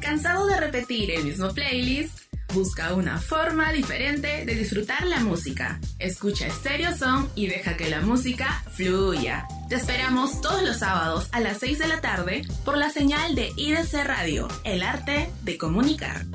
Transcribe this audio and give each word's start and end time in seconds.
¿Cansado 0.00 0.46
de 0.46 0.60
repetir 0.60 1.10
el 1.10 1.24
mismo 1.24 1.48
playlist? 1.54 2.18
Busca 2.52 2.92
una 2.92 3.18
forma 3.18 3.72
diferente 3.72 4.44
de 4.44 4.54
disfrutar 4.54 5.06
la 5.06 5.20
música. 5.20 5.80
Escucha 5.98 6.50
Stereo 6.50 6.94
Song 6.94 7.28
y 7.34 7.46
deja 7.46 7.78
que 7.78 7.88
la 7.88 8.02
música 8.02 8.62
fluya. 8.72 9.46
Te 9.70 9.76
esperamos 9.76 10.42
todos 10.42 10.62
los 10.62 10.80
sábados 10.80 11.28
a 11.32 11.40
las 11.40 11.58
6 11.60 11.78
de 11.78 11.88
la 11.88 12.02
tarde 12.02 12.42
por 12.62 12.76
la 12.76 12.90
señal 12.90 13.34
de 13.34 13.52
IDC 13.56 14.04
Radio, 14.04 14.48
el 14.64 14.82
arte 14.82 15.30
de 15.44 15.56
comunicar. 15.56 16.26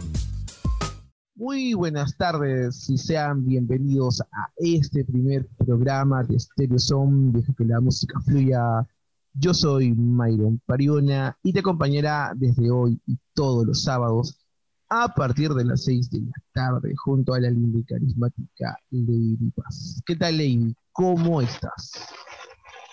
Muy 1.38 1.76
buenas 1.76 2.18
tardes 2.18 2.90
y 2.90 2.98
sean 2.98 3.46
bienvenidos 3.46 4.22
a 4.22 4.50
este 4.56 5.06
primer 5.06 5.46
programa 5.56 6.24
de 6.24 6.40
Stereo 6.40 6.80
Song, 6.80 7.32
deja 7.32 7.54
que 7.56 7.64
la 7.64 7.80
música 7.80 8.20
fluya. 8.22 8.84
Yo 9.36 9.54
soy 9.54 9.94
Myron 9.94 10.60
Pariona 10.66 11.38
y 11.44 11.54
te 11.54 11.60
acompañará 11.60 12.32
desde 12.36 12.72
hoy 12.72 13.00
y 13.06 13.20
todos 13.36 13.68
los 13.68 13.84
sábados 13.84 14.44
a 14.90 15.14
partir 15.14 15.52
de 15.52 15.66
las 15.66 15.84
6 15.84 16.10
de 16.10 16.22
la 16.22 16.32
tarde 16.54 16.96
junto 16.96 17.36
a 17.36 17.40
la 17.40 17.52
linda 17.52 17.78
y 17.78 17.84
carismática 17.84 18.76
Lady 18.90 19.52
Paz. 19.56 20.02
¿Qué 20.08 20.16
tal, 20.16 20.38
Lady? 20.38 20.74
¿Cómo 20.92 21.40
estás? 21.40 22.16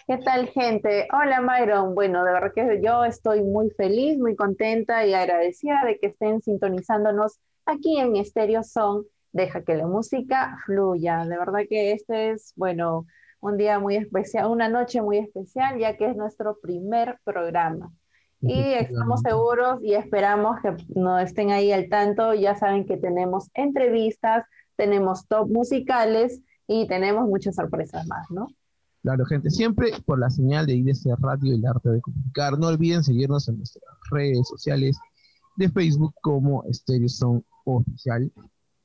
¿Qué 0.06 0.18
tal, 0.18 0.48
gente? 0.48 1.08
Hola, 1.14 1.40
Myron. 1.40 1.94
Bueno, 1.94 2.22
de 2.24 2.32
verdad 2.32 2.52
que 2.54 2.82
yo 2.84 3.06
estoy 3.06 3.42
muy 3.42 3.70
feliz, 3.70 4.18
muy 4.18 4.36
contenta 4.36 5.06
y 5.06 5.14
agradecida 5.14 5.82
de 5.86 5.98
que 5.98 6.08
estén 6.08 6.42
sintonizándonos 6.42 7.38
aquí 7.66 7.98
en 7.98 8.22
Stereo 8.24 8.62
Son. 8.62 9.04
Deja 9.32 9.64
que 9.64 9.74
la 9.74 9.86
música 9.86 10.58
fluya. 10.64 11.24
De 11.24 11.36
verdad 11.36 11.60
que 11.68 11.92
este 11.92 12.30
es, 12.30 12.52
bueno, 12.56 13.06
un 13.40 13.56
día 13.56 13.78
muy 13.78 13.96
especial, 13.96 14.46
una 14.50 14.68
noche 14.68 15.02
muy 15.02 15.18
especial, 15.18 15.78
ya 15.78 15.96
que 15.96 16.08
es 16.08 16.16
nuestro 16.16 16.58
primer 16.60 17.18
programa. 17.24 17.92
Y 18.40 18.74
estamos 18.74 19.22
seguros 19.22 19.78
y 19.82 19.94
esperamos 19.94 20.60
que 20.60 20.76
no 20.94 21.18
estén 21.18 21.50
ahí 21.50 21.72
al 21.72 21.88
tanto. 21.88 22.34
Ya 22.34 22.54
saben 22.54 22.84
que 22.84 22.98
tenemos 22.98 23.50
entrevistas, 23.54 24.44
tenemos 24.76 25.26
top 25.26 25.48
musicales 25.48 26.42
y 26.66 26.86
tenemos 26.86 27.26
muchas 27.26 27.54
sorpresas 27.54 28.06
más, 28.06 28.26
¿no? 28.30 28.48
Claro, 29.02 29.24
gente, 29.26 29.50
siempre 29.50 29.92
por 30.06 30.18
la 30.18 30.30
señal 30.30 30.66
de 30.66 30.74
IDC 30.74 31.14
Radio 31.18 31.52
y 31.52 31.56
el 31.56 31.66
arte 31.66 31.90
de 31.90 32.00
comunicar. 32.00 32.58
No 32.58 32.68
olviden 32.68 33.02
seguirnos 33.02 33.48
en 33.48 33.58
nuestras 33.58 33.84
redes 34.10 34.46
sociales 34.48 34.98
de 35.56 35.68
Facebook 35.68 36.14
como 36.22 36.64
Stereoson 36.70 37.44
Oficial, 37.64 38.30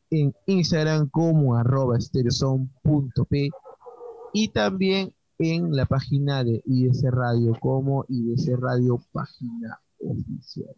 en 0.10 0.34
Instagram 0.46 1.10
como 1.10 1.56
arroba 1.56 1.98
p 3.30 3.50
y 4.34 4.48
también 4.50 5.14
en 5.38 5.76
la 5.76 5.86
página 5.86 6.44
de 6.44 6.62
IDC 6.66 7.12
Radio 7.12 7.58
como 7.60 8.06
IDC 8.08 8.58
Radio 8.60 9.00
página 9.12 9.80
oficial. 10.00 10.76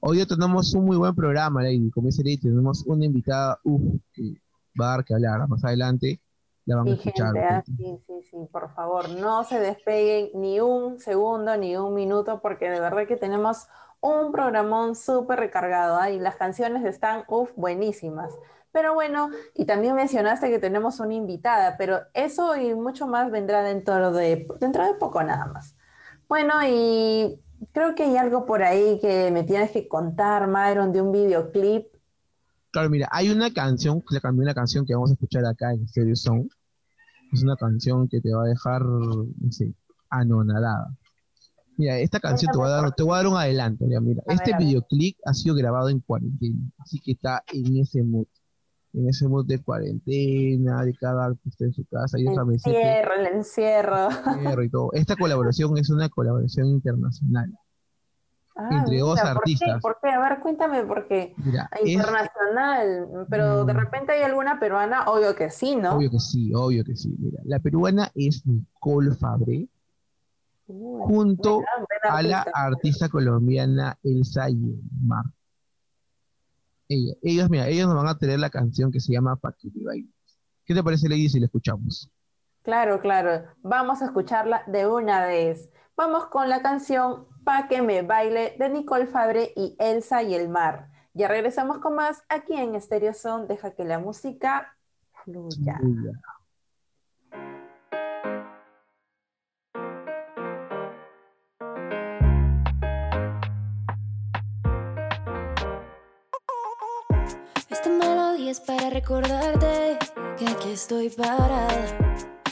Hoy 0.00 0.24
tenemos 0.26 0.74
un 0.74 0.84
muy 0.84 0.96
buen 0.96 1.14
programa, 1.14 1.62
Lady. 1.62 1.90
Como 1.90 2.06
dice 2.06 2.22
Lady, 2.22 2.38
tenemos 2.38 2.84
una 2.86 3.04
invitada 3.04 3.58
que 4.12 4.34
va 4.80 4.86
a 4.86 4.96
dar 4.96 5.04
que 5.04 5.14
hablar. 5.14 5.48
Más 5.48 5.64
adelante 5.64 6.20
la 6.66 6.76
van 6.76 6.88
a 6.88 6.92
escuchar. 6.92 7.36
Ah, 7.38 7.62
sí, 7.64 7.98
sí, 8.06 8.22
sí, 8.30 8.36
por 8.52 8.72
favor, 8.74 9.08
no 9.10 9.42
se 9.42 9.58
despeguen 9.58 10.30
ni 10.34 10.60
un 10.60 11.00
segundo 11.00 11.56
ni 11.56 11.76
un 11.76 11.94
minuto 11.94 12.40
porque 12.40 12.68
de 12.68 12.78
verdad 12.78 13.06
que 13.06 13.16
tenemos 13.16 13.66
un 14.00 14.32
programón 14.32 14.94
súper 14.94 15.38
recargado 15.38 15.98
¿ah? 15.98 16.10
y 16.10 16.18
las 16.18 16.36
canciones 16.36 16.84
están, 16.84 17.24
uff, 17.28 17.50
buenísimas. 17.56 18.32
Pero 18.72 18.94
bueno, 18.94 19.30
y 19.54 19.64
también 19.64 19.94
mencionaste 19.94 20.50
que 20.50 20.58
tenemos 20.58 21.00
una 21.00 21.14
invitada, 21.14 21.76
pero 21.78 22.00
eso 22.14 22.54
y 22.56 22.74
mucho 22.74 23.06
más 23.06 23.30
vendrá 23.30 23.62
dentro 23.62 24.12
de, 24.12 24.46
dentro 24.60 24.84
de 24.84 24.94
poco 24.94 25.22
nada 25.22 25.46
más. 25.46 25.74
Bueno, 26.28 26.54
y 26.66 27.40
creo 27.72 27.94
que 27.94 28.04
hay 28.04 28.16
algo 28.16 28.44
por 28.44 28.62
ahí 28.62 28.98
que 29.00 29.30
me 29.30 29.44
tienes 29.44 29.70
que 29.70 29.88
contar, 29.88 30.46
Myron, 30.46 30.92
de 30.92 31.00
un 31.00 31.12
videoclip. 31.12 31.86
Claro, 32.70 32.90
mira, 32.90 33.08
hay 33.10 33.30
una 33.30 33.52
canción, 33.52 34.04
una 34.22 34.54
canción 34.54 34.84
que 34.84 34.94
vamos 34.94 35.10
a 35.10 35.14
escuchar 35.14 35.46
acá 35.46 35.72
en 35.72 35.88
Stereo 35.88 36.14
Song. 36.14 36.46
Es 37.32 37.42
una 37.42 37.56
canción 37.56 38.08
que 38.08 38.20
te 38.20 38.32
va 38.32 38.44
a 38.44 38.46
dejar, 38.46 38.82
no 38.84 39.50
sé, 39.50 39.74
anonadada. 40.10 40.88
Mira, 41.78 41.98
esta 42.00 42.18
canción 42.18 42.50
te 42.52 42.58
voy, 42.58 42.66
a 42.66 42.70
dar, 42.70 42.94
te 42.94 43.02
voy 43.04 43.14
a 43.14 43.16
dar 43.18 43.28
un 43.28 43.36
adelanto. 43.36 43.86
mira, 43.86 44.22
este 44.26 44.52
videoclip 44.58 45.16
ha 45.24 45.32
sido 45.32 45.54
grabado 45.54 45.88
en 45.88 46.00
cuarentena, 46.00 46.58
así 46.78 46.98
que 46.98 47.12
está 47.12 47.42
en 47.52 47.76
ese 47.78 48.02
mood 48.02 48.26
en 48.94 49.08
ese 49.08 49.28
mood 49.28 49.46
de 49.46 49.62
cuarentena, 49.62 50.82
de 50.82 50.94
cada 50.94 51.26
artista 51.26 51.64
en 51.64 51.72
su 51.72 51.84
casa. 51.84 52.18
Y 52.18 52.26
el 52.26 52.36
encierro, 52.36 53.14
el 53.14 53.26
encierro. 53.26 54.08
y 54.64 54.70
todo. 54.70 54.90
Esta 54.92 55.14
colaboración 55.14 55.76
es 55.78 55.90
una 55.90 56.08
colaboración 56.08 56.66
internacional. 56.66 57.52
Ah, 58.56 58.68
entre 58.72 58.98
dos 58.98 59.20
artistas. 59.20 59.80
¿por 59.80 59.98
qué? 60.02 60.08
A 60.08 60.18
ver, 60.18 60.40
cuéntame 60.40 60.82
por 60.82 61.06
qué. 61.06 61.32
internacional, 61.84 63.26
pero 63.30 63.64
de 63.64 63.72
mm. 63.72 63.76
repente 63.76 64.12
hay 64.12 64.22
alguna 64.22 64.58
peruana, 64.58 65.04
obvio 65.04 65.36
que 65.36 65.48
sí, 65.48 65.76
¿no? 65.76 65.94
Obvio 65.94 66.10
que 66.10 66.18
sí, 66.18 66.52
obvio 66.52 66.84
que 66.84 66.96
sí. 66.96 67.14
Mira, 67.20 67.40
la 67.44 67.60
peruana 67.60 68.10
es 68.16 68.44
Nicole 68.46 69.14
Junto 70.68 71.62
a 72.02 72.22
la 72.22 72.46
artista 72.54 73.08
colombiana 73.08 73.98
Elsa 74.02 74.48
Yemar 74.48 75.24
ellos, 76.88 77.50
mira, 77.50 77.68
ellos 77.68 77.86
nos 77.86 77.96
van 77.96 78.08
a 78.08 78.18
tener 78.18 78.38
la 78.38 78.50
canción 78.50 78.90
que 78.90 79.00
se 79.00 79.12
llama 79.12 79.36
Pa' 79.36 79.52
que 79.52 79.68
¿Qué 80.64 80.74
te 80.74 80.82
parece, 80.82 81.08
Lady, 81.08 81.28
si 81.28 81.40
la 81.40 81.46
escuchamos? 81.46 82.10
Claro, 82.62 83.00
claro. 83.00 83.44
Vamos 83.62 84.02
a 84.02 84.06
escucharla 84.06 84.62
de 84.66 84.86
una 84.86 85.26
vez. 85.26 85.70
Vamos 85.96 86.26
con 86.26 86.48
la 86.48 86.62
canción 86.62 87.26
Pa' 87.44 87.68
que 87.68 87.80
me 87.82 88.02
baile 88.02 88.54
de 88.58 88.68
Nicole 88.68 89.06
Fabre 89.06 89.52
y 89.56 89.74
Elsa 89.78 90.22
y 90.22 90.34
el 90.34 90.48
mar. 90.48 90.90
Ya 91.14 91.28
regresamos 91.28 91.78
con 91.78 91.94
más 91.94 92.22
aquí 92.28 92.54
en 92.54 92.78
Stereo 92.80 93.14
Son. 93.14 93.48
Deja 93.48 93.70
que 93.70 93.84
la 93.84 93.98
música 93.98 94.76
fluya. 95.24 95.80
Es 108.50 108.60
para 108.60 108.88
recordarte 108.88 109.98
que 110.38 110.48
aquí 110.48 110.70
estoy 110.70 111.10
parada. 111.10 111.68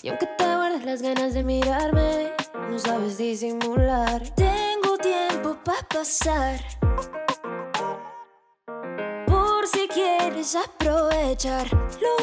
Y 0.03 0.09
aunque 0.09 0.27
te 0.27 0.45
guardes 0.45 0.85
las 0.85 1.01
ganas 1.01 1.33
de 1.33 1.43
mirarme, 1.43 2.33
no 2.71 2.79
sabes 2.79 3.17
disimular. 3.17 4.23
Tengo 4.35 4.99
tiempo 4.99 5.57
para 5.65 5.89
pasar. 5.89 6.61
Por 9.27 9.67
si 9.67 9.89
quieres 9.89 10.55
aprovecharlo. 10.57 12.17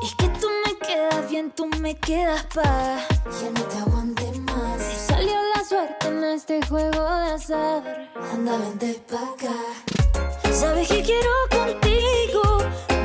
Y 0.00 0.16
que 0.16 0.28
tú 0.40 0.48
me 0.66 0.78
quedas 0.86 1.28
bien, 1.28 1.50
tú 1.50 1.66
me 1.80 1.96
quedas 1.96 2.46
pa. 2.54 2.98
Ya 3.40 3.50
no 3.50 3.62
te 3.62 3.78
aguante 3.78 4.32
más. 4.40 4.82
Salió 4.82 5.34
la 5.54 5.64
suerte 5.64 6.06
en 6.06 6.24
este 6.24 6.64
juego 6.66 7.02
de 7.02 7.32
azar. 7.32 8.10
Anda, 8.32 8.56
vente 8.56 9.02
pa' 9.10 9.32
acá. 9.34 10.07
Sabes 10.58 10.88
que 10.88 11.02
quiero 11.04 11.30
contigo, 11.50 12.42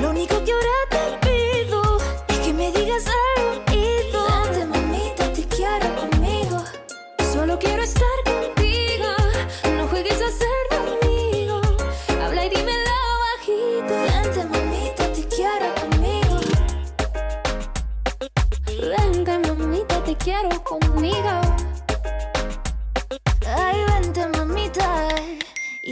lo 0.02 0.10
único 0.10 0.44
que 0.44 0.54
ahora 0.54 0.72
te 0.90 1.28
pido 1.28 2.00
es 2.28 2.40
que 2.40 2.52
me 2.52 2.72
digas 2.72 3.06
al 3.06 3.44
oído. 3.70 4.26
Vente, 4.42 4.66
mamita, 4.66 5.32
te 5.34 5.48
quiero 5.48 5.88
conmigo. 5.96 6.64
Solo 7.32 7.60
quiero 7.60 7.84
estar 7.84 8.18
contigo, 8.26 9.08
no 9.78 9.88
juegues 9.88 10.20
a 10.20 10.32
ser 10.32 10.66
amigo. 10.82 11.62
Habla 12.24 12.46
y 12.48 12.50
dímelo 12.50 12.92
bajito. 13.24 13.94
Vente, 14.02 14.46
mamita, 14.46 15.14
te 15.14 15.28
quiero 15.28 15.76
conmigo. 15.76 16.40
Vente, 18.82 19.40
mamita, 19.48 20.04
te 20.04 20.16
quiero 20.16 20.64
conmigo. 20.64 21.43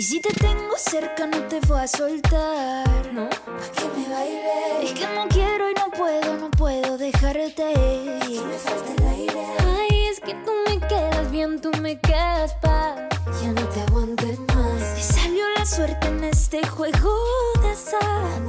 Y 0.01 0.03
si 0.03 0.19
te 0.19 0.33
tengo 0.33 0.75
cerca 0.77 1.27
no 1.27 1.37
te 1.43 1.59
voy 1.67 1.79
a 1.79 1.87
soltar, 1.87 3.13
¿no? 3.13 3.29
Pa' 3.29 3.69
que 3.69 3.99
me 3.99 4.09
baile. 4.09 4.81
Es 4.81 4.93
que 4.93 5.05
no 5.13 5.27
quiero 5.27 5.69
y 5.69 5.75
no 5.75 5.91
puedo, 5.91 6.37
no 6.37 6.49
puedo 6.49 6.97
dejarte. 6.97 7.73
Que 7.75 8.41
me 8.43 8.57
falta 8.57 8.93
el 8.97 9.07
aire. 9.07 9.45
Ay, 9.59 10.05
es 10.11 10.19
que 10.19 10.33
tú 10.33 10.51
me 10.65 10.79
quedas 10.87 11.29
bien, 11.29 11.61
tú 11.61 11.69
me 11.83 11.99
quedas 11.99 12.55
pa' 12.63 12.95
Ya 13.43 13.51
no 13.51 13.61
te 13.69 13.81
aguantes 13.81 14.39
más. 14.55 14.95
Te 14.95 15.03
salió 15.03 15.43
la 15.55 15.67
suerte 15.67 16.07
en 16.07 16.23
este 16.23 16.65
juego 16.65 17.15
de 17.61 17.69
azar. 17.69 18.40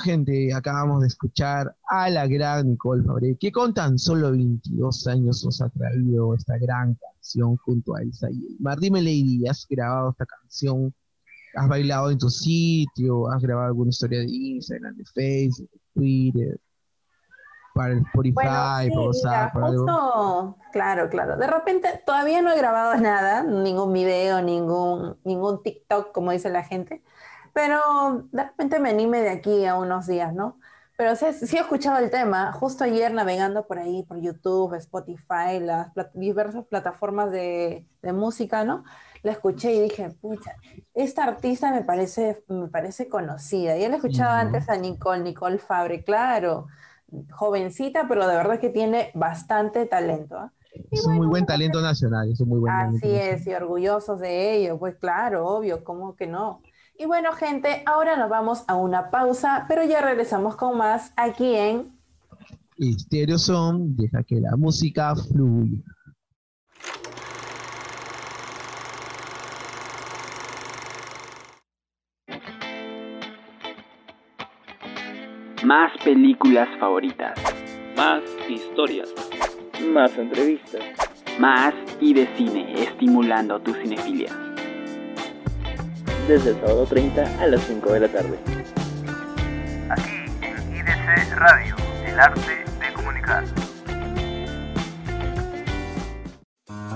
Gente, 0.00 0.52
acabamos 0.54 1.02
de 1.02 1.08
escuchar 1.08 1.76
a 1.88 2.10
la 2.10 2.26
gran 2.26 2.68
Nicole 2.70 3.04
Fabre, 3.04 3.36
que 3.38 3.52
con 3.52 3.72
tan 3.74 3.98
solo 3.98 4.32
22 4.32 5.06
años 5.06 5.44
nos 5.44 5.60
ha 5.62 5.68
traído 5.68 6.34
esta 6.34 6.58
gran 6.58 6.94
canción 6.96 7.56
junto 7.58 7.94
a 7.94 8.02
Elsa 8.02 8.28
y 8.30 8.56
Mar. 8.60 8.78
Dime, 8.78 9.00
Lady, 9.00 9.46
¿has 9.48 9.66
grabado 9.68 10.10
esta 10.10 10.26
canción? 10.26 10.92
¿Has 11.54 11.68
bailado 11.68 12.10
en 12.10 12.18
tu 12.18 12.30
sitio? 12.30 13.28
¿Has 13.30 13.42
grabado 13.42 13.68
alguna 13.68 13.90
historia 13.90 14.20
de 14.20 14.26
Instagram, 14.30 14.96
de 14.96 15.04
Facebook, 15.04 15.70
de 15.70 15.80
Twitter? 15.94 16.60
Para 17.74 17.92
el 17.92 17.98
Spotify, 18.00 18.34
Bueno, 18.34 18.94
para 19.02 19.12
sí, 19.12 19.20
para 19.54 19.66
algo? 19.66 19.84
justo, 19.86 20.58
claro, 20.72 21.08
claro. 21.08 21.36
De 21.36 21.46
repente 21.46 22.02
todavía 22.04 22.42
no 22.42 22.50
he 22.52 22.56
grabado 22.56 23.00
nada, 23.00 23.42
ningún 23.44 23.92
video, 23.92 24.42
ningún, 24.42 25.16
ningún 25.24 25.62
TikTok, 25.62 26.12
como 26.12 26.32
dice 26.32 26.50
la 26.50 26.64
gente, 26.64 27.02
pero 27.52 28.28
de 28.32 28.44
repente 28.44 28.78
me 28.80 28.90
anime 28.90 29.20
de 29.22 29.30
aquí 29.30 29.66
a 29.66 29.76
unos 29.76 30.06
días, 30.06 30.34
¿no? 30.34 30.58
Pero 30.96 31.16
sí, 31.16 31.26
sí 31.32 31.56
he 31.56 31.60
escuchado 31.60 31.98
el 31.98 32.10
tema, 32.10 32.52
justo 32.52 32.84
ayer 32.84 33.12
navegando 33.14 33.66
por 33.66 33.78
ahí, 33.78 34.02
por 34.04 34.20
YouTube, 34.20 34.74
Spotify, 34.74 35.58
las 35.60 35.88
plat- 35.94 36.12
diversas 36.14 36.66
plataformas 36.66 37.30
de, 37.32 37.86
de 38.02 38.12
música, 38.12 38.64
¿no? 38.64 38.84
La 39.22 39.32
escuché 39.32 39.72
y 39.74 39.80
dije, 39.80 40.10
pucha, 40.10 40.54
esta 40.94 41.24
artista 41.24 41.70
me 41.72 41.82
parece, 41.82 42.44
me 42.48 42.68
parece 42.68 43.08
conocida. 43.08 43.76
Ya 43.78 43.88
la 43.88 43.96
escuchaba 43.96 44.40
Ujú. 44.40 44.40
antes 44.40 44.68
a 44.68 44.76
Nicole, 44.76 45.22
Nicole 45.22 45.58
Fabre, 45.58 46.04
claro 46.04 46.66
jovencita, 47.32 48.06
pero 48.08 48.26
de 48.26 48.36
verdad 48.36 48.60
que 48.60 48.70
tiene 48.70 49.10
bastante 49.14 49.86
talento. 49.86 50.36
¿ah? 50.38 50.52
Es 50.92 51.06
un 51.06 51.14
muy 51.16 51.26
buen 51.26 51.46
talento 51.46 51.80
nacional, 51.80 52.30
es 52.30 52.40
un 52.40 52.48
muy 52.48 52.58
buen 52.60 52.76
talento 52.76 53.06
Así 53.06 53.16
es, 53.16 53.46
y 53.46 53.54
orgullosos 53.54 54.20
de 54.20 54.54
ello, 54.54 54.78
pues 54.78 54.96
claro, 54.96 55.46
obvio, 55.48 55.82
¿cómo 55.82 56.14
que 56.14 56.26
no? 56.28 56.62
Y 57.00 57.06
bueno, 57.06 57.32
gente, 57.32 57.82
ahora 57.86 58.14
nos 58.14 58.28
vamos 58.28 58.62
a 58.68 58.74
una 58.74 59.10
pausa, 59.10 59.64
pero 59.66 59.82
ya 59.84 60.02
regresamos 60.02 60.54
con 60.54 60.76
más 60.76 61.14
aquí 61.16 61.54
en 61.54 61.98
Estéreo 62.76 63.38
son, 63.38 63.96
deja 63.96 64.22
que 64.22 64.38
la 64.38 64.54
música 64.54 65.14
fluya. 65.16 65.78
Más 75.64 75.92
películas 76.04 76.68
favoritas. 76.78 77.40
Más 77.96 78.22
historias. 78.46 79.08
Más 79.90 80.14
entrevistas. 80.18 80.82
Más 81.38 81.72
y 81.98 82.12
de 82.12 82.26
cine, 82.36 82.74
estimulando 82.82 83.58
tu 83.58 83.72
cinefilia. 83.72 84.49
Desde 86.30 86.50
el 86.50 86.60
sábado 86.60 86.86
30 86.86 87.42
a 87.42 87.46
las 87.48 87.60
5 87.62 87.92
de 87.92 87.98
la 87.98 88.06
tarde. 88.06 88.38
Aquí 89.88 90.26
en 90.42 90.76
IDC 90.76 91.34
Radio, 91.34 91.74
el 92.06 92.20
arte 92.20 92.64
de 92.78 92.92
comunicar. 92.94 93.44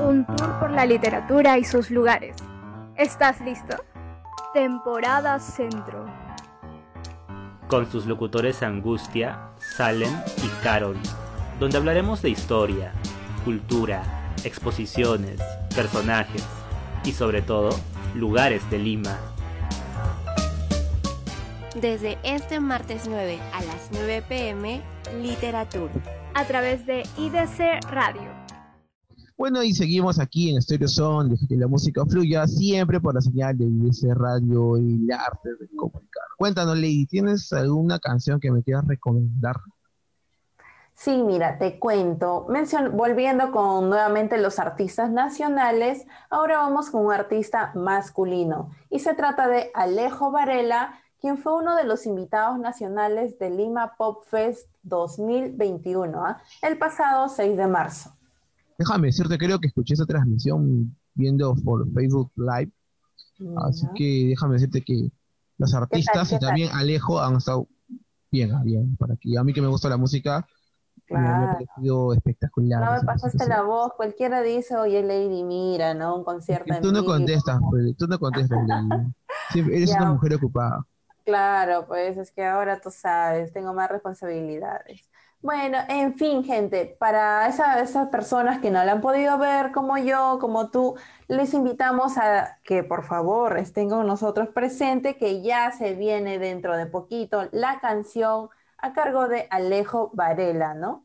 Un 0.01 0.25
tour 0.25 0.61
por 0.61 0.71
la 0.71 0.87
literatura 0.87 1.59
y 1.59 1.65
sus 1.65 1.91
lugares. 1.91 2.37
¿Estás 2.97 3.41
listo? 3.41 3.77
Temporada 4.53 5.41
Centro. 5.41 6.07
con 7.67 7.91
sus 7.91 8.07
locutores 8.07 8.63
Angustia, 8.63 9.49
Salem 9.59 10.15
y 10.45 10.63
Carol, 10.63 10.97
donde 11.59 11.79
hablaremos 11.79 12.23
de 12.23 12.31
historia, 12.31 12.93
cultura, 13.45 14.01
exposiciones, 14.45 15.41
personajes 15.75 16.47
y 17.05 17.11
sobre 17.11 17.43
todo, 17.43 17.71
lugares 18.15 18.69
de 18.71 18.79
Lima. 18.79 19.19
Desde 21.81 22.19
este 22.23 22.61
martes 22.61 23.03
9 23.09 23.39
a 23.53 23.65
las 23.65 23.91
9 23.93 24.23
pm, 24.29 24.83
Literatura. 25.21 25.93
A 26.35 26.47
través 26.47 26.87
de 26.87 27.03
IDC 27.19 27.91
Radio. 27.91 28.45
Bueno, 29.37 29.65
y 29.65 29.73
seguimos 29.73 30.21
aquí 30.21 30.51
en 30.51 30.63
Stereo 30.63 30.87
Son, 30.87 31.29
deja 31.29 31.47
que 31.49 31.57
la 31.57 31.67
música 31.67 32.07
fluya, 32.07 32.47
siempre 32.47 33.01
por 33.01 33.15
la 33.15 33.21
señal 33.21 33.59
de 33.59 33.65
IBC 33.65 34.15
Radio 34.15 34.79
y 34.79 34.95
el 34.95 35.11
arte 35.11 35.49
de 35.61 35.69
comunicar. 35.77 36.23
Cuéntanos, 36.39 36.77
Lady, 36.77 37.07
¿tienes 37.07 37.53
alguna 37.53 37.99
canción 37.99 38.39
que 38.39 38.53
me 38.53 38.63
quieras 38.63 38.87
recomendar? 38.87 39.57
Sí, 40.95 41.23
mira, 41.23 41.59
te 41.59 41.79
cuento. 41.79 42.47
Mencion- 42.49 42.93
volviendo 42.93 43.51
con 43.51 43.89
nuevamente 43.89 44.39
los 44.39 44.59
artistas 44.59 45.11
nacionales, 45.11 46.07
ahora 46.31 46.59
vamos 46.59 46.91
con 46.91 47.05
un 47.07 47.13
artista 47.13 47.73
masculino. 47.75 48.71
Y 48.91 49.01
se 49.01 49.15
trata 49.15 49.49
de 49.49 49.71
Alejo 49.75 50.31
Varela, 50.31 50.95
quien 51.21 51.37
fue 51.39 51.57
uno 51.57 51.75
de 51.77 51.85
los 51.85 52.07
invitados 52.07 52.59
nacionales 52.59 53.39
de 53.39 53.51
Lima 53.51 53.95
Pop 53.97 54.25
Fest 54.25 54.69
2021, 54.83 56.25
¿ah? 56.25 56.41
el 56.63 56.79
pasado 56.79 57.29
6 57.29 57.57
de 57.57 57.67
marzo. 57.67 58.15
Déjame 58.79 59.09
decirte, 59.09 59.39
creo 59.39 59.59
que 59.59 59.69
escuché 59.69 59.95
esa 59.95 60.07
transmisión 60.07 60.97
viendo 61.15 61.55
por 61.65 61.91
Facebook 61.93 62.31
Live, 62.37 62.73
así 63.67 63.87
que 63.95 64.27
déjame 64.29 64.55
decirte 64.55 64.83
que 64.83 65.11
los 65.59 65.75
artistas 65.75 66.29
qué 66.29 66.37
y 66.37 66.39
tal? 66.39 66.49
también 66.49 66.71
Alejo 66.73 67.21
han 67.21 67.37
estado 67.37 67.69
bien, 68.31 68.53
ah, 68.53 68.63
bien, 68.65 68.97
para 68.97 69.17
que 69.17 69.39
a 69.39 69.45
mí 69.45 69.53
que 69.53 69.63
me 69.63 69.69
gusta 69.69 69.89
la 69.89 69.97
música, 69.97 70.47
me- 71.19 71.47
parecido 71.47 72.13
espectacular. 72.15 72.81
No 72.85 72.93
me 72.93 73.01
pasaste 73.03 73.47
la 73.49 73.63
voz, 73.63 73.93
cualquiera 73.95 74.43
dice, 74.43 74.77
oye 74.77 75.03
Lady, 75.03 75.43
mira, 75.45 75.95
¿no? 75.95 76.17
Un 76.17 76.25
concierto 76.25 76.73
en 76.75 76.83
tú 76.83 76.93
no 76.93 77.01
vivo. 77.01 77.13
contestas, 77.13 77.61
pues, 77.71 77.97
tú 77.97 78.07
no 78.07 78.19
contestas, 78.19 78.59
Lady. 78.67 79.13
Siempre 79.51 79.77
eres 79.77 79.91
Ya. 79.91 79.97
una 80.03 80.13
mujer 80.13 80.35
ocupada. 80.35 80.87
Claro, 81.25 81.87
pues 81.87 82.19
es 82.19 82.31
que 82.33 82.45
ahora 82.45 82.81
tú 82.81 82.91
sabes, 82.91 83.53
tengo 83.53 83.73
más 83.73 83.91
responsabilidades. 83.91 85.11
Bueno, 85.41 85.79
en 85.89 86.15
fin, 86.19 86.43
gente, 86.45 86.97
para 86.99 87.47
esa- 87.49 87.81
esas 87.81 88.09
personas 88.09 88.61
que 88.61 88.71
no 88.71 88.83
la 88.85 88.93
han 88.93 89.01
podido 89.01 89.39
ver 89.39 89.73
como 89.73 89.97
yo, 89.99 90.39
como 90.41 90.71
tú, 90.71 90.97
les 91.29 91.53
invitamos 91.55 92.17
a 92.19 92.59
que 92.65 92.83
por 92.83 93.05
favor 93.05 93.59
estén 93.59 93.89
con 93.91 94.07
nosotros 94.07 94.49
presente, 94.49 95.17
que 95.17 95.43
ya 95.43 95.71
se 95.73 95.95
viene 95.95 96.39
dentro 96.39 96.77
de 96.77 96.87
poquito 96.87 97.49
la 97.53 97.79
canción 97.81 98.49
a 98.79 98.93
cargo 98.93 99.29
de 99.29 99.47
Alejo 99.51 100.11
Varela, 100.15 100.75
¿no? 100.75 101.04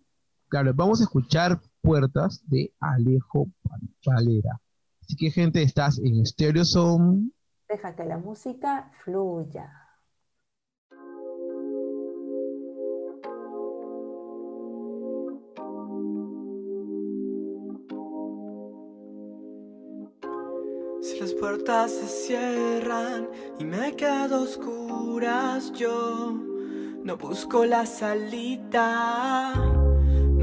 Claro, 0.50 0.74
vamos 0.74 1.00
a 1.00 1.04
escuchar 1.04 1.60
Puertas 1.80 2.42
de 2.48 2.74
Alejo 2.80 3.48
Valera. 4.04 4.60
Así 5.04 5.16
que, 5.16 5.30
gente, 5.30 5.62
estás 5.62 6.00
en 6.00 6.26
Stereo 6.26 6.66
Zone. 6.66 7.30
Deja 7.70 7.96
que 7.96 8.04
la 8.04 8.18
música 8.18 8.92
fluya. 9.04 9.72
Si 21.02 21.20
las 21.20 21.34
puertas 21.34 21.92
se 21.92 22.08
cierran 22.08 23.28
y 23.60 23.66
me 23.66 23.96
quedo 23.96 24.42
oscuras, 24.42 25.72
yo 25.74 26.34
no 27.04 27.18
busco 27.18 27.66
la 27.66 27.86
salida. 27.86 29.54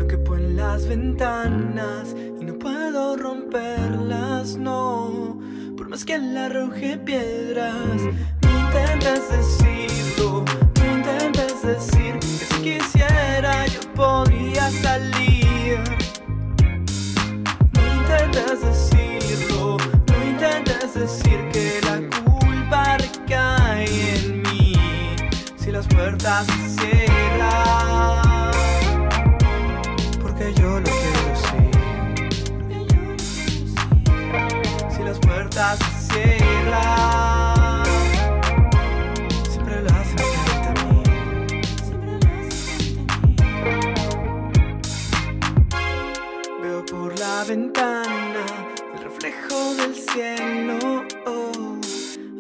No 0.07 0.11
quepo 0.11 0.37
en 0.37 0.55
las 0.55 0.87
ventanas 0.87 2.15
y 2.41 2.45
no 2.45 2.57
puedo 2.61 3.17
romperlas, 3.17 4.57
no. 4.57 5.37
Por 5.77 5.89
más 5.89 6.05
que 6.05 6.17
le 6.17 6.39
arroje 6.39 6.97
piedras, 6.97 8.03
no 8.43 8.61
intentes 8.61 9.29
decirlo, 9.29 10.45
no 10.79 10.97
intentes 10.97 11.61
decir 11.61 12.21
que 12.21 12.29
si 12.29 12.63
quisiera 12.63 13.67
yo 13.67 13.81
podría 13.97 14.71
salir. 14.71 15.81
No 17.73 17.95
intentes 17.97 18.61
decirlo, 18.63 19.77
no 19.77 20.25
intentes 20.25 20.95
decir 20.95 21.49
que 21.53 21.81
la 21.83 21.99
culpa 22.23 22.97
recae 22.99 24.15
en 24.15 24.43
mí. 24.43 24.73
Si 25.57 25.73
las 25.73 25.89
puertas 25.89 26.47
se 26.47 26.69
cierran, 26.79 28.26
ventana 47.47 48.45
el 48.95 49.05
reflejo 49.05 49.75
del 49.77 49.95
cielo 49.95 51.05
oh, 51.27 51.79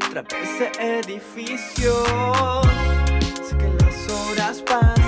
a 0.00 0.10
través 0.10 0.78
edificios. 0.80 2.08
Sé 3.48 3.56
que 3.56 3.68
las 3.84 4.10
horas 4.10 4.62
pasan 4.62 5.05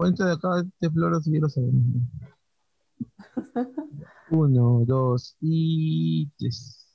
Cuenta 0.00 0.24
de 0.24 0.32
acá 0.32 0.48
de 0.80 0.90
flores 0.90 1.26
y 1.26 1.30
quiero 1.30 1.50
saber. 1.50 1.72
Uno, 4.30 4.82
dos 4.86 5.36
y 5.42 6.26
tres. 6.38 6.86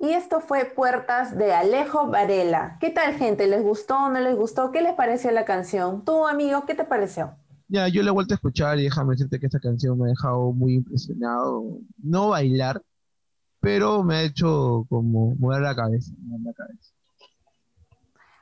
Y 0.00 0.08
esto 0.08 0.40
fue 0.40 0.64
Puertas 0.64 1.38
de 1.38 1.52
Alejo 1.52 2.08
Varela. 2.08 2.78
¿Qué 2.80 2.90
tal, 2.90 3.14
gente? 3.14 3.46
¿Les 3.46 3.62
gustó 3.62 4.06
o 4.06 4.08
no 4.10 4.18
les 4.18 4.34
gustó? 4.34 4.72
¿Qué 4.72 4.82
les 4.82 4.94
pareció 4.94 5.30
la 5.30 5.44
canción? 5.44 6.04
Tú, 6.04 6.26
amigo, 6.26 6.66
¿qué 6.66 6.74
te 6.74 6.82
pareció? 6.82 7.36
Ya, 7.68 7.86
yo 7.86 8.02
la 8.02 8.08
he 8.08 8.12
vuelto 8.12 8.34
a 8.34 8.38
escuchar 8.38 8.80
y 8.80 8.82
déjame 8.82 9.12
decirte 9.12 9.38
que 9.38 9.46
esta 9.46 9.60
canción 9.60 9.96
me 9.96 10.06
ha 10.06 10.08
dejado 10.08 10.52
muy 10.52 10.74
impresionado. 10.74 11.78
No 11.98 12.30
bailar, 12.30 12.82
pero 13.60 14.02
me 14.02 14.16
ha 14.16 14.22
hecho 14.24 14.84
como 14.88 15.36
mover 15.36 15.60
la 15.60 15.76
cabeza. 15.76 16.12
mover 16.18 16.40
la 16.46 16.54
cabeza. 16.54 16.92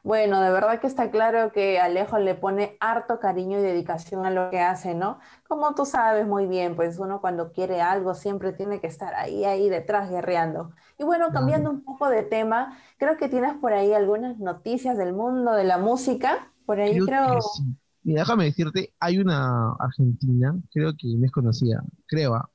Bueno, 0.09 0.41
de 0.41 0.51
verdad 0.51 0.81
que 0.81 0.87
está 0.87 1.11
claro 1.11 1.53
que 1.53 1.79
Alejo 1.79 2.19
le 2.19 2.35
pone 2.35 2.79
harto 2.81 3.21
cariño 3.21 3.59
y 3.59 3.61
dedicación 3.61 4.25
a 4.25 4.31
lo 4.31 4.49
que 4.49 4.59
hace, 4.59 4.95
¿no? 4.95 5.19
Como 5.47 5.75
tú 5.75 5.85
sabes 5.85 6.27
muy 6.27 6.47
bien, 6.47 6.77
pues 6.77 6.99
uno 6.99 7.21
cuando 7.21 7.53
quiere 7.53 7.83
algo 7.83 8.15
siempre 8.15 8.55
tiene 8.55 8.81
que 8.81 8.87
estar 8.87 9.13
ahí, 9.13 9.45
ahí 9.45 9.69
detrás 9.69 10.09
guerreando. 10.09 10.73
Y 10.99 11.05
bueno, 11.05 11.31
cambiando 11.31 11.69
un 11.69 11.85
poco 11.85 12.09
de 12.09 12.23
tema, 12.23 12.79
creo 12.97 13.19
que 13.19 13.29
tienes 13.29 13.53
por 13.59 13.75
ahí 13.75 13.93
algunas 13.93 14.39
noticias 14.39 14.97
del 14.97 15.13
mundo 15.13 15.53
de 15.53 15.65
la 15.65 15.77
música. 15.77 16.55
Por 16.65 16.81
ahí 16.81 16.93
Creo 16.93 17.05
creo... 17.05 17.43
sí. 17.43 17.65
Mira, 18.03 18.23
déjame 18.23 18.45
decirte, 18.45 18.95
hay 18.99 19.19
una 19.19 19.75
argentina, 19.79 20.57
creo 20.73 20.93
que 20.93 21.09
no 21.19 21.27
es 21.27 21.33
conocida, 21.33 21.83
creo. 22.07 22.35
ah. 22.35 22.49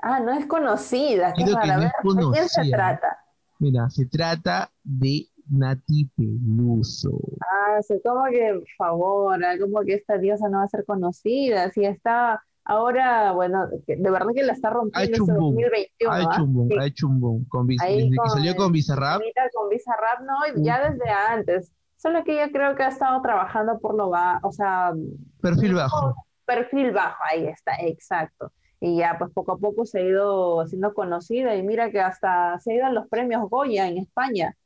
Ah, 0.00 0.18
no 0.18 0.32
es 0.32 0.44
conocida, 0.46 1.34
qué 1.34 1.44
rara. 1.46 1.92
No 2.02 2.14
¿de 2.14 2.32
quién 2.32 2.48
se 2.48 2.68
trata? 2.68 3.16
Mira, 3.60 3.90
se 3.90 4.06
trata 4.06 4.72
de 4.82 5.29
Nati 5.50 6.08
Peluso. 6.16 7.18
Ah, 7.40 7.82
sí, 7.82 8.00
como 8.04 8.24
que, 8.26 8.54
por 8.54 8.68
favor, 8.78 9.40
como 9.60 9.80
que 9.80 9.94
esta 9.94 10.18
diosa 10.18 10.48
no 10.48 10.58
va 10.58 10.64
a 10.64 10.68
ser 10.68 10.84
conocida, 10.84 11.70
si 11.70 11.84
está 11.84 12.42
ahora, 12.64 13.32
bueno, 13.32 13.68
que 13.86 13.96
de 13.96 14.10
verdad 14.10 14.28
que 14.34 14.44
la 14.44 14.52
está 14.52 14.70
rompiendo 14.70 15.24
boom, 15.26 15.54
2021, 15.54 16.12
ha 16.12 16.22
hecho 16.22 16.44
un 16.44 16.54
boom, 16.54 16.68
ha 16.78 16.86
hecho 16.86 17.06
un 17.08 17.20
boom. 17.20 17.44
Con 17.48 17.66
desde 17.66 18.10
que 18.10 18.16
con 18.16 18.30
salió 18.30 18.54
con 18.56 18.72
Bizarrap, 18.72 19.20
con 19.52 19.68
Bizarrap, 19.68 20.20
no, 20.20 20.60
y 20.60 20.64
ya 20.64 20.90
desde 20.90 21.10
antes. 21.10 21.72
Solo 21.96 22.24
que 22.24 22.32
ella 22.32 22.50
creo 22.50 22.74
que 22.76 22.82
ha 22.82 22.88
estado 22.88 23.20
trabajando 23.20 23.78
por 23.78 23.94
lo 23.94 24.08
bajo, 24.08 24.48
o 24.48 24.52
sea, 24.52 24.92
perfil 25.42 25.74
bajo. 25.74 26.14
perfil 26.46 26.92
bajo, 26.92 27.22
ahí 27.30 27.46
está, 27.46 27.72
exacto. 27.80 28.52
Y 28.80 28.96
ya 28.96 29.16
pues 29.18 29.30
poco 29.32 29.52
a 29.52 29.58
poco 29.58 29.84
se 29.84 29.98
ha 29.98 30.02
ido 30.02 30.62
haciendo 30.62 30.94
conocida 30.94 31.54
y 31.54 31.62
mira 31.62 31.90
que 31.90 32.00
hasta 32.00 32.58
se 32.60 32.72
ha 32.72 32.74
ido 32.76 32.86
a 32.86 32.90
los 32.90 33.06
premios 33.08 33.50
Goya 33.50 33.86
en 33.86 33.98
España. 33.98 34.56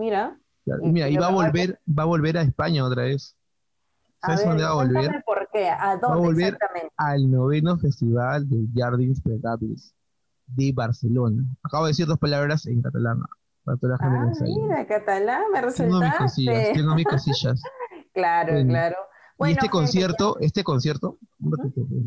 Mira. 0.00 0.40
Claro, 0.64 0.82
Y- 0.84 0.92
Mira, 0.92 1.08
y 1.10 1.16
va 1.16 1.26
a 1.26 1.30
volver, 1.32 1.78
va 1.86 2.02
a 2.04 2.06
volver 2.06 2.38
a 2.38 2.42
España 2.42 2.84
otra 2.84 3.02
vez. 3.04 3.36
A 4.22 4.26
¿Sabes 4.28 4.40
ver, 4.40 4.48
dónde 4.48 4.64
va 4.64 4.70
a 4.70 4.74
volver? 4.74 5.22
por 5.24 5.48
qué, 5.52 5.68
¿a 5.68 5.76
Va 5.76 5.90
a 5.92 5.96
dónde 5.96 6.18
volver 6.20 6.54
exactamente? 6.54 6.94
al 6.96 7.30
noveno 7.30 7.78
festival 7.78 8.48
de 8.48 8.66
Jardins 8.74 9.20
Pegables 9.20 9.94
de 10.46 10.72
Barcelona. 10.72 11.44
Acabo 11.62 11.84
de 11.84 11.90
decir 11.90 12.06
dos 12.06 12.18
palabras 12.18 12.66
en 12.66 12.82
catalán 12.82 13.20
para 13.64 13.76
toda 13.78 13.96
la 13.96 13.98
gente 13.98 14.38
que 14.38 14.44
Ah, 14.44 14.46
ahí. 14.46 14.54
mira, 14.54 14.86
catalán, 14.86 15.42
me 15.52 15.60
Tengo 15.72 16.00
mis 16.00 16.14
cosillas, 16.18 16.54
resultaste. 16.54 16.74
tengo 16.74 16.94
mis 16.94 17.06
cosillas. 17.06 17.62
Claro, 18.12 18.52
Bueno, 18.54 18.68
claro. 18.70 18.96
y 18.96 19.34
Bueno, 19.38 19.50
este 19.52 19.60
gente, 19.62 19.70
concierto, 19.72 20.36
este 20.40 20.64
concierto 20.64 21.18
un 21.40 21.52
ratito, 21.56 21.86
pues, 21.88 22.02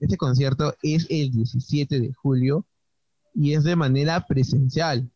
este 0.00 0.16
concierto 0.16 0.74
es 0.82 1.06
el 1.10 1.30
17 1.30 2.00
de 2.00 2.12
julio 2.14 2.64
y 3.34 3.52
es 3.54 3.64
de 3.64 3.76
manera 3.76 4.24
presencial, 4.26 5.10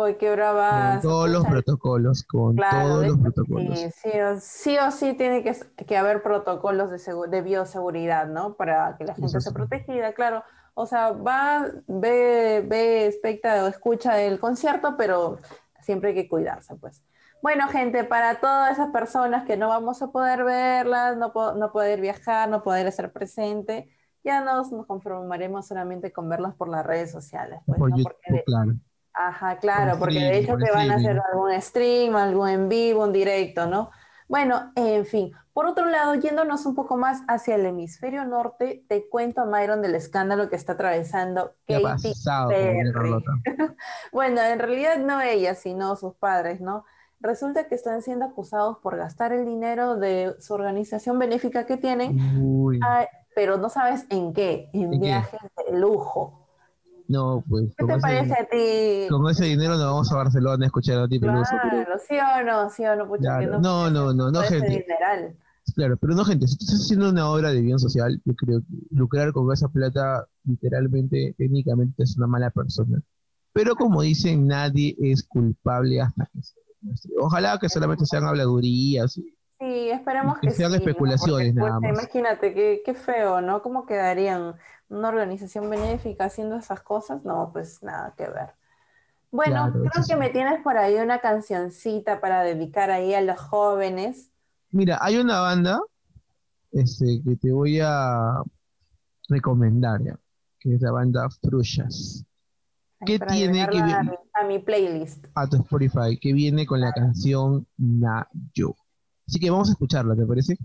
¡Oh, 0.00 0.18
qué 0.18 0.30
brava! 0.32 0.90
con 0.92 1.00
todos 1.02 1.30
los 1.30 1.44
protocolos, 1.46 2.24
con 2.24 2.56
Claro, 2.56 2.88
todos 2.88 3.06
los 3.06 3.18
protocolos. 3.18 3.78
Sí, 3.78 3.90
sí, 4.02 4.20
o, 4.20 4.40
sí 4.40 4.78
o 4.78 4.90
sí 4.90 5.14
tiene 5.14 5.42
que, 5.42 5.54
que 5.86 5.96
haber 5.96 6.22
protocolos 6.22 6.90
de, 6.90 6.96
segu- 6.98 7.28
de 7.28 7.42
bioseguridad, 7.42 8.26
¿no? 8.28 8.54
Para 8.54 8.96
que 8.96 9.04
la 9.04 9.14
gente 9.14 9.26
Eso 9.28 9.38
esté 9.38 9.50
sí. 9.50 9.54
protegida, 9.56 10.12
claro. 10.14 10.44
O 10.74 10.86
sea, 10.86 11.10
va, 11.12 11.66
ve, 11.86 12.64
ve, 12.66 13.06
especta 13.06 13.64
o 13.64 13.68
escucha 13.68 14.20
el 14.22 14.38
concierto, 14.38 14.96
pero 14.96 15.38
siempre 15.80 16.10
hay 16.10 16.14
que 16.14 16.28
cuidarse, 16.28 16.76
pues. 16.76 17.02
Bueno, 17.42 17.68
gente, 17.68 18.04
para 18.04 18.38
todas 18.40 18.72
esas 18.72 18.90
personas 18.90 19.44
que 19.46 19.56
no 19.56 19.68
vamos 19.68 20.02
a 20.02 20.08
poder 20.08 20.44
verlas, 20.44 21.16
no, 21.16 21.32
po- 21.32 21.52
no 21.52 21.72
poder 21.72 22.00
viajar, 22.00 22.48
no 22.48 22.62
poder 22.62 22.86
estar 22.86 23.12
presente, 23.12 23.90
ya 24.22 24.42
nos, 24.42 24.70
nos 24.72 24.86
conformaremos 24.86 25.66
solamente 25.66 26.12
con 26.12 26.28
verlas 26.28 26.54
por 26.54 26.68
las 26.68 26.84
redes 26.84 27.10
sociales, 27.10 27.60
pues, 27.66 27.78
Por 27.78 27.90
¿no? 27.90 27.96
YouTube, 27.96 28.12
Porque 28.14 28.32
de- 28.32 28.44
claro. 28.44 28.72
Ajá, 29.22 29.58
claro, 29.58 29.92
Por 29.92 30.00
porque 30.00 30.18
de 30.18 30.38
hecho 30.38 30.56
te 30.56 30.70
van 30.70 30.90
a 30.90 30.94
hacer 30.94 31.20
algún 31.30 31.60
stream, 31.60 32.16
algún 32.16 32.48
en 32.48 32.68
vivo, 32.68 33.04
un 33.04 33.12
directo, 33.12 33.66
¿no? 33.66 33.90
Bueno, 34.28 34.72
en 34.76 35.04
fin. 35.04 35.32
Por 35.52 35.66
otro 35.66 35.86
lado, 35.86 36.14
yéndonos 36.14 36.64
un 36.64 36.74
poco 36.74 36.96
más 36.96 37.22
hacia 37.28 37.56
el 37.56 37.66
hemisferio 37.66 38.24
norte, 38.24 38.84
te 38.88 39.08
cuento, 39.10 39.44
Myron, 39.44 39.82
del 39.82 39.94
escándalo 39.94 40.48
que 40.48 40.56
está 40.56 40.72
atravesando 40.72 41.54
¿Qué 41.66 41.82
Katy 41.82 42.12
Perry. 42.48 43.12
Bueno, 44.12 44.40
en 44.40 44.58
realidad 44.58 44.98
no 44.98 45.20
ella, 45.20 45.54
sino 45.54 45.96
sus 45.96 46.14
padres, 46.14 46.60
¿no? 46.60 46.84
Resulta 47.20 47.68
que 47.68 47.74
están 47.74 48.00
siendo 48.00 48.24
acusados 48.24 48.78
por 48.78 48.96
gastar 48.96 49.32
el 49.34 49.44
dinero 49.44 49.96
de 49.96 50.34
su 50.38 50.54
organización 50.54 51.18
benéfica 51.18 51.66
que 51.66 51.76
tienen, 51.76 52.16
pero 53.34 53.58
no 53.58 53.68
sabes 53.68 54.06
en 54.08 54.32
qué, 54.32 54.70
en 54.72 54.94
¿En 54.94 55.00
qué? 55.00 55.06
viajes 55.06 55.40
de 55.66 55.78
lujo. 55.78 56.39
No, 57.10 57.44
pues 57.48 57.64
¿Qué 57.76 57.84
te 57.84 57.92
ese, 57.92 58.00
parece 58.00 58.34
a 58.34 58.48
ti? 58.48 59.06
con 59.10 59.28
ese 59.30 59.44
dinero 59.46 59.76
nos 59.76 59.84
vamos 59.84 60.12
a 60.12 60.16
Barcelona 60.16 60.64
a 60.64 60.66
escuchar 60.66 60.98
a 60.98 61.08
ti 61.08 61.18
Claro, 61.20 61.44
sí 61.98 62.16
o 62.18 62.42
no, 62.44 62.70
sí 62.70 62.84
o 62.86 62.96
no, 62.96 63.08
pucha, 63.08 63.22
Claro, 63.22 63.52
que 63.52 63.58
no, 63.58 63.90
no, 63.90 64.14
no, 64.14 64.30
no, 64.30 64.40
ese 64.42 64.60
gente. 64.60 64.86
Claro, 65.74 65.96
pero 65.98 66.14
no, 66.14 66.24
gente, 66.24 66.46
si 66.48 66.56
tú 66.56 66.64
estás 66.64 66.80
haciendo 66.80 67.10
una 67.10 67.28
obra 67.30 67.50
de 67.52 67.60
bien 67.60 67.78
social, 67.78 68.20
yo 68.24 68.34
creo 68.34 68.60
que 68.60 68.66
lucrar 68.90 69.32
con 69.32 69.52
esa 69.52 69.68
plata, 69.68 70.26
literalmente, 70.44 71.34
técnicamente, 71.38 72.02
es 72.02 72.16
una 72.16 72.26
mala 72.26 72.50
persona. 72.50 73.00
Pero 73.52 73.74
como 73.76 74.02
dicen, 74.02 74.46
nadie 74.46 74.96
es 75.00 75.22
culpable 75.24 76.00
hasta 76.00 76.28
que 76.32 76.42
se 76.42 76.54
demuestre. 76.80 77.12
Ojalá 77.20 77.58
que 77.60 77.68
solamente 77.68 78.06
sean 78.06 78.24
habladurías. 78.24 79.16
y- 79.18 79.34
Sí, 79.60 79.90
esperemos 79.90 80.40
Que 80.40 80.48
que, 80.48 80.54
sean 80.54 80.72
sí, 80.72 80.90
¿no? 80.92 81.16
especulaciones 81.16 81.54
Porque, 81.54 81.54
nada 81.54 81.80
pucha, 81.80 81.80
más. 81.80 81.90
Imagínate, 81.90 82.54
qué, 82.54 82.82
qué 82.84 82.94
feo, 82.94 83.40
¿no? 83.42 83.62
¿Cómo 83.62 83.86
quedarían 83.86 84.56
una 84.88 85.08
organización 85.08 85.70
benéfica 85.70 86.24
haciendo 86.26 86.56
esas 86.56 86.82
cosas? 86.82 87.24
No, 87.24 87.50
pues 87.52 87.82
nada 87.82 88.14
que 88.16 88.28
ver. 88.28 88.54
Bueno, 89.32 89.72
Claro, 89.72 89.82
creo 89.84 90.06
que 90.08 90.16
sí. 90.16 90.16
me 90.16 90.30
tienes 90.30 90.62
por 90.62 90.78
ahí 90.78 90.96
una 90.96 91.20
cancioncita 91.20 92.20
para 92.20 92.42
dedicar 92.44 92.90
ahí 92.90 93.14
a 93.14 93.22
los 93.22 93.40
jóvenes. 93.40 94.32
Mira, 94.72 94.98
hay 95.00 95.16
una 95.18 95.40
banda 95.40 95.80
este, 96.72 97.22
que 97.24 97.36
te 97.36 97.52
voy 97.52 97.80
a 97.82 98.42
recomendar, 99.28 100.02
ya, 100.04 100.18
que 100.60 100.74
es 100.74 100.82
la 100.82 100.92
banda 100.92 101.28
Frushas. 101.42 102.24
¿Qué 103.04 103.18
para 103.18 103.32
tiene 103.32 103.68
que 103.68 103.78
a 103.78 104.02
a 104.34 104.44
mi 104.44 104.58
playlist. 104.58 105.26
a 105.34 105.46
tu 105.48 105.56
Spotify, 105.56 106.18
que 106.20 106.32
viene 106.32 106.66
con 106.66 106.80
la 106.80 106.92
canción 106.92 107.66
Nayo. 107.78 108.76
Así 109.30 109.38
que 109.38 109.48
vamos 109.48 109.68
a 109.68 109.72
escucharla, 109.72 110.16
¿te 110.16 110.26
parece? 110.26 110.56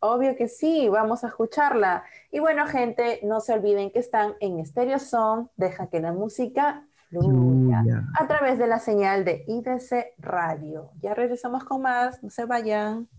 Obvio 0.00 0.34
que 0.34 0.48
sí, 0.48 0.88
vamos 0.88 1.24
a 1.24 1.28
escucharla. 1.28 2.04
Y 2.30 2.40
bueno, 2.40 2.66
gente, 2.66 3.20
no 3.22 3.40
se 3.40 3.52
olviden 3.52 3.90
que 3.90 3.98
están 3.98 4.32
en 4.40 4.64
Stereo 4.64 4.98
Song, 4.98 5.48
deja 5.58 5.88
que 5.88 6.00
la 6.00 6.10
música 6.10 6.86
fluya 7.10 7.84
a 8.18 8.26
través 8.26 8.58
de 8.58 8.66
la 8.66 8.78
señal 8.78 9.26
de 9.26 9.44
IDC 9.46 10.14
Radio. 10.16 10.92
Ya 11.02 11.12
regresamos 11.12 11.64
con 11.64 11.82
más, 11.82 12.22
no 12.22 12.30
se 12.30 12.46
vayan. 12.46 13.10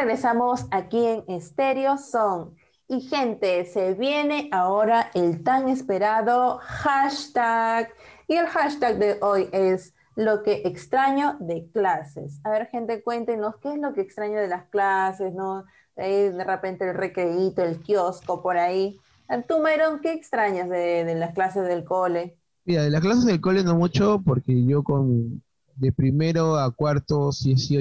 Regresamos 0.00 0.66
aquí 0.70 1.04
en 1.04 1.40
Stereo 1.42 1.98
Song. 1.98 2.54
Y 2.88 3.02
gente, 3.02 3.66
se 3.66 3.92
viene 3.92 4.48
ahora 4.50 5.10
el 5.12 5.44
tan 5.44 5.68
esperado 5.68 6.58
hashtag. 6.62 7.92
Y 8.26 8.34
el 8.36 8.46
hashtag 8.46 8.98
de 8.98 9.18
hoy 9.20 9.48
es 9.52 9.94
lo 10.16 10.42
que 10.42 10.62
extraño 10.64 11.36
de 11.38 11.68
clases. 11.72 12.40
A 12.44 12.50
ver, 12.50 12.66
gente, 12.68 13.02
cuéntenos 13.02 13.56
qué 13.62 13.74
es 13.74 13.78
lo 13.78 13.92
que 13.92 14.00
extraño 14.00 14.40
de 14.40 14.48
las 14.48 14.64
clases, 14.70 15.34
¿no? 15.34 15.64
De 15.96 16.44
repente 16.44 16.88
el 16.88 16.96
recreíto, 16.96 17.62
el 17.62 17.80
kiosco 17.80 18.42
por 18.42 18.56
ahí. 18.56 18.98
Tú, 19.46 19.60
Mayron, 19.60 20.00
¿qué 20.00 20.14
extrañas 20.14 20.70
de, 20.70 21.14
las 21.14 21.34
clases 21.34 21.66
del 21.66 21.84
cole? 21.84 22.38
Mira, 22.64 22.82
de 22.84 22.90
las 22.90 23.02
clases 23.02 23.26
del 23.26 23.40
cole 23.40 23.62
no 23.62 23.76
mucho, 23.76 24.22
porque 24.24 24.64
yo 24.64 24.82
con 24.82 25.42
de 25.76 25.92
primero 25.92 26.56
a 26.56 26.70
cuarto 26.70 27.32
sí 27.32 27.52
he 27.52 27.56
sido 27.56 27.80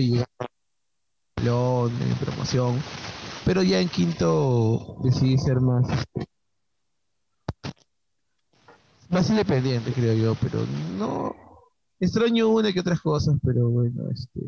llegar 1.43 1.91
en 2.02 2.15
promoción, 2.17 2.75
pero 3.45 3.63
ya 3.63 3.80
en 3.80 3.89
quinto 3.89 4.97
decidí 5.04 5.38
ser 5.38 5.60
más 5.60 5.88
más 9.10 9.30
independiente, 9.30 9.91
creo 9.93 10.13
yo, 10.13 10.36
pero 10.36 10.65
no 10.97 11.34
extraño 11.99 12.49
una 12.49 12.71
que 12.71 12.80
otras 12.80 13.02
cosas, 13.02 13.36
pero 13.43 13.69
bueno, 13.69 14.04
este 14.12 14.41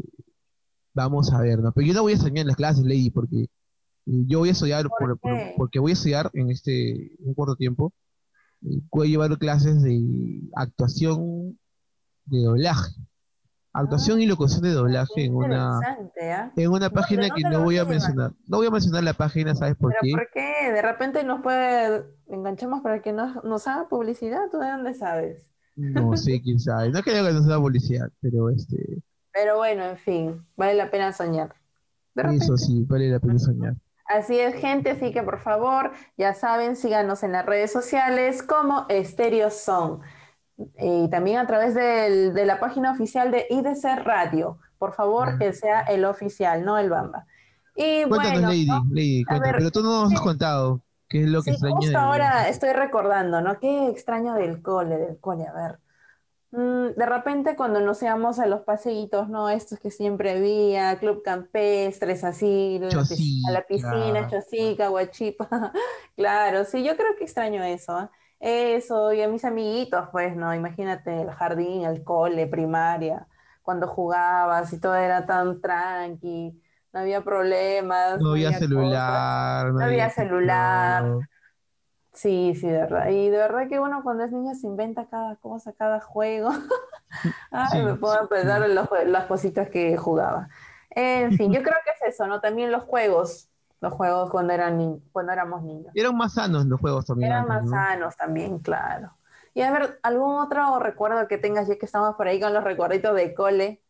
vamos 0.94 1.32
a 1.34 1.42
ver, 1.42 1.60
¿no? 1.60 1.72
Pero 1.72 1.88
yo 1.88 1.94
no 1.94 2.04
voy 2.04 2.12
a 2.14 2.16
extrañar 2.16 2.46
las 2.46 2.56
clases, 2.56 2.84
Lady, 2.84 3.10
porque 3.10 3.44
eh, 3.44 3.48
yo 4.28 4.40
voy 4.40 4.50
a 4.50 4.52
estudiar, 4.52 4.88
¿Por 4.88 4.98
por- 5.00 5.20
por- 5.20 5.40
qué? 5.40 5.54
porque 5.58 5.80
voy 5.80 5.92
a 5.92 5.94
estudiar 5.94 6.30
en 6.34 6.52
este 6.52 7.12
un 7.20 7.34
corto 7.34 7.56
tiempo, 7.56 7.92
eh, 8.64 8.82
voy 8.92 9.08
a 9.08 9.12
llevar 9.12 9.38
clases 9.40 9.82
de 9.82 10.42
actuación 10.56 11.58
de 12.26 12.40
doblaje. 12.44 12.92
Actuación 13.74 14.22
y 14.22 14.26
locución 14.26 14.64
de 14.64 14.72
doblaje 14.72 15.24
en 15.26 15.36
una 15.36 15.80
¿ah? 15.80 16.52
en 16.56 16.68
una 16.70 16.80
¿Dónde- 16.80 16.90
página 16.90 17.30
que 17.30 17.42
no 17.44 17.64
voy 17.64 17.78
a 17.78 17.86
mencionar. 17.86 18.32
No 18.48 18.58
voy 18.58 18.68
a 18.68 18.72
mencionar 18.72 19.04
la 19.04 19.14
página, 19.14 19.56
¿sabes 19.56 19.76
por 19.76 19.92
¿Pero 19.94 20.02
qué? 20.04 20.12
por 20.12 20.30
qué? 20.34 20.72
De 20.74 20.82
repente 20.82 21.24
nos 21.24 21.42
puede, 21.42 22.04
enganchamos 22.28 22.82
para 22.82 23.02
que 23.02 23.14
nos, 23.14 23.44
nos 23.46 23.68
haga 23.68 23.88
publicidad, 23.88 24.50
¿tú 24.52 24.60
de 24.60 24.70
dónde 24.72 24.94
sabes? 24.94 25.48
No 25.78 26.18
sé, 26.18 26.42
quién 26.44 26.60
sabe. 26.60 26.90
No 26.90 27.02
creo 27.02 27.26
que 27.26 27.32
no 27.32 27.44
sea 27.44 27.58
publicidad, 27.58 28.10
pero 28.20 28.50
este, 28.50 29.02
Pero 29.32 29.58
bueno, 29.58 29.86
en 29.86 29.98
fin, 29.98 30.46
vale 30.58 30.74
la 30.74 30.92
pena 30.92 31.14
soñar. 31.14 31.56
Eso 32.16 32.58
sí, 32.58 32.84
vale 32.90 33.10
la 33.10 33.20
pena 33.20 33.40
soñar. 33.40 33.76
Así 34.06 34.38
es, 34.38 34.56
gente, 34.56 34.90
así 34.92 35.14
que 35.14 35.24
por 35.24 35.40
favor, 35.40 35.94
ya 36.18 36.34
saben, 36.34 36.76
síganos 36.76 37.24
en 37.24 37.32
las 37.32 37.46
redes 37.46 37.72
sociales 37.72 38.44
como 38.44 38.86
Stereo 38.92 39.50
Song. 39.50 40.02
Y 40.80 41.10
también 41.10 41.38
a 41.40 41.48
través 41.48 41.74
del- 41.76 42.34
de 42.34 42.46
la 42.46 42.60
página 42.60 42.92
oficial 42.92 43.32
de 43.32 43.46
IDC 43.50 43.96
Radio. 44.04 44.58
Por 44.78 44.94
favor, 44.94 45.38
que 45.38 45.54
sea 45.54 45.82
el 45.82 46.06
oficial, 46.06 46.66
no 46.66 46.78
el 46.78 46.90
Bamba. 46.90 47.26
Y 47.76 48.04
Cuéntanos, 48.04 48.32
bueno, 48.34 48.48
Lady, 48.50 48.66
¿no? 48.66 48.84
Lady, 48.90 49.24
cuéntanos. 49.24 49.42
ver, 49.52 49.56
Pero 49.60 49.72
tú 49.72 49.82
no 49.84 50.04
nos 50.04 50.14
has 50.14 50.22
contado 50.22 50.82
qué 51.08 51.22
es 51.24 51.28
lo 51.28 51.40
que 51.44 51.52
Sí, 51.52 51.52
extraña 51.52 51.76
justo 51.76 51.92
de- 51.92 51.98
ahora 51.98 52.50
estoy 52.50 52.74
recordando, 52.74 53.42
¿no? 53.42 53.60
Qué 53.60 53.88
extraño 53.90 54.34
del 54.34 54.62
cole, 54.62 54.98
del 54.98 55.20
cole, 55.20 55.46
a 55.48 55.54
ver. 55.54 55.80
Mm, 56.54 56.98
de 56.98 57.06
repente 57.06 57.56
cuando 57.56 57.80
nos 57.80 58.04
íbamos 58.04 58.38
a 58.40 58.46
los 58.46 58.62
paseitos, 58.62 59.30
¿no? 59.30 59.50
Estos 59.50 59.80
que 59.80 59.90
siempre 59.90 60.32
había, 60.32 60.98
club 61.00 61.22
campestres, 61.24 62.26
así, 62.26 62.78
a 63.48 63.52
la 63.52 63.62
piscina, 63.66 64.28
chosica, 64.30 64.90
guachipa. 64.90 65.48
Claro, 66.18 66.66
sí, 66.66 66.84
yo 66.84 66.98
creo 66.98 67.16
que 67.18 67.24
extraño 67.24 67.64
eso, 67.64 67.94
¿ah? 67.94 68.12
Eso, 68.42 69.14
y 69.14 69.22
a 69.24 69.30
mis 69.30 69.46
amiguitos, 69.46 70.10
pues, 70.12 70.36
¿no? 70.36 70.54
Imagínate 70.56 71.22
el 71.22 71.32
jardín, 71.32 71.86
el 71.86 72.04
cole, 72.04 72.48
primaria, 72.48 73.28
cuando 73.64 73.88
jugabas 73.88 74.74
y 74.74 74.80
todo 74.82 74.96
era 74.96 75.26
tan 75.28 75.62
tranqui, 75.62 76.62
no 76.94 77.02
había 77.02 77.24
problemas, 77.24 78.28
No 78.30 78.44
había 78.46 78.62
celular, 78.62 79.72
no 79.78 79.86
había 79.86 80.10
celular. 80.10 81.18
Sí, 82.14 82.56
sí, 82.56 82.68
de 82.68 82.74
verdad. 82.80 83.10
Y 83.10 83.30
de 83.30 83.38
verdad 83.38 83.70
que 83.70 83.80
uno 83.80 84.04
cuando 84.04 84.26
es 84.26 84.32
niño 84.32 84.54
se 84.56 84.68
inventa 84.68 85.08
cada 85.10 85.38
cosa, 85.38 85.74
cada 85.74 86.02
juego. 86.02 86.50
Ay, 87.52 87.70
Sí, 87.72 87.82
me 87.84 87.96
puedo 87.96 88.30
pensar 88.30 88.64
en 88.64 88.76
los 88.76 88.90
las 89.08 89.28
cositas 89.28 89.70
que 89.72 89.98
jugaba. 89.98 90.50
En 90.92 91.34
fin, 91.34 91.54
yo 91.54 91.64
creo 91.64 91.76
que 91.86 91.92
es 92.08 92.16
eso, 92.16 92.28
¿no? 92.28 92.42
También 92.42 92.72
los 92.72 92.84
juegos, 92.86 93.51
los 93.82 93.94
juegos 93.94 94.30
cuando 94.30 94.54
eran 94.54 94.78
ni- 94.78 95.00
cuando 95.12 95.34
éramos 95.34 95.64
niños. 95.64 95.92
Eran 95.96 96.16
más 96.16 96.34
sanos 96.36 96.66
los 96.66 96.80
juegos 96.80 97.06
también. 97.06 97.32
Eran 97.32 97.48
más 97.48 97.64
¿no? 97.64 97.72
sanos 97.72 98.16
también, 98.16 98.60
claro. 98.60 99.18
Y 99.54 99.62
a 99.62 99.72
ver, 99.72 100.00
¿algún 100.04 100.36
otro 100.40 100.80
recuerdo 100.80 101.28
que 101.28 101.38
tengas 101.38 101.68
ya 101.68 101.78
que 101.78 101.86
estamos 101.86 102.16
por 102.16 102.28
ahí 102.28 102.40
con 102.40 102.54
los 102.54 102.64
recuerditos 102.64 103.16
de 103.16 103.34
cole? 103.34 103.82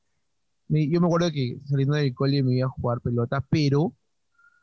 Yo 0.70 1.02
me 1.02 1.08
acuerdo 1.08 1.30
que 1.32 1.58
saliendo 1.66 1.96
del 1.96 2.16
cole 2.16 2.42
me 2.42 2.54
iba 2.54 2.68
a 2.68 2.72
jugar 2.72 3.02
pelota, 3.02 3.44
pero 3.50 3.94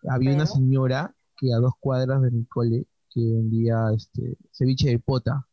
había 0.08 0.34
una 0.34 0.46
señora 0.46 1.14
que 1.36 1.52
a 1.52 1.58
dos 1.58 1.74
cuadras 1.78 2.22
de 2.22 2.30
mi 2.30 2.46
cole 2.46 2.86
que 3.10 3.20
vendía 3.20 3.90
este 3.94 4.36
ceviche 4.50 4.88
de 4.88 4.98
pota 4.98 5.46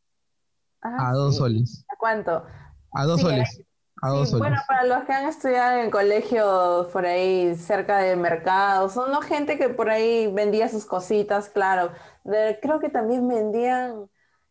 Ah, 0.82 1.10
a 1.10 1.14
dos 1.14 1.34
sí. 1.34 1.40
soles. 1.40 1.86
¿A 1.90 1.96
cuánto? 1.98 2.46
A 2.94 3.06
dos 3.06 3.20
Sí, 3.20 3.26
soles. 3.26 3.62
Sí, 4.02 4.36
bueno, 4.38 4.56
para 4.68 4.84
los 4.84 5.04
que 5.06 5.14
han 5.14 5.26
estudiado 5.28 5.80
en 5.82 5.90
colegios 5.90 6.88
por 6.88 7.06
ahí 7.06 7.56
cerca 7.56 7.98
del 7.98 8.20
mercado, 8.20 8.88
son 8.90 9.12
¿no? 9.12 9.22
gente 9.22 9.58
que 9.58 9.70
por 9.70 9.90
ahí 9.90 10.28
vendía 10.32 10.70
sus 10.70 10.86
cositas, 10.86 11.50
claro. 11.50 11.92
De- 12.24 12.60
creo 12.62 12.80
que 12.80 12.90
también 12.90 13.28
vendían 13.28 14.08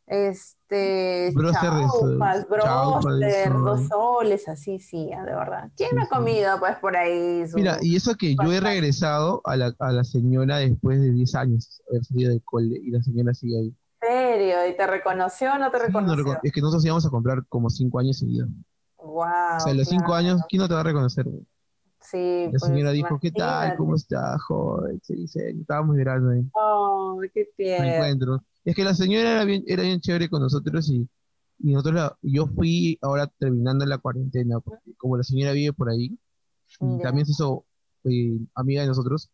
este 0.07 0.75
de 0.77 1.45
chaupas, 1.47 2.47
chaupa 2.59 3.11
de 3.21 3.49
broster, 3.49 3.63
dos 3.63 3.87
soles, 3.89 4.49
así 4.49 4.79
sí, 4.81 5.11
ah, 5.13 5.25
de 5.25 5.35
verdad. 5.35 5.71
¿Quién 5.77 5.91
no 5.97 6.03
ha 6.07 6.09
comido 6.09 6.59
pues 6.59 6.77
por 6.79 6.97
ahí 6.97 7.47
su- 7.49 7.57
Mira, 7.57 7.79
y 7.81 7.97
eso 7.97 8.15
que 8.17 8.37
yo 8.37 8.53
he 8.53 8.61
regresado 8.61 9.41
a 9.45 9.57
la, 9.57 9.75
a 9.79 9.93
la 9.93 10.05
señora 10.05 10.59
después 10.59 11.01
de 11.01 11.11
10 11.13 11.35
años 11.35 11.83
haber 11.89 12.05
salido 12.05 12.31
del 12.31 12.43
cole 12.43 12.77
y 12.83 12.91
la 12.91 13.03
señora 13.03 13.33
sigue 13.35 13.59
ahí. 13.59 13.75
¿En 14.01 14.09
serio? 14.09 14.67
¿Y 14.69 14.77
te 14.77 14.87
reconoció 14.87 15.53
o 15.55 15.59
no 15.59 15.71
te 15.71 15.79
Sí, 15.79 15.93
no 15.93 15.99
reconoció? 16.05 16.15
reco- 16.17 16.41
es 16.43 16.53
que 16.53 16.61
nosotros 16.61 16.85
íbamos 16.85 17.07
a 17.07 17.11
comprar 17.11 17.47
como 17.49 17.71
5 17.71 17.99
años 17.99 18.19
seguidos. 18.19 18.49
Wow, 19.05 19.25
o 19.57 19.61
sea, 19.61 19.73
a 19.73 19.75
los 19.75 19.89
5 19.89 20.13
claro. 20.13 20.15
años, 20.15 20.43
¿quién 20.49 20.61
no 20.63 20.69
te 20.69 20.75
va 20.75 20.81
a 20.81 20.85
reconocer? 20.85 21.27
Sí, 22.01 22.45
La 22.53 22.59
pues, 22.59 22.63
señora 22.71 22.91
dijo, 22.93 23.19
¿qué 23.19 23.31
tal? 23.31 23.41
imagínate. 23.41 23.77
¿Cómo 23.79 23.95
está, 23.97 24.39
joven? 24.39 25.01
Se 25.03 25.15
dice, 25.15 25.51
estábamos 25.51 25.97
llorando 25.97 26.31
ahí. 26.31 26.43
Oh, 26.55 27.21
qué 27.33 27.45
me 27.45 27.57
tierno. 27.57 27.93
encuentro. 27.93 28.45
Es 28.65 28.75
que 28.75 28.85
la 28.85 28.95
señora 28.95 29.31
era 29.33 29.45
bien, 29.45 29.65
era 29.67 29.83
bien 29.83 30.01
chévere 30.01 30.29
con 30.29 30.41
nosotros 30.43 30.89
y, 30.91 31.09
y 31.61 31.73
nosotros 31.73 31.95
la- 31.95 32.19
yo 32.23 32.47
fui 32.47 32.99
ahora 33.03 33.27
terminando 33.39 33.87
la 33.87 33.99
cuarentena, 33.99 34.61
porque 34.61 34.93
como 34.97 35.17
la 35.17 35.23
señora 35.23 35.53
vive 35.53 35.73
por 35.73 35.91
ahí, 35.91 36.19
y 36.81 36.99
también 37.01 37.27
se 37.27 37.33
hizo 37.33 37.65
eh, 38.05 38.39
amiga 38.55 38.83
de 38.83 38.89
nosotros, 38.89 39.31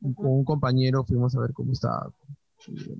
y 0.00 0.14
con 0.14 0.26
un 0.30 0.44
compañero 0.44 1.04
fuimos 1.04 1.34
a 1.36 1.40
ver 1.40 1.52
cómo 1.52 1.72
estaba. 1.72 2.12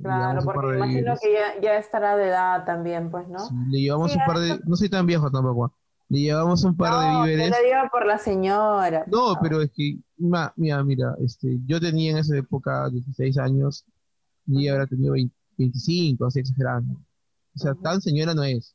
Claro, 0.03 0.43
porque 0.45 0.73
de 0.73 0.77
imagino 0.79 1.15
que 1.21 1.33
ya, 1.33 1.61
ya 1.61 1.77
estará 1.79 2.17
de 2.17 2.29
edad 2.29 2.65
también, 2.65 3.11
pues, 3.11 3.29
¿no? 3.29 3.39
Sí, 3.39 3.55
le 3.71 3.81
llevamos 3.81 4.13
Sí, 4.13 4.19
un 4.19 4.25
par 4.25 4.39
de, 4.39 4.61
no 4.67 4.77
soy 4.77 4.89
tan 4.89 5.07
viejo 5.07 5.31
tampoco, 5.31 5.73
le 6.13 6.19
llevamos 6.21 6.63
un 6.65 6.77
par 6.77 6.93
de 7.01 7.07
No, 7.13 7.23
víveres. 7.25 7.51
yo 7.51 7.57
lo 7.57 7.63
digo 7.65 7.91
por 7.91 8.07
la 8.07 8.19
señora. 8.19 9.05
No, 9.07 9.35
pero 9.41 9.63
es 9.63 9.71
que, 9.75 9.97
ma- 10.19 10.53
mira, 10.57 10.85
mira, 10.85 11.15
este, 11.25 11.59
yo 11.65 11.81
tenía 11.81 12.11
en 12.11 12.19
esa 12.19 12.37
época 12.37 12.91
16 12.91 13.39
años 13.39 13.87
y 14.47 14.69
habrá 14.69 14.87
tenido 14.87 15.13
20 15.15 15.35
25, 15.59 16.27
así 16.27 16.41
exagerando. 16.41 16.95
O 17.55 17.59
sea, 17.59 17.75
tan 17.75 18.01
señora 18.01 18.35
no 18.35 18.43
es. 18.43 18.75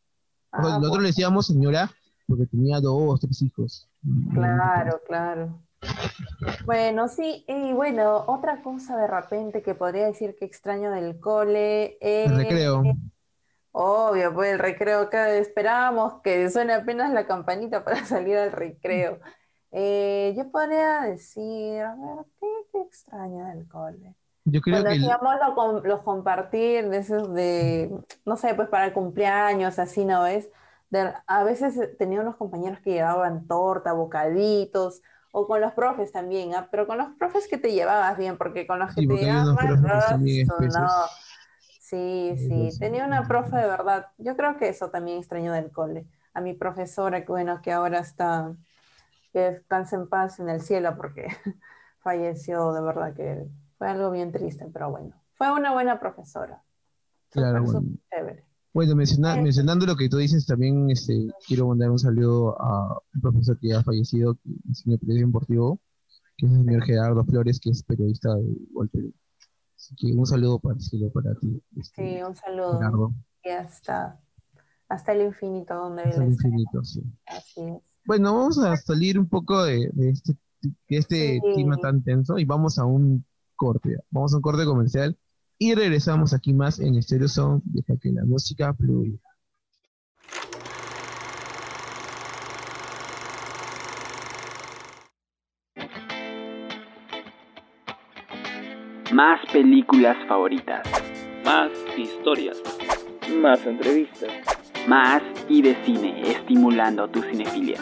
O 0.52 0.64
sea, 0.64 0.76
Ah, 0.76 0.80
nosotros 0.80 1.02
le 1.04 1.08
decíamos 1.10 1.46
señora 1.48 1.92
porque 2.28 2.46
tenía 2.48 2.80
dos, 2.80 3.20
tres 3.20 3.42
hijos. 3.42 3.88
Claro, 4.34 5.00
claro. 5.06 5.62
Bueno, 6.66 7.08
sí, 7.08 7.46
y 7.48 7.74
bueno, 7.74 8.24
otra 8.28 8.62
cosa 8.64 8.98
de 8.98 9.08
repente 9.08 9.62
que 9.62 9.76
podría 9.76 10.06
decir 10.06 10.36
que 10.40 10.46
extraño 10.46 10.92
del 10.92 11.20
cole 11.20 11.98
es... 12.02 12.32
El 12.32 12.38
recreo. 12.38 12.84
Obvio, 13.80 14.34
pues 14.34 14.54
el 14.54 14.60
recreo, 14.60 15.10
que 15.10 15.38
esperábamos 15.40 16.22
que 16.24 16.50
suene 16.50 16.74
apenas 16.74 17.14
la 17.14 17.28
campanita 17.28 17.84
para 17.84 18.04
salir 18.06 18.38
al 18.38 18.52
recreo. 18.52 19.20
Eh, 19.72 20.34
yo 20.38 20.50
podría 20.52 21.02
decir, 21.02 21.82
a 21.84 21.96
ver, 21.96 22.26
¿qué, 22.40 22.48
qué 22.72 22.82
extraño 22.82 23.46
del 23.48 23.68
cole? 23.68 24.16
Yo 24.46 24.62
creo 24.62 24.84
Cuando 24.84 24.88
que 24.88 24.96
el- 24.96 25.16
hacíamos 25.16 25.36
los, 25.58 25.84
los 25.86 26.02
compartir 26.04 26.90
de 26.90 26.98
esos 26.98 27.34
de, 27.34 27.92
no 28.26 28.38
sé, 28.38 28.56
pues 28.56 28.70
para 28.70 28.94
cumpleaños, 28.94 29.80
así, 29.80 30.06
¿no? 30.06 30.24
De- 30.90 31.14
a 31.28 31.44
veces 31.44 31.78
eh, 31.78 31.88
tenía 32.00 32.22
unos 32.22 32.38
compañeros 32.38 32.80
que 32.82 32.92
llevaban 32.92 33.48
torta, 33.48 33.94
bocaditos, 33.94 35.02
o 35.32 35.48
con 35.48 35.62
los 35.62 35.74
profes 35.74 36.12
también, 36.12 36.56
¿ah? 36.56 36.68
Pero 36.72 36.88
con 36.88 36.98
los 36.98 37.10
profes 37.18 37.48
que 37.48 37.58
te 37.58 37.74
llevabas 37.74 38.18
bien, 38.18 38.38
porque 38.38 38.66
con 38.68 38.80
los 38.80 38.94
que 38.94 39.04
Sí, 39.04 39.08
te 39.08 39.30
espesos. 40.42 40.72
no. 40.72 40.88
Sí, 41.90 42.36
sí, 42.38 42.76
tenía 42.80 43.06
una 43.06 43.28
profe 43.28 43.56
de 43.56 43.68
verdad. 43.68 44.08
Yo 44.18 44.36
creo 44.36 44.58
que 44.58 44.68
eso 44.70 44.90
también 44.90 45.20
extraño 45.20 45.54
del 45.54 45.72
cole. 45.72 46.06
A 46.34 46.42
mi 46.42 46.54
profesora, 46.54 47.22
que 47.26 47.32
bueno, 47.32 47.62
que 47.62 47.72
ahora 47.72 48.00
está, 48.00 48.54
que 49.34 49.40
descanse 49.40 49.96
en 49.96 50.10
paz 50.10 50.40
en 50.40 50.50
el 50.50 50.62
cielo, 50.62 50.96
porque 50.98 51.28
falleció, 52.00 52.74
de 52.74 52.82
verdad 52.82 53.14
que 53.16 53.48
fue 53.78 53.88
algo 53.90 54.12
bien 54.12 54.32
triste, 54.32 54.68
pero 54.74 54.92
bueno, 54.92 55.16
fue 55.36 55.52
una 55.54 55.74
buena 55.74 56.00
profesora. 56.00 56.64
claro, 57.30 57.64
Súper, 57.64 57.82
bueno. 57.82 57.98
chévere. 58.12 58.46
Bueno, 58.74 58.96
menciona- 58.96 59.36
mencionando 59.38 59.86
lo 59.86 59.96
que 59.96 60.10
tú 60.10 60.18
dices, 60.18 60.46
también 60.46 60.90
este, 60.92 61.28
quiero 61.48 61.68
mandar 61.70 61.92
un 61.92 62.00
saludo 62.00 62.62
a 62.62 63.00
un 63.16 63.22
profesor 63.22 63.60
que 63.60 63.74
ha 63.74 63.84
fallecido, 63.84 64.36
que 64.36 64.50
enseñó 64.68 64.98
periodismo 65.00 65.30
deportivo, 65.30 65.80
que 66.38 66.48
es 66.48 66.52
el 66.54 66.66
señor 66.66 66.84
Gerardo 66.86 67.26
Flores, 67.26 67.60
que 67.62 67.72
es 67.72 67.84
periodista 67.84 68.36
de 68.36 68.44
Gol 68.74 68.90
Perú. 68.90 69.14
Así 69.88 69.96
que 69.96 70.14
un 70.14 70.26
saludo 70.26 70.60
para, 70.60 70.78
cielo 70.80 71.10
para 71.12 71.34
ti, 71.36 71.62
este, 71.78 72.18
Sí, 72.18 72.22
un 72.22 72.36
saludo. 72.36 72.78
Gerardo. 72.78 73.14
Ya 73.46 73.62
está. 73.62 74.20
hasta 74.90 75.14
el 75.14 75.22
infinito 75.22 75.74
donde 75.76 76.04
Hasta 76.04 76.24
el 76.24 76.32
infinito, 76.34 76.84
sí. 76.84 77.00
está. 77.00 77.38
Así 77.38 77.62
es. 77.62 77.82
Bueno, 78.06 78.34
vamos 78.36 78.58
a 78.60 78.76
salir 78.76 79.18
un 79.18 79.28
poco 79.30 79.64
de, 79.64 79.90
de 79.94 80.10
este, 80.10 80.34
de 80.62 80.98
este 80.98 81.40
Sí. 81.42 81.54
clima 81.54 81.78
tan 81.78 82.04
tenso 82.04 82.38
y 82.38 82.44
vamos 82.46 82.78
a 82.80 82.86
un 82.86 83.26
corte. 83.56 83.96
Vamos 84.12 84.34
a 84.34 84.38
un 84.38 84.42
corte 84.42 84.66
comercial 84.66 85.18
y 85.58 85.74
regresamos 85.74 86.34
aquí 86.34 86.54
más 86.54 86.80
en 86.80 87.02
Stereo 87.02 87.28
Sound. 87.30 87.64
Deja 87.66 87.96
que 87.98 88.12
la 88.12 88.26
música 88.26 88.74
fluya. 88.74 89.18
Más 99.18 99.40
películas 99.52 100.16
favoritas. 100.28 100.88
Más 101.44 101.72
historias. 101.98 102.62
Más 103.42 103.66
entrevistas. 103.66 104.30
Más 104.88 105.24
y 105.50 105.64
de 105.64 105.74
cine, 105.84 106.22
estimulando 106.22 107.10
tu 107.10 107.24
cinefilia. 107.24 107.80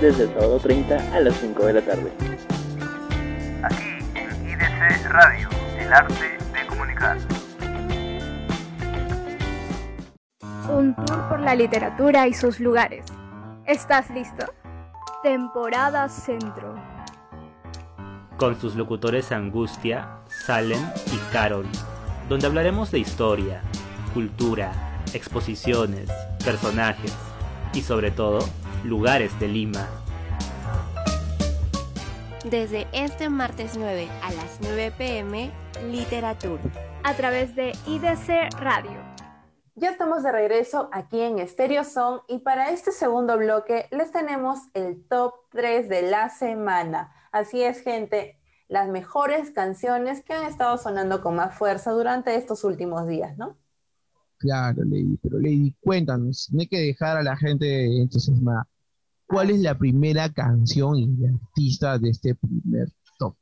Desde 0.00 0.22
el 0.22 0.28
sábado 0.28 0.60
30 0.60 0.94
a 1.12 1.18
las 1.18 1.34
5 1.38 1.66
de 1.66 1.72
la 1.72 1.80
tarde. 1.80 2.12
Aquí 3.64 3.98
en 4.14 4.48
IDC 4.48 5.10
Radio, 5.10 5.48
el 5.76 5.92
arte 5.92 6.38
de 6.52 6.66
comunicar. 6.68 7.16
Un 10.70 10.94
tour 10.94 11.28
por 11.28 11.40
la 11.40 11.56
literatura 11.56 12.28
y 12.28 12.32
sus 12.32 12.60
lugares. 12.60 13.06
¿Estás 13.66 14.08
listo? 14.10 14.46
Temporada 15.24 16.08
Centro. 16.08 16.76
Con 18.42 18.60
sus 18.60 18.74
locutores 18.74 19.30
Angustia, 19.30 20.18
Salem 20.26 20.80
y 21.12 21.32
Carol, 21.32 21.64
donde 22.28 22.48
hablaremos 22.48 22.90
de 22.90 22.98
historia, 22.98 23.62
cultura, 24.14 24.72
exposiciones, 25.14 26.10
personajes 26.44 27.14
y 27.72 27.82
sobre 27.82 28.10
todo, 28.10 28.40
lugares 28.82 29.38
de 29.38 29.46
Lima. 29.46 29.86
Desde 32.44 32.88
este 32.90 33.28
martes 33.28 33.76
9 33.76 34.08
a 34.24 34.32
las 34.32 34.58
9 34.60 34.92
pm, 34.98 35.52
Literatur. 35.92 36.58
A 37.04 37.14
través 37.14 37.54
de 37.54 37.70
IDC 37.86 38.58
Radio. 38.58 38.98
Ya 39.76 39.90
estamos 39.90 40.24
de 40.24 40.32
regreso 40.32 40.90
aquí 40.90 41.20
en 41.20 41.46
Stereo 41.46 41.84
Song 41.84 42.22
y 42.26 42.38
para 42.38 42.70
este 42.70 42.90
segundo 42.90 43.38
bloque 43.38 43.86
les 43.92 44.10
tenemos 44.10 44.58
el 44.74 45.06
top 45.06 45.32
3 45.52 45.88
de 45.88 46.02
la 46.02 46.28
semana. 46.28 47.12
Así 47.32 47.62
es, 47.62 47.80
gente, 47.80 48.38
las 48.68 48.88
mejores 48.88 49.50
canciones 49.50 50.22
que 50.22 50.34
han 50.34 50.44
estado 50.44 50.78
sonando 50.78 51.22
con 51.22 51.34
más 51.34 51.56
fuerza 51.56 51.90
durante 51.90 52.34
estos 52.36 52.62
últimos 52.62 53.08
días, 53.08 53.36
¿no? 53.38 53.58
Claro, 54.38 54.82
Lady, 54.84 55.18
pero 55.22 55.38
Lady, 55.38 55.74
cuéntanos, 55.80 56.48
no 56.52 56.60
hay 56.60 56.68
que 56.68 56.78
dejar 56.78 57.16
a 57.16 57.22
la 57.22 57.36
gente 57.36 58.00
entusiasmada. 58.00 58.66
¿Cuál 59.26 59.50
es 59.50 59.60
la 59.60 59.78
primera 59.78 60.30
canción 60.30 60.98
y 60.98 61.26
artista 61.26 61.98
de 61.98 62.10
este 62.10 62.34
primer 62.34 62.88
top? 63.18 63.34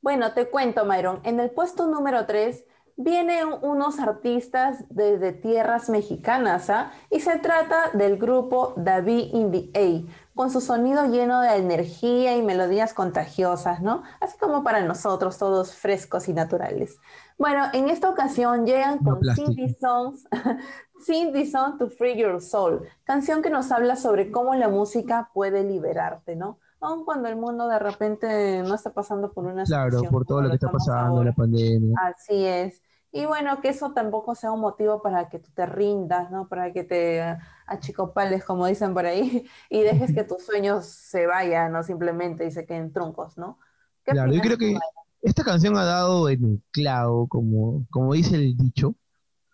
Bueno, 0.00 0.32
te 0.32 0.48
cuento, 0.48 0.84
Myron. 0.86 1.20
En 1.24 1.38
el 1.38 1.50
puesto 1.50 1.86
número 1.86 2.24
3 2.24 2.64
vienen 2.96 3.48
unos 3.62 3.98
artistas 3.98 4.84
desde 4.90 5.32
tierras 5.32 5.88
mexicanas, 5.88 6.70
¿ah? 6.70 6.92
Y 7.10 7.20
se 7.20 7.38
trata 7.38 7.90
del 7.94 8.16
grupo 8.16 8.74
David 8.76 9.34
in 9.34 9.50
the 9.50 9.70
A, 9.74 10.19
con 10.34 10.50
su 10.50 10.60
sonido 10.60 11.04
lleno 11.06 11.40
de 11.40 11.56
energía 11.56 12.36
y 12.36 12.42
melodías 12.42 12.94
contagiosas, 12.94 13.82
¿no? 13.82 14.02
Así 14.20 14.38
como 14.38 14.62
para 14.64 14.82
nosotros, 14.84 15.38
todos 15.38 15.74
frescos 15.74 16.28
y 16.28 16.32
naturales. 16.34 16.98
Bueno, 17.38 17.64
en 17.72 17.88
esta 17.88 18.08
ocasión 18.10 18.66
llegan 18.66 19.00
con. 19.00 19.26
Cindy 19.34 19.68
Songs, 19.80 20.24
Cindy 21.04 21.46
Song 21.46 21.78
to 21.78 21.88
Free 21.88 22.16
Your 22.16 22.40
Soul, 22.40 22.86
canción 23.04 23.42
que 23.42 23.50
nos 23.50 23.70
habla 23.72 23.96
sobre 23.96 24.30
cómo 24.30 24.54
la 24.54 24.68
música 24.68 25.30
puede 25.34 25.64
liberarte, 25.64 26.36
¿no? 26.36 26.58
Aun 26.80 27.04
cuando 27.04 27.28
el 27.28 27.36
mundo 27.36 27.68
de 27.68 27.78
repente 27.78 28.62
no 28.62 28.74
está 28.74 28.92
pasando 28.92 29.32
por 29.32 29.44
una 29.46 29.64
Claro, 29.64 29.90
situación 30.00 30.12
por 30.12 30.26
todo 30.26 30.42
lo 30.42 30.48
que 30.50 30.56
está 30.56 30.68
pasando, 30.70 31.22
ahora. 31.22 31.24
la 31.24 31.32
pandemia. 31.32 31.98
Así 31.98 32.44
es. 32.46 32.82
Y 33.12 33.26
bueno, 33.26 33.60
que 33.60 33.70
eso 33.70 33.92
tampoco 33.92 34.34
sea 34.34 34.52
un 34.52 34.60
motivo 34.60 35.02
para 35.02 35.28
que 35.28 35.40
tú 35.40 35.50
te 35.52 35.66
rindas, 35.66 36.30
¿no? 36.30 36.48
Para 36.48 36.72
que 36.72 36.84
te 36.84 37.36
achicopales, 37.66 38.44
como 38.44 38.66
dicen 38.66 38.94
por 38.94 39.06
ahí, 39.06 39.46
y 39.70 39.80
dejes 39.82 40.14
que 40.14 40.24
tus 40.24 40.44
sueños 40.44 40.86
se 40.86 41.26
vayan, 41.26 41.72
¿no? 41.72 41.82
Simplemente 41.82 42.46
y 42.46 42.50
se 42.50 42.66
queden 42.66 42.92
truncos, 42.92 43.36
¿no? 43.36 43.58
¿Qué 44.04 44.12
Claro, 44.12 44.32
yo 44.32 44.40
creo 44.40 44.58
que 44.58 44.66
Mayra? 44.66 44.80
esta 45.22 45.44
canción 45.44 45.76
ha 45.76 45.84
dado 45.84 46.28
en 46.28 46.44
el 46.44 46.62
clavo, 46.70 47.28
como, 47.28 47.86
como 47.90 48.14
dice 48.14 48.36
el 48.36 48.56
dicho. 48.56 48.94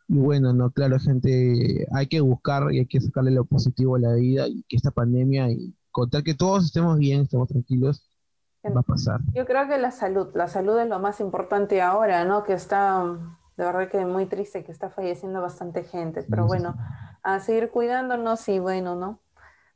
Y 0.09 0.19
bueno, 0.19 0.53
no, 0.53 0.71
claro, 0.71 0.99
gente, 1.01 1.87
hay 1.93 2.07
que 2.07 2.21
buscar 2.21 2.73
y 2.73 2.79
hay 2.79 2.87
que 2.87 3.01
sacarle 3.01 3.33
lo 3.33 3.45
positivo 3.45 3.97
a 3.97 4.01
la 4.01 4.15
vida 4.15 4.47
y 4.47 4.63
que 4.69 4.77
esta 4.77 4.93
pandemia 4.93 5.51
y 5.51 5.75
contar 5.91 6.23
que 6.23 6.35
todos 6.35 6.67
estemos 6.67 6.99
bien, 6.99 7.23
estemos 7.23 7.49
tranquilos, 7.49 8.09
va 8.65 8.81
a 8.81 8.85
pasar. 8.85 9.21
Yo 9.35 9.47
creo 9.47 9.67
que 9.67 9.79
la 9.79 9.91
salud, 9.91 10.29
la 10.35 10.47
salud 10.47 10.79
es 10.79 10.89
lo 10.89 11.01
más 11.01 11.21
importante 11.21 11.83
ahora, 11.83 12.25
¿no? 12.25 12.45
Que 12.45 12.53
está, 12.53 13.03
de 13.57 13.65
verdad 13.65 13.89
que 13.89 14.05
muy 14.05 14.27
triste 14.27 14.65
que 14.65 14.73
está 14.73 14.91
falleciendo 14.91 15.41
bastante 15.41 15.85
gente, 15.85 16.23
pero 16.23 16.47
bueno, 16.47 16.77
a 17.23 17.41
seguir 17.41 17.71
cuidándonos 17.71 18.49
y 18.49 18.59
bueno, 18.59 18.95
¿no? 18.95 19.21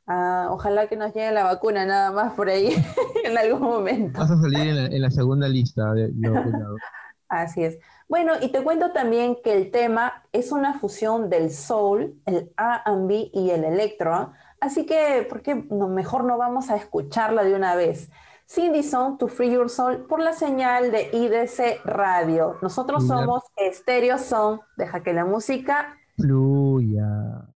Ah, 0.07 0.47
ojalá 0.51 0.87
que 0.87 0.97
nos 0.97 1.13
llegue 1.13 1.31
la 1.31 1.43
vacuna 1.43 1.85
nada 1.85 2.11
más 2.11 2.33
por 2.33 2.49
ahí 2.49 2.73
en 3.23 3.37
algún 3.37 3.61
momento. 3.61 4.19
Vas 4.19 4.31
a 4.31 4.41
salir 4.41 4.59
en 4.59 4.75
la, 4.75 4.85
en 4.85 5.01
la 5.01 5.11
segunda 5.11 5.47
lista 5.47 5.93
de. 5.93 6.11
Así 7.29 7.63
es. 7.63 7.79
Bueno, 8.09 8.33
y 8.41 8.49
te 8.49 8.61
cuento 8.61 8.91
también 8.91 9.37
que 9.41 9.55
el 9.55 9.71
tema 9.71 10.25
es 10.33 10.51
una 10.51 10.73
fusión 10.77 11.29
del 11.29 11.49
soul, 11.49 12.19
el 12.25 12.51
R&B 12.57 13.31
y 13.33 13.51
el 13.51 13.63
electro. 13.63 14.13
¿ah? 14.13 14.33
Así 14.59 14.85
que, 14.85 15.25
¿por 15.29 15.41
qué 15.41 15.55
no, 15.55 15.87
mejor 15.87 16.25
no 16.25 16.37
vamos 16.37 16.69
a 16.69 16.75
escucharla 16.75 17.45
de 17.45 17.55
una 17.55 17.73
vez? 17.75 18.11
Cindy 18.53 18.83
Song 18.83 19.17
to 19.17 19.29
Free 19.29 19.49
Your 19.49 19.69
Soul 19.69 19.99
por 19.99 20.19
la 20.19 20.33
señal 20.33 20.91
de 20.91 21.09
IDC 21.13 21.85
Radio. 21.85 22.57
Nosotros 22.61 23.07
somos 23.07 23.43
Stereo 23.71 24.17
Song. 24.17 24.59
Deja 24.75 25.01
que 25.01 25.13
la 25.13 25.23
música 25.23 25.95
Fluya. 26.17 27.47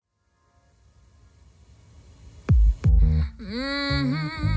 Sing 3.38 4.55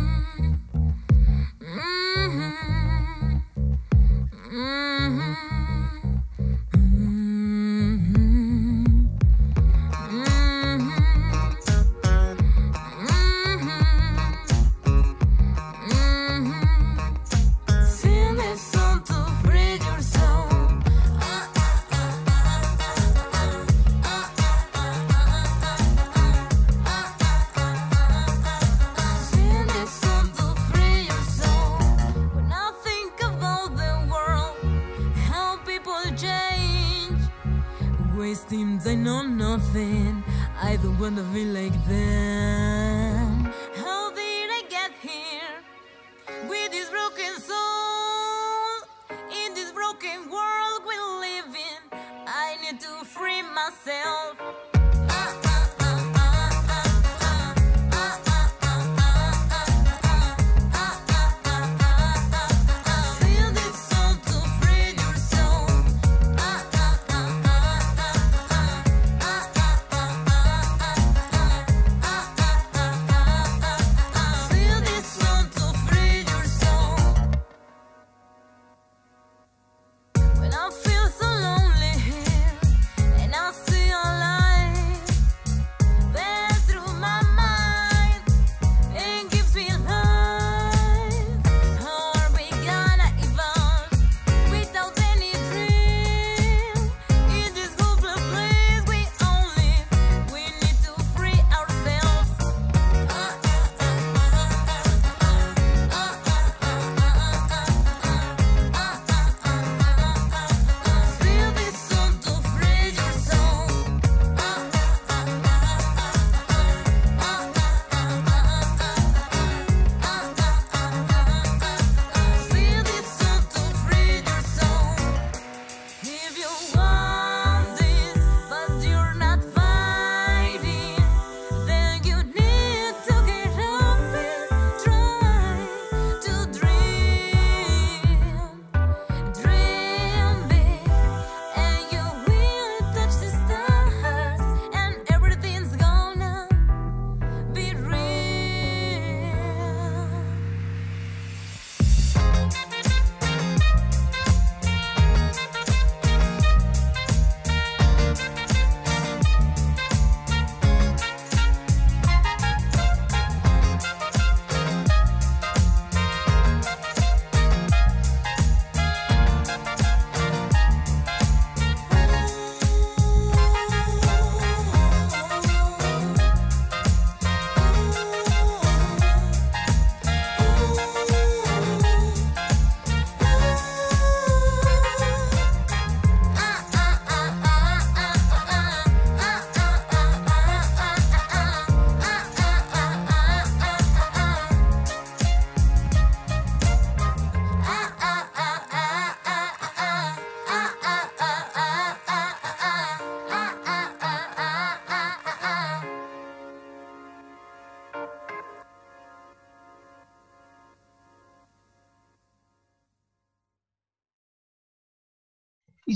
wasting 38.51 38.79
time 38.79 39.07
on 39.07 39.37
nothing. 39.37 40.23
I 40.63 40.77
don't 40.77 40.99
wanna 40.99 41.23
be 41.35 41.45
like 41.45 41.75
them. 41.87 42.88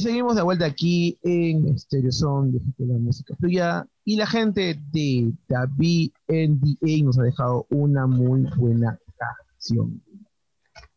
Seguimos 0.02 0.36
de 0.36 0.42
vuelta 0.42 0.66
aquí 0.66 1.18
en 1.22 1.78
Stereo 1.78 2.12
Son, 2.12 2.52
la 2.78 2.98
música 2.98 3.34
fluya. 3.36 3.86
Y 4.04 4.16
la 4.16 4.26
gente 4.26 4.78
de 4.92 5.32
David 5.48 6.10
NDA 6.28 7.04
nos 7.04 7.18
ha 7.18 7.22
dejado 7.22 7.66
una 7.70 8.06
muy 8.06 8.42
buena 8.56 8.98
canción. 9.16 10.02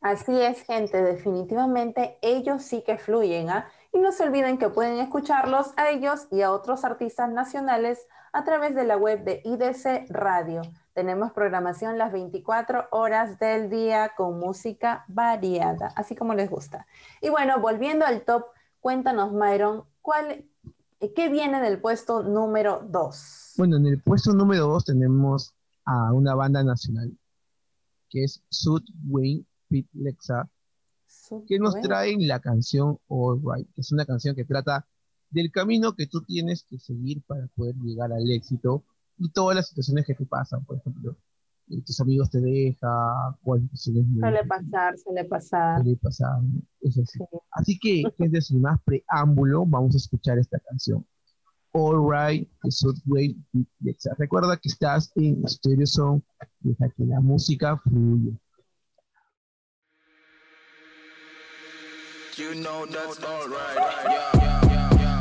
Así 0.02 0.40
es, 0.40 0.64
gente, 0.64 1.02
definitivamente 1.02 2.18
ellos 2.22 2.64
sí 2.64 2.84
que 2.86 2.98
fluyen, 2.98 3.50
¿ah? 3.50 3.68
Y 3.92 4.00
no 4.00 4.12
se 4.12 4.24
olviden 4.24 4.58
que 4.58 4.70
pueden 4.70 5.00
escucharlos 5.00 5.72
a 5.78 5.90
ellos 5.90 6.28
y 6.32 6.42
a 6.42 6.52
otros 6.52 6.84
artistas 6.84 7.32
nacionales 7.32 8.08
a 8.34 8.44
través 8.44 8.76
de 8.76 8.84
la 8.84 8.98
web 8.98 9.24
de 9.24 9.42
IDC 9.46 10.08
Radio. 10.10 10.62
Tenemos 10.94 11.32
programación 11.32 11.98
las 11.98 12.12
24 12.12 12.88
horas 12.92 13.40
del 13.40 13.70
día 13.70 14.12
con 14.16 14.40
música 14.40 15.06
variada, 15.08 15.92
así 15.96 16.16
como 16.16 16.34
les 16.34 16.50
gusta. 16.50 16.86
Y 17.22 17.30
bueno, 17.30 17.60
volviendo 17.60 18.06
al 18.06 18.22
top, 18.22 18.46
cuéntanos, 18.86 19.34
Myron, 19.34 19.86
¿cuál, 20.00 20.46
¿qué 21.16 21.28
viene 21.28 21.60
del 21.60 21.82
puesto 21.82 22.22
número 22.22 22.88
2? 22.88 23.54
Bueno, 23.58 23.78
en 23.78 23.88
el 23.88 24.00
puesto 24.00 24.32
número 24.32 24.68
2 24.68 24.86
tenemos 24.86 25.56
a 25.86 26.14
una 26.14 26.36
banda 26.36 26.64
nacional, 26.64 27.12
que 28.12 28.26
es 28.26 28.44
Sud 28.48 28.84
Wayne 29.08 29.44
Pit 29.70 29.88
Lexa, 29.94 30.48
que 31.48 31.58
nos 31.58 31.82
traen 31.82 32.28
la 32.28 32.40
canción 32.40 33.00
All 33.08 33.42
Right, 33.42 33.68
que 33.74 33.82
es 33.82 33.92
una 33.92 34.06
canción 34.06 34.36
que 34.36 34.46
trata 34.46 34.86
del 35.32 35.52
camino 35.52 35.96
que 35.96 36.06
tú 36.06 36.22
tienes 36.22 36.64
que 36.70 36.78
seguir 36.78 37.24
para 37.26 37.48
poder 37.56 37.74
llegar 37.78 38.14
al 38.14 38.30
éxito 38.30 38.84
y 39.18 39.32
todas 39.32 39.56
las 39.56 39.68
situaciones 39.70 40.06
que 40.06 40.14
te 40.14 40.28
pasan, 40.28 40.64
por 40.64 40.78
ejemplo, 40.78 41.18
tus 41.86 42.00
amigos 42.00 42.30
te 42.30 42.40
dejan, 42.40 43.36
cuáles 43.44 43.70
situaciones 43.74 44.20
Suele 44.20 44.46
pasar, 44.46 44.98
suele 44.98 45.26
pasar. 45.26 45.82
Suele 45.82 45.98
pasar, 45.98 46.42
eso 46.82 47.02
sí. 47.06 47.20
Así 47.52 47.80
que, 47.80 48.04
gente, 48.18 48.42
sin 48.42 48.62
más 48.62 48.80
preámbulo, 48.84 49.66
vamos 49.66 49.96
a 49.96 49.98
escuchar 49.98 50.38
esta 50.38 50.60
canción. 50.60 51.06
All 51.78 52.10
Right, 52.10 52.50
de 52.64 52.72
Southway. 52.72 53.36
Recuerda 54.18 54.56
que 54.58 54.70
estás 54.70 55.12
en 55.16 55.46
Stereo 55.48 55.86
Song, 55.86 56.22
deja 56.62 56.88
que 56.90 57.04
la 57.04 57.20
música 57.20 57.78
fluya. 57.78 58.32
You 62.38 62.54
know 62.56 62.86
that's 62.86 63.24
alright. 63.24 63.76
Yeah, 63.78 64.12
yeah, 64.12 64.32
yeah, 64.36 64.44
yeah. 64.44 64.55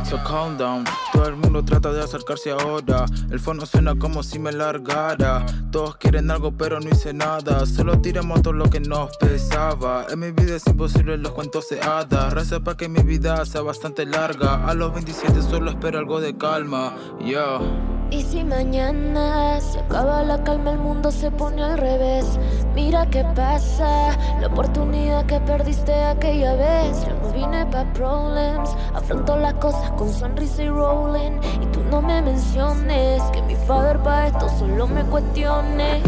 So 0.04 0.18
calm 0.22 0.58
down. 0.58 0.84
Todo 1.12 1.28
el 1.28 1.36
mundo 1.36 1.64
trata 1.64 1.92
de 1.92 2.02
acercarse 2.02 2.50
ahora. 2.50 3.06
El 3.30 3.40
fondo 3.40 3.64
suena 3.64 3.94
como 3.98 4.22
si 4.22 4.38
me 4.38 4.52
largara. 4.52 5.46
Todos 5.70 5.96
quieren 5.96 6.30
algo, 6.30 6.52
pero 6.52 6.78
no 6.78 6.90
hice 6.90 7.14
nada. 7.14 7.64
Solo 7.64 8.00
tiramos 8.00 8.42
todo 8.42 8.52
lo 8.52 8.68
que 8.68 8.80
nos 8.80 9.16
pesaba. 9.16 10.06
En 10.10 10.18
mi 10.20 10.30
vida 10.32 10.56
es 10.56 10.66
imposible, 10.66 11.16
los 11.16 11.32
cuentos 11.32 11.68
se 11.68 11.80
hadas. 11.80 12.32
Reza 12.32 12.60
para 12.60 12.76
que 12.76 12.88
mi 12.88 13.02
vida 13.02 13.44
sea 13.46 13.62
bastante 13.62 14.04
larga. 14.04 14.66
A 14.66 14.74
los 14.74 14.92
27 14.92 15.42
solo 15.42 15.70
espero 15.70 15.98
algo 15.98 16.20
de 16.20 16.36
calma. 16.36 16.94
Yeah. 17.24 17.93
Y 18.14 18.22
si 18.22 18.44
mañana 18.44 19.60
se 19.60 19.80
acaba 19.80 20.22
la 20.22 20.40
calma, 20.44 20.70
el 20.70 20.78
mundo 20.78 21.10
se 21.10 21.32
pone 21.32 21.64
al 21.64 21.76
revés. 21.76 22.38
Mira 22.72 23.06
qué 23.06 23.24
pasa, 23.34 24.16
la 24.40 24.46
oportunidad 24.46 25.26
que 25.26 25.40
perdiste 25.40 25.92
aquella 25.92 26.54
vez. 26.54 27.04
Yo 27.04 27.14
no 27.20 27.32
vine 27.32 27.66
pa' 27.66 27.92
problems, 27.92 28.70
afronto 28.94 29.36
las 29.36 29.54
cosas 29.54 29.90
con 29.98 30.12
sonrisa 30.12 30.62
y 30.62 30.68
rolling. 30.68 31.40
Y 31.60 31.66
tú 31.72 31.82
no 31.90 32.00
me 32.00 32.22
menciones 32.22 33.20
que 33.32 33.42
mi 33.42 33.56
father 33.56 33.98
pa' 33.98 34.28
esto 34.28 34.48
solo 34.60 34.86
me 34.86 35.02
cuestione. 35.06 36.00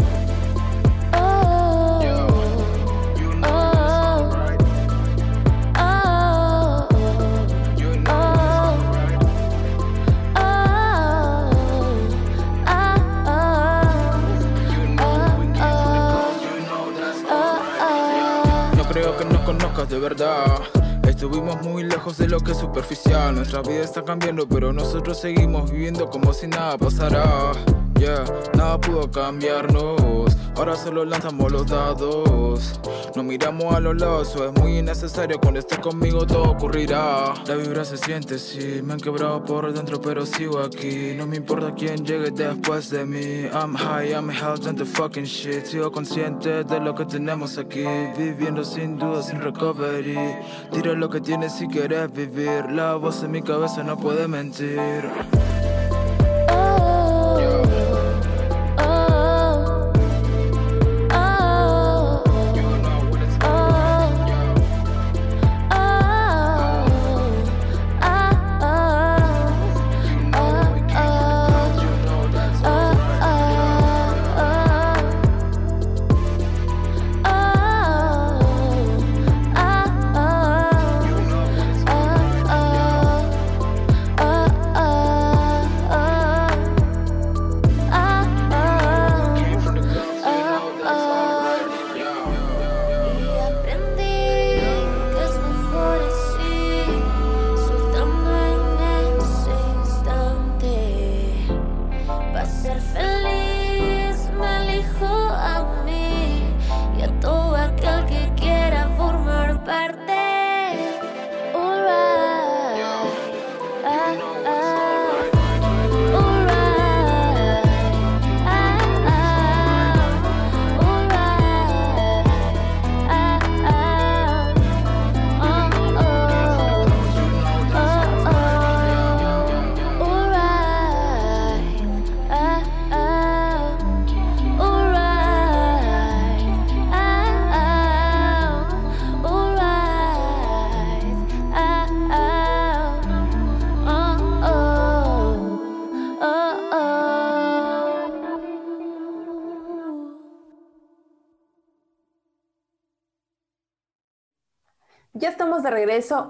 De 19.89 19.99
verdad. 19.99 20.76
Estuvimos 21.17 21.59
muy 21.63 21.81
lejos 21.81 22.19
de 22.19 22.27
lo 22.27 22.39
que 22.39 22.51
es 22.51 22.59
superficial. 22.59 23.33
Nuestra 23.33 23.63
vida 23.63 23.83
está 23.83 24.03
cambiando, 24.03 24.47
pero 24.47 24.71
nosotros 24.71 25.19
seguimos 25.19 25.71
viviendo 25.71 26.11
como 26.11 26.31
si 26.31 26.45
nada 26.45 26.77
pasara. 26.77 27.53
Yeah, 27.99 28.23
nada 28.53 28.79
pudo 28.79 29.09
cambiarnos. 29.09 30.37
Ahora 30.55 30.75
solo 30.75 31.05
lanzamos 31.05 31.51
los 31.51 31.65
dados. 31.65 32.79
No 33.15 33.23
miramos 33.23 33.73
a 33.73 33.79
los 33.79 33.95
lados, 33.99 34.29
eso 34.29 34.45
es 34.45 34.61
muy 34.61 34.77
innecesario. 34.77 35.39
Cuando 35.39 35.59
estés 35.59 35.79
conmigo 35.79 36.25
todo 36.25 36.51
ocurrirá. 36.51 37.33
La 37.47 37.55
vibra 37.55 37.83
se 37.83 37.97
siente, 37.97 38.37
sí. 38.37 38.81
Me 38.83 38.93
han 38.93 38.99
quebrado 38.99 39.43
por 39.43 39.73
dentro, 39.73 39.99
pero 39.99 40.25
sigo 40.25 40.59
aquí. 40.59 41.13
No 41.15 41.25
me 41.25 41.37
importa 41.37 41.73
quién 41.75 42.05
llegue 42.05 42.29
después 42.29 42.91
de 42.91 43.05
mí. 43.05 43.47
I'm 43.53 43.75
high, 43.75 44.11
I'm 44.13 44.29
and 44.29 44.77
the 44.77 44.85
fucking 44.85 45.25
shit. 45.25 45.65
Sigo 45.65 45.91
consciente 45.91 46.63
de 46.63 46.79
lo 46.79 46.93
que 46.93 47.05
tenemos 47.05 47.57
aquí. 47.57 47.85
Viviendo 48.15 48.63
sin 48.63 48.99
duda, 48.99 49.23
sin 49.23 49.41
recovery. 49.41 50.17
Tira 50.71 50.93
que 51.09 51.21
tienes 51.21 51.53
si 51.53 51.67
quieres 51.67 52.11
vivir. 52.11 52.71
La 52.71 52.95
voz 52.95 53.23
en 53.23 53.31
mi 53.31 53.41
cabeza 53.41 53.83
no 53.83 53.97
puede 53.97 54.27
mentir. 54.27 55.03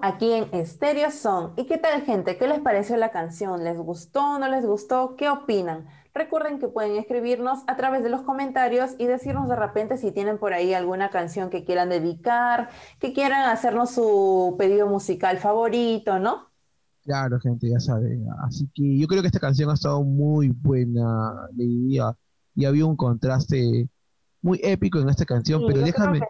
Aquí 0.02 0.32
en 0.32 0.66
Stereo 0.66 1.12
Song. 1.12 1.52
¿Y 1.56 1.66
qué 1.66 1.78
tal, 1.78 2.02
gente? 2.02 2.38
¿Qué 2.38 2.48
les 2.48 2.60
pareció 2.60 2.98
la 2.98 3.12
canción? 3.12 3.64
¿Les 3.64 3.78
gustó? 3.78 4.40
¿No 4.40 4.48
les 4.48 4.66
gustó? 4.66 5.16
¿Qué 5.16 5.30
opinan? 5.30 5.88
Recuerden 6.14 6.60
que 6.60 6.68
pueden 6.68 6.96
escribirnos 6.96 7.60
a 7.68 7.76
través 7.76 8.02
de 8.02 8.10
los 8.10 8.22
comentarios 8.22 8.96
y 8.98 9.06
decirnos 9.06 9.48
de 9.48 9.56
repente 9.56 9.98
si 9.98 10.12
tienen 10.12 10.40
por 10.40 10.54
ahí 10.54 10.74
alguna 10.74 11.10
canción 11.10 11.50
que 11.50 11.64
quieran 11.64 11.90
dedicar, 11.90 12.70
que 13.00 13.14
quieran 13.14 13.50
hacernos 13.50 13.92
su 13.92 14.56
pedido 14.58 14.88
musical 14.88 15.38
favorito, 15.38 16.18
¿no? 16.18 16.48
Claro, 17.04 17.40
gente, 17.40 17.70
ya 17.70 17.80
saben. 17.80 18.26
Así 18.44 18.68
que 18.74 18.98
yo 18.98 19.08
creo 19.08 19.22
que 19.22 19.28
esta 19.28 19.40
canción 19.40 19.70
ha 19.70 19.76
estado 19.76 20.04
muy 20.04 20.50
buena, 20.50 21.50
y 21.56 22.66
había 22.66 22.86
un 22.86 22.96
contraste 22.96 23.88
muy 24.42 24.60
épico 24.64 25.00
en 25.00 25.10
esta 25.10 25.26
canción, 25.26 25.62
Sí, 25.62 25.66
pero 25.68 25.82
déjame, 25.82 26.20
que 26.20 26.26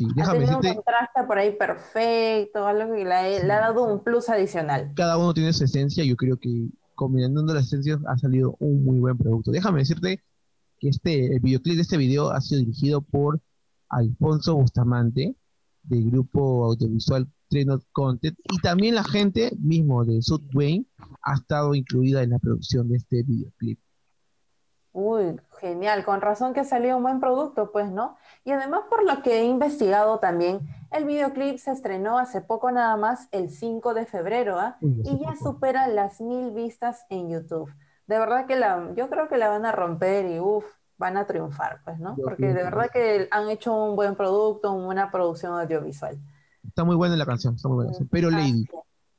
sí. 0.00 0.10
Sí, 0.14 0.20
Ha 0.20 0.22
déjame 0.22 0.38
tenido 0.40 0.56
un 0.56 0.62
decirte, 0.62 0.82
contraste 0.84 1.24
por 1.24 1.38
ahí 1.38 1.56
perfecto, 1.56 2.66
algo 2.66 2.94
que 2.94 3.04
le 3.04 3.14
ha, 3.14 3.22
le 3.44 3.52
ha 3.52 3.60
dado 3.60 3.84
un 3.84 4.02
plus 4.02 4.28
adicional. 4.28 4.92
cada 4.94 5.18
uno 5.18 5.34
tiene 5.34 5.52
su 5.52 5.64
esencia, 5.64 6.04
yo 6.04 6.16
creo 6.16 6.38
que 6.38 6.68
combinando 6.94 7.54
las 7.54 7.66
esencias 7.66 7.98
ha 8.06 8.16
salido 8.18 8.56
un 8.58 8.84
muy 8.84 8.98
buen 8.98 9.16
producto. 9.16 9.50
Déjame 9.50 9.80
decirte 9.80 10.22
que 10.78 10.88
este, 10.88 11.34
el 11.34 11.40
videoclip 11.40 11.76
de 11.76 11.82
este 11.82 11.96
video 11.96 12.30
ha 12.30 12.40
sido 12.40 12.60
dirigido 12.60 13.00
por 13.02 13.40
Alfonso 13.88 14.54
Bustamante, 14.54 15.34
del 15.82 16.10
grupo 16.10 16.66
audiovisual 16.66 17.26
Trenot 17.48 17.82
Content, 17.92 18.38
y 18.52 18.58
también 18.58 18.94
la 18.94 19.04
gente 19.04 19.50
mismo 19.58 20.04
de 20.04 20.22
South 20.22 20.42
Wayne 20.54 20.86
ha 21.22 21.34
estado 21.34 21.74
incluida 21.74 22.22
en 22.22 22.30
la 22.30 22.38
producción 22.38 22.88
de 22.88 22.96
este 22.96 23.22
videoclip. 23.22 23.78
Uy, 24.92 25.36
genial, 25.60 26.04
con 26.04 26.20
razón 26.20 26.54
que 26.54 26.64
salió 26.64 26.96
un 26.96 27.02
buen 27.02 27.20
producto, 27.20 27.70
pues, 27.70 27.90
¿no? 27.90 28.16
Y 28.44 28.52
además, 28.52 28.82
por 28.88 29.04
lo 29.04 29.22
que 29.22 29.40
he 29.40 29.44
investigado 29.44 30.18
también, 30.18 30.60
el 30.90 31.04
videoclip 31.04 31.58
se 31.58 31.70
estrenó 31.70 32.18
hace 32.18 32.40
poco 32.40 32.70
nada 32.70 32.96
más, 32.96 33.28
el 33.30 33.50
5 33.50 33.94
de 33.94 34.06
febrero, 34.06 34.58
¿ah? 34.58 34.78
Y 34.80 35.18
ya 35.20 35.36
supera 35.36 35.86
las 35.88 36.20
mil 36.20 36.50
vistas 36.52 37.06
en 37.10 37.30
YouTube. 37.30 37.72
De 38.06 38.18
verdad 38.18 38.46
que 38.46 38.56
la, 38.56 38.90
yo 38.96 39.08
creo 39.08 39.28
que 39.28 39.38
la 39.38 39.48
van 39.48 39.66
a 39.66 39.72
romper 39.72 40.26
y 40.26 40.40
uff, 40.40 40.64
van 40.98 41.16
a 41.16 41.26
triunfar, 41.26 41.80
pues, 41.84 41.98
¿no? 42.00 42.16
Porque 42.16 42.48
de 42.48 42.62
verdad 42.62 42.90
que 42.92 43.28
han 43.30 43.48
hecho 43.50 43.74
un 43.74 43.96
buen 43.96 44.16
producto, 44.16 44.72
una 44.72 45.10
producción 45.10 45.58
audiovisual. 45.58 46.18
Está 46.66 46.84
muy 46.84 46.96
buena 46.96 47.16
la 47.16 47.26
canción, 47.26 47.54
está 47.54 47.68
muy 47.68 47.84
buena. 47.84 47.98
Pero 48.10 48.30
Lady. 48.30 48.66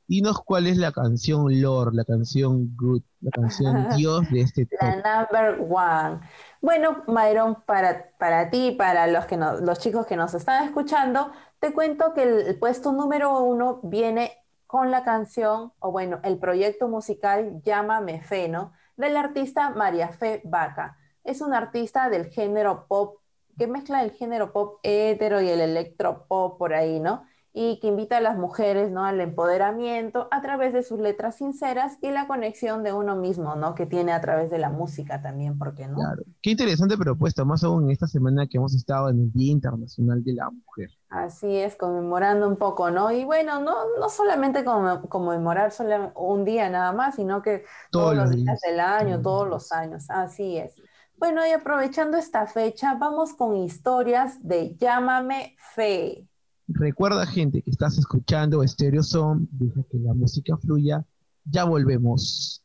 Dinos 0.06 0.40
cuál 0.44 0.66
es 0.66 0.76
la 0.76 0.92
canción 0.92 1.60
Lord, 1.60 1.94
la 1.94 2.04
canción 2.04 2.74
Good, 2.76 3.02
la 3.20 3.30
canción 3.30 3.88
Dios 3.96 4.30
de 4.30 4.40
este 4.42 4.66
top. 4.66 4.78
La 4.80 5.26
number 5.32 5.60
one. 5.68 6.20
Bueno, 6.60 7.02
Myron, 7.06 7.62
para, 7.66 8.10
para 8.18 8.50
ti, 8.50 8.72
para 8.72 9.06
los, 9.06 9.26
que 9.26 9.36
no- 9.36 9.60
los 9.60 9.78
chicos 9.78 10.06
que 10.06 10.16
nos 10.16 10.34
están 10.34 10.64
escuchando, 10.64 11.32
te 11.58 11.72
cuento 11.72 12.14
que 12.14 12.22
el, 12.22 12.58
puesto 12.58 12.92
número 12.92 13.40
uno 13.42 13.80
viene 13.82 14.32
con 14.66 14.90
la 14.90 15.04
canción, 15.04 15.72
o 15.80 15.92
bueno, 15.92 16.20
el 16.24 16.38
proyecto 16.38 16.88
musical 16.88 17.60
Llámame 17.62 18.22
Fe, 18.22 18.48
¿no? 18.48 18.72
Del 18.96 19.16
artista 19.16 19.70
María 19.70 20.08
Fe 20.08 20.40
Vaca. 20.44 20.96
Es 21.24 21.40
una 21.40 21.58
artista 21.58 22.08
del 22.08 22.26
género 22.26 22.86
pop, 22.88 23.18
que 23.58 23.66
mezcla 23.66 24.02
el 24.02 24.12
género 24.12 24.52
pop 24.52 24.78
hétero 24.82 25.40
y 25.40 25.48
el 25.50 25.60
electropop 25.60 26.58
por 26.58 26.74
ahí, 26.74 27.00
¿no? 27.00 27.24
Y 27.52 27.78
que 27.80 27.88
invita 27.88 28.16
a 28.16 28.20
las 28.20 28.38
mujeres, 28.38 28.90
¿no? 28.90 29.04
al 29.04 29.20
empoderamiento 29.20 30.28
a 30.30 30.40
través 30.40 30.72
de 30.72 30.82
sus 30.82 30.98
letras 31.00 31.36
sinceras 31.36 31.98
y 32.00 32.10
la 32.10 32.26
conexión 32.26 32.82
de 32.82 32.92
uno 32.92 33.14
mismo, 33.16 33.56
¿no? 33.56 33.74
que 33.74 33.86
tiene 33.86 34.12
a 34.12 34.20
través 34.20 34.50
de 34.50 34.58
la 34.58 34.70
música 34.70 35.20
también, 35.20 35.58
¿por 35.58 35.74
qué 35.74 35.86
no? 35.86 35.96
Claro. 35.96 36.22
Qué 36.40 36.50
interesante 36.50 36.96
propuesta, 36.96 37.44
más 37.44 37.62
aún 37.62 37.84
en 37.84 37.90
esta 37.90 38.06
semana 38.06 38.46
que 38.46 38.56
hemos 38.56 38.74
estado 38.74 39.10
en 39.10 39.20
el 39.20 39.32
Día 39.32 39.52
Internacional 39.52 40.24
de 40.24 40.32
la 40.32 40.50
Mujer. 40.50 40.90
Así 41.10 41.56
es, 41.58 41.76
conmemorando 41.76 42.48
un 42.48 42.56
poco, 42.56 42.90
¿no? 42.90 43.12
Y 43.12 43.24
bueno, 43.24 43.60
no, 43.60 43.74
no 44.00 44.08
solamente 44.08 44.64
conmemorar 44.64 45.70
solo 45.70 46.10
un 46.14 46.44
día 46.46 46.70
nada 46.70 46.92
más, 46.92 47.16
sino 47.16 47.42
que 47.42 47.64
todos, 47.90 48.14
Todos 48.14 48.16
los 48.16 48.30
días 48.30 48.44
días. 48.44 48.60
del 48.66 48.80
año, 48.80 49.20
Todos 49.20 49.46
los 49.46 49.72
años, 49.72 50.08
así 50.08 50.56
es. 50.56 50.74
Bueno, 51.16 51.46
y 51.46 51.50
aprovechando 51.50 52.16
esta 52.16 52.46
fecha, 52.46 52.94
vamos 52.94 53.34
con 53.34 53.56
historias 53.56 54.38
de 54.42 54.74
Llámame 54.76 55.54
Fe. 55.74 56.26
Recuerda, 56.74 57.26
gente, 57.26 57.62
que 57.62 57.70
estás 57.70 57.98
escuchando 57.98 58.66
Stereo 58.66 59.02
Son, 59.02 59.48
deja 59.52 59.82
que 59.90 59.98
la 59.98 60.14
música 60.14 60.56
fluya. 60.56 61.04
Ya 61.44 61.64
volvemos. 61.64 62.61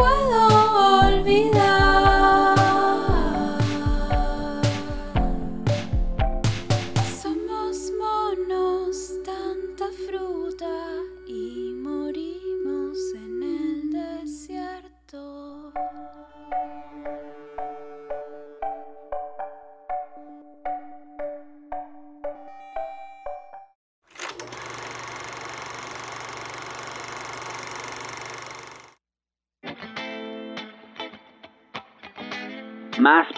No 0.00 0.29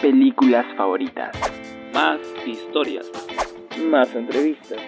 películas 0.03 0.66
favoritas. 0.76 1.30
Más 1.94 2.18
historias. 2.44 3.07
Más 3.88 4.12
entrevistas. 4.16 4.80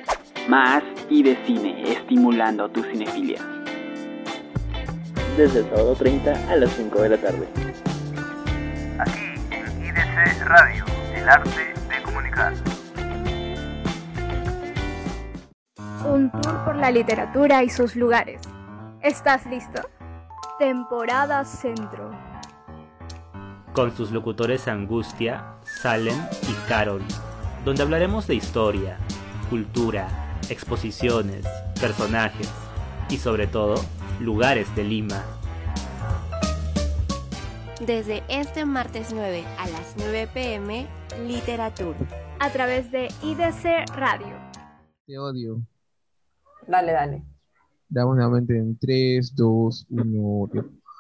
Más 0.49 0.83
y 1.09 1.23
de 1.23 1.37
cine, 1.47 1.93
estimulando 1.93 2.69
tu 2.69 2.83
cinefilia. 2.83 3.41
Desde 5.37 5.61
el 5.61 5.65
sábado 5.67 5.95
30 5.95 6.51
a 6.51 6.57
las 6.57 6.71
5 6.73 7.03
de 7.03 7.09
la 7.09 7.17
tarde. 7.17 7.49
Aquí 8.99 9.21
Radio, 10.47 10.85
el 11.15 11.29
arte 11.29 11.75
de 11.89 12.03
comunicar. 12.03 12.53
Un 16.05 16.31
tour 16.33 16.65
por 16.65 16.77
la 16.77 16.91
literatura 16.91 17.63
y 17.63 17.71
sus 17.71 17.95
lugares. 17.95 18.43
¿Estás 19.01 19.47
listo? 19.47 19.81
Temporada 20.59 21.45
Centro. 21.45 22.34
Con 23.75 23.91
sus 23.91 24.13
locutores 24.13 24.69
Angustia, 24.69 25.57
Salem 25.65 26.15
y 26.49 26.69
Carol, 26.69 27.03
donde 27.65 27.83
hablaremos 27.83 28.29
de 28.29 28.37
historia, 28.37 28.99
cultura, 29.51 30.39
exposiciones, 30.49 31.45
personajes 31.81 32.49
y 33.11 33.17
sobre 33.17 33.49
todo, 33.49 33.75
lugares 34.21 34.73
de 34.77 34.85
Lima. 34.85 35.25
Desde 37.85 38.23
este 38.29 38.65
martes 38.65 39.09
9 39.13 39.45
a 39.59 39.69
las 39.69 39.97
9 39.97 40.29
pm, 40.33 40.87
Literatura. 41.27 41.99
A 42.39 42.51
través 42.51 42.93
de 42.93 43.09
IDC 43.25 43.93
Radio. 43.97 44.37
Te 45.05 45.19
odio. 45.19 45.61
Dale, 46.69 46.93
dale. 46.93 47.25
Damos 47.89 48.15
nuevamente 48.15 48.57
en 48.57 48.79
3, 48.79 49.35
2, 49.35 49.87
1. 49.91 50.51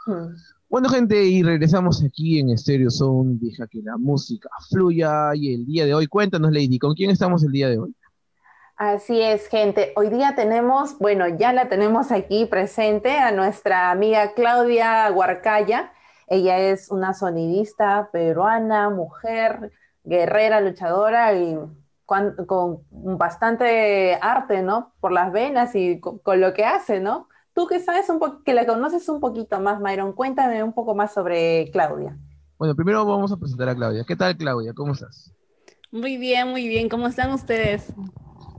Hmm. 0.06 0.34
Bueno, 0.74 0.88
gente, 0.88 1.22
y 1.22 1.44
regresamos 1.44 2.02
aquí 2.02 2.40
en 2.40 2.58
Stereo 2.58 2.90
Zone. 2.90 3.38
Deja 3.40 3.68
que 3.68 3.78
la 3.80 3.96
música 3.96 4.48
fluya. 4.68 5.30
Y 5.32 5.54
el 5.54 5.66
día 5.66 5.86
de 5.86 5.94
hoy, 5.94 6.08
cuéntanos, 6.08 6.50
Lady, 6.50 6.80
¿con 6.80 6.94
quién 6.94 7.10
estamos 7.10 7.44
el 7.44 7.52
día 7.52 7.68
de 7.68 7.78
hoy? 7.78 7.94
Así 8.74 9.22
es, 9.22 9.46
gente. 9.46 9.92
Hoy 9.94 10.08
día 10.08 10.34
tenemos, 10.34 10.98
bueno, 10.98 11.28
ya 11.28 11.52
la 11.52 11.68
tenemos 11.68 12.10
aquí 12.10 12.46
presente 12.46 13.16
a 13.18 13.30
nuestra 13.30 13.92
amiga 13.92 14.34
Claudia 14.34 15.08
Huarcaya. 15.12 15.92
Ella 16.26 16.58
es 16.58 16.90
una 16.90 17.14
sonidista 17.14 18.08
peruana, 18.10 18.90
mujer, 18.90 19.70
guerrera, 20.02 20.60
luchadora 20.60 21.38
y 21.38 21.56
con, 22.04 22.34
con 22.46 22.80
bastante 22.90 24.18
arte, 24.20 24.62
¿no? 24.62 24.92
Por 24.98 25.12
las 25.12 25.30
venas 25.30 25.76
y 25.76 26.00
con, 26.00 26.18
con 26.18 26.40
lo 26.40 26.52
que 26.52 26.64
hace, 26.64 26.98
¿no? 26.98 27.28
Tú 27.54 27.66
que 27.66 27.80
sabes 27.80 28.08
un 28.10 28.18
poco, 28.18 28.42
que 28.44 28.52
la 28.54 28.66
conoces 28.66 29.08
un 29.08 29.20
poquito 29.20 29.60
más, 29.60 29.80
Myron, 29.80 30.12
cuéntame 30.12 30.62
un 30.62 30.72
poco 30.72 30.94
más 30.94 31.12
sobre 31.14 31.70
Claudia. 31.70 32.18
Bueno, 32.58 32.74
primero 32.74 33.04
vamos 33.04 33.32
a 33.32 33.36
presentar 33.36 33.68
a 33.68 33.74
Claudia. 33.74 34.04
¿Qué 34.06 34.16
tal, 34.16 34.36
Claudia? 34.36 34.72
¿Cómo 34.74 34.92
estás? 34.92 35.32
Muy 35.90 36.16
bien, 36.16 36.48
muy 36.50 36.66
bien. 36.68 36.88
¿Cómo 36.88 37.06
están 37.06 37.32
ustedes? 37.32 37.92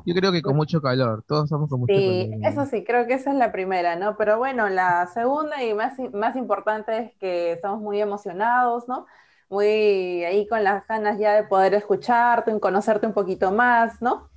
Yo 0.06 0.14
creo 0.14 0.32
que 0.32 0.42
con 0.42 0.56
mucho 0.56 0.82
calor. 0.82 1.24
Todos 1.28 1.46
estamos 1.46 1.70
con 1.70 1.80
mucho 1.82 1.94
Sí, 1.94 2.30
calor. 2.30 2.40
eso 2.44 2.66
sí, 2.66 2.84
creo 2.84 3.06
que 3.08 3.16
esa 3.16 3.32
es 3.32 3.38
la 3.38 3.52
primera, 3.52 3.96
¿no? 3.96 4.16
Pero 4.18 4.38
bueno, 4.38 4.70
la 4.70 5.08
segunda 5.08 5.64
y 5.64 5.74
más, 5.74 5.94
más 6.14 6.36
importante 6.36 6.98
es 6.98 7.12
que 7.20 7.52
estamos 7.54 7.82
muy 7.82 8.02
emocionados, 8.02 8.88
¿no? 8.88 9.06
Muy 9.50 10.24
ahí 10.24 10.48
con 10.48 10.64
las 10.64 10.88
ganas 10.88 11.20
ya 11.20 11.34
de 11.34 11.44
poder 11.44 11.74
escucharte, 11.74 12.58
conocerte 12.60 13.08
un 13.08 13.14
poquito 13.14 13.52
más, 13.52 14.02
¿no? 14.02 14.30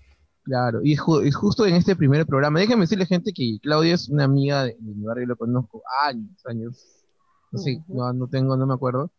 Claro, 0.49 0.81
y, 0.83 0.97
ju- 0.97 1.27
y 1.27 1.31
justo 1.31 1.67
en 1.67 1.75
este 1.75 1.95
primer 1.95 2.25
programa, 2.25 2.59
déjenme 2.61 2.85
decirle, 2.85 3.05
gente, 3.05 3.33
que 3.35 3.59
Claudia 3.61 3.95
es 3.95 4.09
una 4.09 4.25
amiga 4.25 4.65
de, 4.65 4.77
de 4.81 4.95
mi 4.95 5.05
barrio, 5.05 5.27
lo 5.27 5.37
conozco 5.37 5.83
años, 6.03 6.31
años. 6.47 7.05
No 7.53 7.59
sé, 7.59 7.83
no, 7.89 8.13
no 8.15 8.29
tengo, 8.29 8.57
no 8.57 8.67
me 8.67 8.73
acuerdo. 8.73 9.11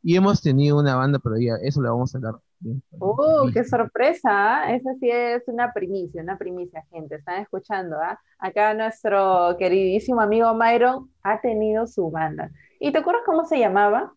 Y 0.00 0.14
hemos 0.14 0.40
tenido 0.40 0.78
una 0.78 0.94
banda, 0.94 1.18
pero 1.18 1.36
ya, 1.38 1.54
eso 1.62 1.80
lo 1.80 1.90
vamos 1.90 2.14
a 2.14 2.18
hablar. 2.18 2.34
bien. 2.60 2.80
¡Uh, 2.92 3.50
qué 3.52 3.64
sorpresa! 3.64 4.28
¿ah? 4.30 4.72
Esa 4.76 4.90
sí 5.00 5.10
es 5.10 5.42
una 5.48 5.72
primicia, 5.72 6.22
una 6.22 6.38
primicia, 6.38 6.84
gente. 6.92 7.16
Están 7.16 7.42
escuchando, 7.42 7.96
¿ah? 8.00 8.20
Acá 8.38 8.72
nuestro 8.74 9.56
queridísimo 9.58 10.20
amigo 10.20 10.54
Myron 10.54 11.10
ha 11.24 11.40
tenido 11.40 11.88
su 11.88 12.12
banda. 12.12 12.52
¿Y 12.78 12.92
te 12.92 12.98
acuerdas 12.98 13.22
cómo 13.26 13.44
se 13.44 13.58
llamaba? 13.58 14.12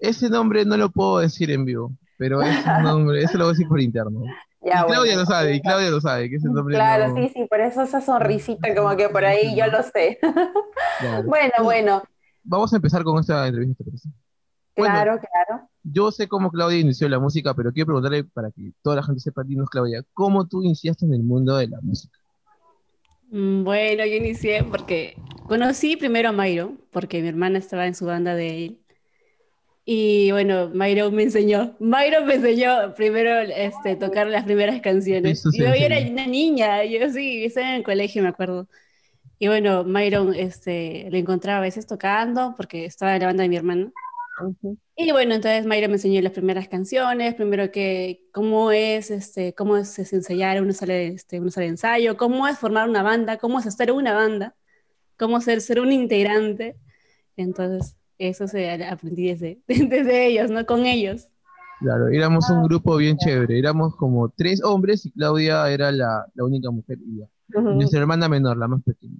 Ese 0.00 0.28
nombre 0.28 0.64
no 0.64 0.76
lo 0.76 0.90
puedo 0.90 1.18
decir 1.18 1.50
en 1.52 1.64
vivo, 1.64 1.92
pero 2.18 2.42
es 2.42 2.56
un 2.66 2.82
nombre, 2.82 3.22
eso 3.22 3.38
lo 3.38 3.44
voy 3.44 3.50
a 3.50 3.54
decir 3.54 3.68
por 3.68 3.80
interno. 3.80 4.22
Ya, 4.60 4.80
y 4.82 4.86
Claudia 4.86 5.12
bueno. 5.14 5.20
lo 5.20 5.26
sabe, 5.26 5.54
y 5.54 5.60
Claudia 5.60 5.90
lo 5.90 6.00
sabe, 6.00 6.28
que 6.28 6.36
ese 6.36 6.48
nombre 6.48 6.74
Claro, 6.74 7.08
no- 7.08 7.14
sí, 7.14 7.30
sí, 7.32 7.46
por 7.48 7.60
eso 7.60 7.82
esa 7.82 8.00
sonrisita 8.00 8.74
como 8.74 8.96
que 8.96 9.08
por 9.08 9.24
ahí 9.24 9.56
yo 9.56 9.66
lo 9.66 9.82
sé. 9.82 10.18
claro. 11.00 11.22
Bueno, 11.24 11.52
bueno, 11.62 12.02
Vamos 12.42 12.72
a 12.72 12.76
empezar 12.76 13.02
con 13.04 13.20
esta 13.20 13.46
entrevista. 13.46 13.84
Bueno, 14.76 14.94
claro, 14.94 15.20
claro. 15.20 15.68
Yo 15.82 16.10
sé 16.10 16.26
cómo 16.28 16.50
Claudia 16.50 16.78
inició 16.78 17.08
la 17.08 17.18
música, 17.18 17.52
pero 17.54 17.72
quiero 17.72 17.86
preguntarle 17.86 18.24
para 18.24 18.50
que 18.50 18.72
toda 18.82 18.96
la 18.96 19.02
gente 19.02 19.20
sepa, 19.20 19.42
dinos 19.44 19.68
Claudia, 19.70 20.02
¿cómo 20.14 20.46
tú 20.46 20.62
iniciaste 20.62 21.04
en 21.04 21.14
el 21.14 21.22
mundo 21.22 21.56
de 21.56 21.68
la 21.68 21.78
música? 21.82 22.18
Mm, 23.30 23.64
Bueno, 23.64 24.04
yo 24.06 24.14
inicié 24.14 24.64
porque 24.64 25.16
conocí 25.46 25.96
primero 25.96 26.30
a 26.30 26.32
Myron, 26.32 26.80
porque 26.90 27.20
mi 27.22 27.28
hermana 27.28 27.58
estaba 27.58 27.86
en 27.86 27.94
su 27.94 28.06
banda 28.06 28.34
de 28.34 28.64
él. 28.66 28.78
Y 29.90 30.32
bueno, 30.32 30.68
Myron 30.68 31.14
me 31.14 31.22
enseñó. 31.22 31.74
Myron 31.78 32.26
me 32.26 32.34
enseñó 32.34 32.92
primero 32.94 33.40
este, 33.40 33.96
tocar 33.96 34.26
las 34.26 34.44
primeras 34.44 34.82
canciones. 34.82 35.40
Sí, 35.50 35.60
yo 35.60 35.68
era 35.68 35.98
una 36.10 36.26
niña, 36.26 36.84
yo 36.84 37.08
sí, 37.08 37.46
estaba 37.46 37.70
en 37.70 37.76
el 37.76 37.82
colegio, 37.84 38.22
me 38.22 38.28
acuerdo. 38.28 38.68
Y 39.38 39.48
bueno, 39.48 39.84
Myron 39.84 40.34
este, 40.34 41.08
lo 41.10 41.16
encontraba 41.16 41.60
a 41.60 41.62
veces 41.62 41.86
tocando, 41.86 42.52
porque 42.54 42.84
estaba 42.84 43.14
en 43.14 43.20
la 43.20 43.26
banda 43.28 43.44
de 43.44 43.48
mi 43.48 43.56
hermana. 43.56 43.90
Y 44.94 45.10
bueno, 45.10 45.34
entonces 45.34 45.64
Mayra 45.64 45.88
me 45.88 45.94
enseñó 45.94 46.20
las 46.20 46.32
primeras 46.32 46.68
canciones, 46.68 47.34
primero 47.34 47.70
que 47.70 48.28
cómo 48.30 48.70
es, 48.70 49.10
este, 49.10 49.54
cómo 49.54 49.78
es, 49.78 49.98
es 49.98 50.12
ensayar, 50.12 50.60
uno 50.60 50.74
sale, 50.74 51.06
este, 51.06 51.40
uno 51.40 51.50
sale 51.50 51.64
de 51.64 51.70
ensayo, 51.70 52.18
cómo 52.18 52.46
es 52.46 52.58
formar 52.58 52.90
una 52.90 53.02
banda, 53.02 53.38
cómo 53.38 53.58
es 53.58 53.64
estar 53.64 53.88
en 53.88 53.96
una 53.96 54.12
banda, 54.12 54.54
cómo 55.16 55.40
ser, 55.40 55.62
ser 55.62 55.80
un 55.80 55.92
integrante. 55.92 56.76
Entonces, 57.38 57.97
eso 58.18 58.48
se 58.48 58.70
aprendí 58.84 59.28
desde, 59.28 59.60
desde 59.66 60.26
ellos, 60.26 60.50
¿no? 60.50 60.66
Con 60.66 60.86
ellos. 60.86 61.28
Claro, 61.80 62.08
éramos 62.08 62.50
un 62.50 62.64
grupo 62.64 62.96
bien 62.96 63.16
chévere, 63.16 63.56
éramos 63.58 63.94
como 63.94 64.28
tres 64.30 64.62
hombres 64.64 65.06
y 65.06 65.12
Claudia 65.12 65.70
era 65.70 65.92
la, 65.92 66.26
la 66.34 66.44
única 66.44 66.70
mujer 66.70 66.98
y 67.06 67.20
ya. 67.20 67.26
Nuestra 67.60 68.00
hermana 68.00 68.28
menor, 68.28 68.56
la 68.56 68.66
más 68.66 68.82
pequeña. 68.82 69.18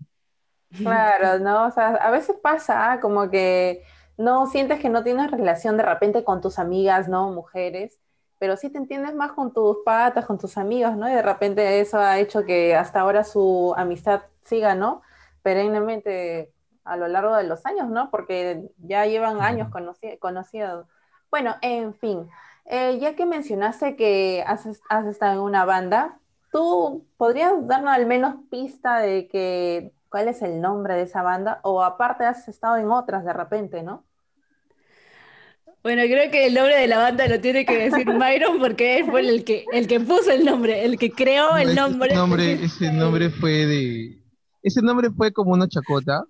Claro, 0.77 1.39
¿no? 1.39 1.67
O 1.67 1.71
sea, 1.71 1.95
a 1.95 2.11
veces 2.11 2.37
pasa 2.43 2.93
ah, 2.93 3.01
como 3.01 3.31
que 3.31 3.83
no 4.19 4.47
sientes 4.49 4.81
que 4.81 4.91
no 4.91 5.03
tienes 5.03 5.31
relación 5.31 5.77
de 5.77 5.85
repente 5.85 6.25
con 6.25 6.41
tus 6.41 6.59
amigas, 6.59 7.09
¿no? 7.09 7.33
Mujeres, 7.33 7.99
pero 8.39 8.57
sí 8.57 8.69
te 8.69 8.79
entiendes 8.79 9.15
más 9.15 9.33
con 9.33 9.53
tus 9.53 9.79
patas, 9.85 10.27
con 10.27 10.39
tus 10.39 10.59
amigos, 10.59 10.97
¿no? 10.97 11.09
Y 11.09 11.13
de 11.13 11.23
repente 11.23 11.81
eso 11.81 11.99
ha 11.99 12.19
hecho 12.19 12.45
que 12.45 12.75
hasta 12.75 13.01
ahora 13.01 13.25
su 13.25 13.73
amistad 13.77 14.23
siga, 14.45 14.75
¿no? 14.75 15.03
Perennemente 15.43 16.53
a 16.89 16.97
lo 16.97 17.09
largo 17.09 17.37
de 17.37 17.45
los 17.45 17.65
años, 17.67 17.89
¿no? 17.91 18.11
Porque 18.11 18.63
ya 18.79 19.07
llevan 19.07 19.41
años 19.43 19.69
conoci- 19.71 20.19
conocidos. 20.19 20.87
Bueno, 21.31 21.57
en 21.63 21.95
fin, 21.95 22.29
eh, 22.67 22.99
ya 23.01 23.15
que 23.17 23.27
mencionaste 23.27 23.97
que 23.97 24.45
has, 24.47 24.67
has 24.89 25.07
estado 25.07 25.35
en 25.35 25.41
una 25.41 25.65
banda, 25.65 26.21
¿tú 26.53 27.07
podrías 27.17 27.53
darnos 27.67 27.93
al 27.93 28.07
menos 28.07 28.37
pista 28.51 28.99
de 29.01 29.29
que 29.29 29.93
cuál 30.11 30.29
es 30.29 30.43
el 30.43 30.61
nombre 30.61 30.95
de 30.95 31.03
esa 31.03 31.23
banda? 31.23 31.61
O 31.65 31.83
aparte 31.83 32.25
has 32.25 32.49
estado 32.49 32.77
en 32.77 32.91
otras 32.91 33.25
de 33.25 33.33
repente, 33.33 33.83
¿no? 33.83 34.05
Bueno, 35.83 36.03
creo 36.05 36.31
que 36.31 36.47
el 36.47 36.55
nombre 36.55 36.77
de 36.77 36.87
la 36.89 36.99
banda 36.99 37.27
lo 37.29 37.41
tiene 37.41 37.65
que 37.65 37.77
decir 37.79 38.07
Myron 38.13 38.59
porque 38.59 38.99
él 38.99 39.07
fue 39.07 39.21
el 39.21 39.45
que, 39.45 39.65
el 39.71 39.87
que 39.87 40.01
puso 40.01 40.31
el 40.31 40.45
nombre, 40.45 40.85
el 40.85 40.99
que 40.99 41.15
creó 41.15 41.57
el 41.57 41.75
Ese 41.75 41.75
nombre. 41.75 42.15
nombre, 42.15 42.65
ese 42.65 42.93
nombre 42.93 43.31
fue 43.31 43.51
de... 43.67 44.23
Ese 44.63 44.83
nombre 44.83 45.11
fue 45.11 45.33
como 45.33 45.53
una 45.53 45.69
chacota 45.69 46.25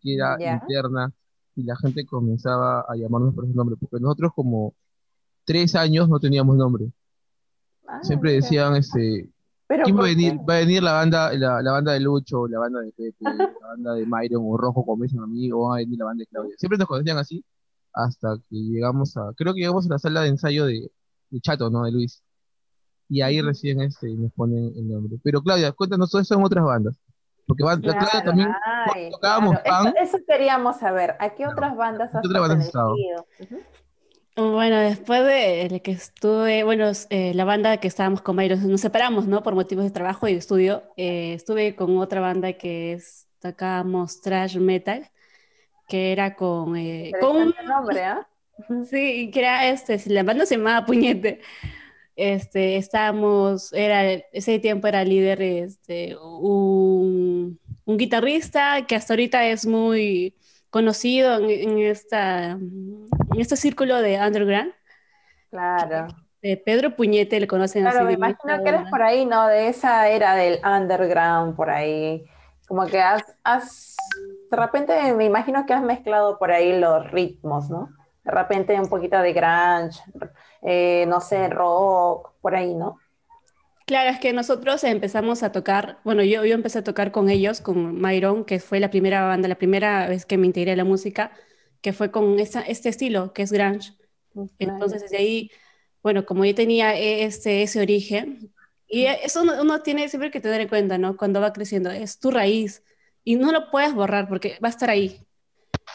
que 0.00 0.14
era 0.14 0.36
Ya. 0.38 0.54
interna 0.62 1.12
y 1.56 1.64
la 1.64 1.76
gente 1.76 2.06
comenzaba 2.06 2.80
a 2.88 2.94
llamarnos 2.96 3.34
por 3.34 3.44
ese 3.44 3.54
nombre, 3.54 3.76
porque 3.80 4.00
nosotros 4.02 4.32
como 4.34 4.74
tres 5.44 5.74
años 5.74 6.08
no 6.08 6.20
teníamos 6.20 6.56
nombre. 6.56 6.90
Siempre 8.02 8.32
decían, 8.34 8.76
este, 8.76 9.28
Pero 9.66 9.84
¿quién 9.84 9.96
va 9.96 10.00
a 10.00 10.02
¿por 10.02 10.08
venir? 10.10 10.32
qué? 10.32 10.44
Va 10.48 10.54
a 10.56 10.58
venir 10.60 10.82
la 10.82 10.92
banda, 10.92 11.32
la, 11.32 11.62
la 11.62 11.72
banda 11.72 11.92
de 11.92 12.00
Lucho, 12.00 12.46
la 12.46 12.58
banda 12.58 12.80
de 12.80 12.92
Pepe, 12.92 13.14
la 13.24 13.50
banda 13.68 13.94
de 13.94 14.06
Myron 14.06 14.42
o 14.46 14.56
Rojo, 14.56 14.84
como 14.84 15.02
dicen 15.04 15.20
a 15.20 15.26
mí, 15.26 15.50
o 15.52 15.60
va 15.60 15.76
a 15.76 15.78
venir 15.78 15.98
la 15.98 16.04
banda 16.06 16.20
de 16.22 16.26
Claudia. 16.26 16.54
Siempre 16.58 16.78
nos 16.78 16.86
conocían 16.86 17.18
así 17.18 17.44
hasta 17.92 18.36
que 18.48 18.56
llegamos 18.56 19.16
a, 19.16 19.32
creo 19.36 19.54
que 19.54 19.60
llegamos 19.60 19.86
a 19.86 19.90
la 19.90 19.98
sala 19.98 20.20
de 20.22 20.28
ensayo 20.28 20.66
de, 20.66 20.92
de 21.30 21.40
Chato, 21.40 21.70
¿no? 21.70 21.84
De 21.84 21.92
Luis. 21.92 22.22
Y 23.08 23.22
ahí 23.22 23.40
recién 23.40 23.80
este, 23.80 24.08
nos 24.14 24.32
ponen 24.34 24.72
el 24.76 24.86
nombre. 24.86 25.18
Pero 25.24 25.40
Claudia, 25.42 25.72
cuéntanos, 25.72 26.10
¿todo 26.10 26.20
eso 26.20 26.34
en 26.34 26.44
otras 26.44 26.64
bandas? 26.64 26.94
Porque 27.48 27.64
Claro, 27.64 28.22
también, 28.24 28.54
ay, 28.94 29.10
tocábamos 29.10 29.58
claro. 29.60 29.84
Pan, 29.84 29.94
Eso, 29.96 30.16
eso 30.16 30.26
queríamos 30.26 30.76
saber. 30.76 31.16
¿A 31.18 31.30
qué 31.30 31.46
otras 31.46 31.74
bandas 31.74 32.14
has 32.14 32.20
¿qué 32.20 32.28
otras 32.28 32.42
bandas 32.42 32.58
has 32.58 32.66
estado? 32.66 32.94
Bueno, 34.36 34.76
después 34.76 35.24
de 35.24 35.80
que 35.82 35.90
estuve, 35.92 36.62
bueno, 36.62 36.92
eh, 37.08 37.32
la 37.34 37.44
banda 37.46 37.78
que 37.78 37.88
estábamos 37.88 38.20
con 38.20 38.36
Myron, 38.36 38.70
nos 38.70 38.82
separamos, 38.82 39.26
¿no? 39.26 39.42
Por 39.42 39.54
motivos 39.54 39.84
de 39.84 39.90
trabajo 39.90 40.28
y 40.28 40.34
de 40.34 40.38
estudio. 40.38 40.82
Eh, 40.98 41.32
estuve 41.32 41.74
con 41.74 41.96
otra 41.96 42.20
banda 42.20 42.52
que 42.52 42.92
es, 42.92 43.26
tocábamos 43.40 44.20
thrash 44.20 44.58
metal, 44.58 45.10
que 45.88 46.12
era 46.12 46.36
con, 46.36 46.76
eh, 46.76 47.12
con 47.18 47.54
nombre, 47.66 48.04
¿ah? 48.04 48.28
Sí, 48.90 49.30
que 49.32 49.40
era 49.40 49.68
este, 49.70 49.98
la 50.10 50.22
banda 50.22 50.44
se 50.44 50.58
llamaba 50.58 50.84
Puñete. 50.84 51.40
Este, 52.18 52.76
estábamos, 52.76 53.72
era, 53.72 54.04
ese 54.32 54.58
tiempo 54.58 54.88
era 54.88 55.04
líder 55.04 55.40
este, 55.42 56.16
un, 56.18 57.60
un 57.84 57.96
guitarrista 57.98 58.86
que 58.86 58.96
hasta 58.96 59.14
ahorita 59.14 59.46
es 59.46 59.66
muy 59.66 60.36
conocido 60.70 61.36
en, 61.38 61.50
en 61.50 61.78
esta, 61.80 62.52
en 62.52 63.08
este 63.40 63.56
círculo 63.56 64.02
de 64.02 64.18
underground, 64.20 64.72
Claro. 65.50 66.06
De 66.42 66.56
Pedro 66.56 66.96
Puñete, 66.96 67.38
le 67.40 67.46
conocen 67.46 67.84
Claro, 67.84 67.88
así. 67.88 68.04
me 68.04 68.12
de 68.12 68.14
imagino 68.14 68.62
que 68.62 68.68
eres 68.70 68.82
por 68.90 69.02
ahí, 69.02 69.24
¿no? 69.24 69.46
De 69.46 69.68
esa 69.68 70.08
era 70.08 70.34
del 70.34 70.60
underground, 70.64 71.56
por 71.56 71.70
ahí. 71.70 72.24
Como 72.66 72.86
que 72.86 73.00
has, 73.00 73.22
has, 73.44 73.96
de 74.50 74.56
repente 74.56 75.14
me 75.14 75.24
imagino 75.24 75.64
que 75.66 75.74
has 75.74 75.82
mezclado 75.82 76.38
por 76.38 76.50
ahí 76.52 76.78
los 76.78 77.10
ritmos, 77.12 77.70
¿no? 77.70 77.88
De 78.24 78.32
repente 78.32 78.78
un 78.80 78.88
poquito 78.88 79.18
de 79.20 79.32
grunge, 79.32 80.00
eh, 80.62 81.06
no 81.08 81.20
sé, 81.20 81.48
rock, 81.48 82.32
por 82.40 82.54
ahí, 82.56 82.74
¿no? 82.74 82.98
Claro, 83.86 84.10
es 84.10 84.20
que 84.20 84.34
nosotros 84.34 84.84
empezamos 84.84 85.42
a 85.42 85.50
tocar, 85.52 86.00
bueno, 86.04 86.22
yo, 86.22 86.44
yo 86.44 86.54
empecé 86.54 86.80
a 86.80 86.84
tocar 86.84 87.10
con 87.10 87.30
ellos, 87.30 87.62
con 87.62 87.98
Myron, 88.00 88.44
que 88.44 88.60
fue 88.60 88.80
la 88.80 88.90
primera 88.90 89.22
banda, 89.26 89.48
la 89.48 89.56
primera 89.56 90.06
vez 90.08 90.26
que 90.26 90.36
me 90.36 90.46
integré 90.46 90.72
a 90.72 90.76
la 90.76 90.84
música, 90.84 91.32
que 91.80 91.94
fue 91.94 92.10
con 92.10 92.38
esa- 92.38 92.60
este 92.62 92.90
estilo, 92.90 93.32
que 93.32 93.42
es 93.42 93.52
grunge. 93.52 93.92
Entonces, 94.58 95.02
desde 95.02 95.18
ahí, 95.18 95.50
bueno, 96.02 96.26
como 96.26 96.44
yo 96.46 96.54
tenía 96.54 96.96
e- 96.98 97.24
este, 97.24 97.62
ese 97.62 97.80
origen, 97.82 98.54
y 98.88 99.06
eso 99.06 99.42
uno, 99.42 99.54
uno 99.62 99.82
tiene 99.82 100.08
siempre 100.10 100.30
que 100.32 100.40
tener 100.40 100.62
en 100.62 100.68
cuenta, 100.68 100.98
¿no? 100.98 101.16
Cuando 101.18 101.40
va 101.42 101.52
creciendo, 101.54 101.90
es 101.92 102.20
tu 102.20 102.30
raíz, 102.32 102.84
y 103.24 103.36
no 103.36 103.52
lo 103.52 103.70
puedes 103.70 103.94
borrar 103.94 104.28
porque 104.28 104.58
va 104.64 104.68
a 104.68 104.72
estar 104.72 104.90
ahí. 104.90 105.27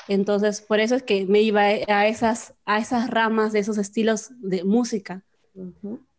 Entonces, 0.07 0.61
por 0.61 0.79
eso 0.79 0.95
es 0.95 1.03
que 1.03 1.25
me 1.25 1.41
iba 1.41 1.61
a 1.63 2.07
esas, 2.07 2.55
a 2.65 2.79
esas 2.79 3.09
ramas 3.09 3.53
de 3.53 3.59
esos 3.59 3.77
estilos 3.77 4.29
de 4.41 4.63
música. 4.63 5.23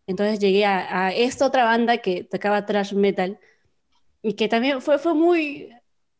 Entonces 0.07 0.39
llegué 0.39 0.65
a, 0.67 1.07
a 1.07 1.13
esta 1.13 1.47
otra 1.47 1.65
banda 1.65 1.99
que 1.99 2.25
tocaba 2.25 2.67
thrash 2.67 2.93
metal 2.95 3.39
y 4.23 4.35
que 4.35 4.49
también 4.49 4.83
fue, 4.83 4.99
fue 4.99 5.15
muy, 5.15 5.71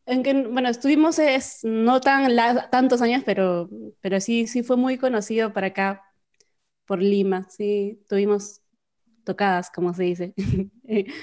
en 0.07 0.23
que, 0.25 0.35
bueno, 0.49 0.69
estuvimos 0.71 1.19
es, 1.21 1.61
no 1.65 2.01
tan 2.01 2.37
la- 2.37 2.71
tantos 2.71 3.03
años, 3.03 3.23
pero, 3.27 3.71
pero 4.01 4.21
sí, 4.21 4.47
sí 4.49 4.63
fue 4.63 4.77
muy 4.79 4.99
conocido 4.99 5.53
para 5.55 5.69
acá, 5.69 6.03
por 6.87 7.03
Lima, 7.03 7.49
sí, 7.51 8.03
tuvimos 8.09 8.63
tocadas, 9.25 9.71
como 9.71 9.95
se 9.95 10.05
dice. 10.05 10.35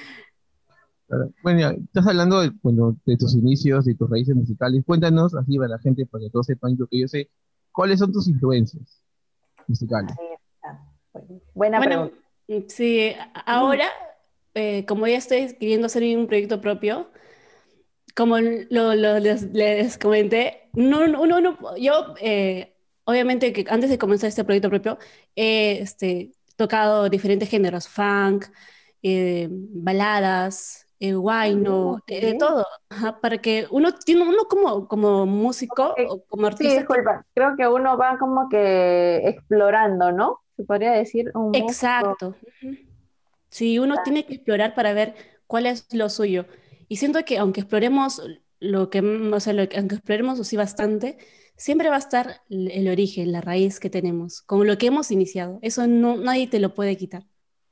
Bueno, 1.43 1.59
ya, 1.59 1.70
estás 1.72 2.07
hablando 2.07 2.41
de, 2.41 2.51
bueno, 2.62 2.97
de 3.05 3.18
tus 3.18 3.36
inicios, 3.36 3.86
de 3.86 3.95
tus 3.95 4.09
raíces 4.09 4.36
musicales. 4.36 4.84
Cuéntanos, 4.86 5.36
así 5.36 5.57
para 5.57 5.70
la 5.70 5.80
gente, 5.80 6.05
para 6.05 6.24
que 6.24 6.30
todos 6.30 6.45
sepan 6.45 6.76
lo 6.78 6.88
que 6.88 6.99
yo 7.01 7.07
sé, 7.07 7.30
¿cuáles 7.72 7.99
son 7.99 8.12
tus 8.12 8.28
influencias 8.28 9.03
musicales? 9.68 10.16
Buena 11.53 11.78
Bueno, 11.80 12.09
pregunta. 12.47 12.68
Sí, 12.74 13.14
ahora, 13.45 13.86
eh, 14.53 14.86
como 14.86 15.07
ya 15.07 15.18
estoy 15.18 15.53
queriendo 15.55 15.88
hacer 15.88 16.03
un 16.18 16.28
proyecto 16.28 16.59
propio, 16.62 17.09
como 18.16 18.38
lo, 18.39 18.93
lo- 18.95 19.20
les, 19.20 19.43
les 19.53 19.97
comenté, 19.97 20.70
no, 20.74 21.07
no, 21.07 21.26
no, 21.26 21.39
no- 21.41 21.78
yo, 21.78 22.14
eh, 22.22 22.74
obviamente 23.05 23.53
que 23.53 23.66
antes 23.70 23.89
de 23.89 23.97
comenzar 23.97 24.28
este 24.30 24.43
proyecto 24.43 24.70
propio, 24.70 24.97
he 25.36 25.80
este, 25.82 26.32
tocado 26.57 27.09
diferentes 27.09 27.49
géneros, 27.49 27.88
funk, 27.88 28.45
eh, 29.03 29.47
baladas, 29.49 30.81
eh, 31.02 31.14
guayno, 31.14 32.02
eh, 32.08 32.26
de 32.28 32.34
todo, 32.36 32.66
ajá, 32.89 33.20
para 33.20 33.39
que 33.39 33.68
uno 33.72 33.91
tiene, 33.93 34.24
uno 34.24 34.45
como, 34.47 34.88
como 34.88 35.26
músico 35.26 35.95
o 36.10 36.24
como 36.26 36.47
Sí, 36.47 36.54
artista, 36.54 36.80
disculpa, 36.80 37.26
creo 37.34 37.56
que 37.58 37.68
uno 37.68 37.97
va 37.97 38.18
como 38.20 38.47
que 38.49 39.18
explorando, 39.28 40.12
¿no? 40.12 40.39
Se 40.56 40.64
podría 40.64 40.91
decir 40.91 41.32
un. 41.34 41.56
Exacto. 41.56 42.36
Ujú. 42.64 42.78
Sí, 43.49 43.80
uno 43.80 43.95
tiene 44.04 44.26
que 44.26 44.36
explorar 44.36 44.76
para 44.76 44.93
ver 44.93 45.16
cuál 45.47 45.66
es 45.66 45.93
lo 45.93 46.10
suyo. 46.10 46.45
Y 46.88 46.97
siento 46.97 47.24
que 47.26 47.38
aunque 47.38 47.62
exploremos 47.62 48.22
lo 48.60 48.89
que, 48.89 49.02
mm, 49.02 49.34
o 49.34 49.39
sea, 49.39 49.54
lo 49.54 49.68
que- 49.68 49.78
aunque 49.78 49.95
exploremos 49.95 50.39
así 50.39 50.56
bastante, 50.56 51.18
siempre 51.58 51.89
va 51.89 51.95
a 51.95 51.99
estar 51.99 52.41
el 52.49 52.70
el 52.72 52.88
origen, 52.88 53.32
la 53.32 53.41
raíz 53.41 53.80
que 53.80 53.89
tenemos, 53.89 54.41
con 54.43 54.68
lo 54.68 54.78
que 54.78 54.88
hemos 54.88 55.12
iniciado. 55.12 55.60
Eso 55.62 55.88
no, 55.88 56.16
nadie 56.18 56.47
te 56.47 56.60
lo 56.60 56.74
puede 56.74 56.95
quitar. 56.97 57.24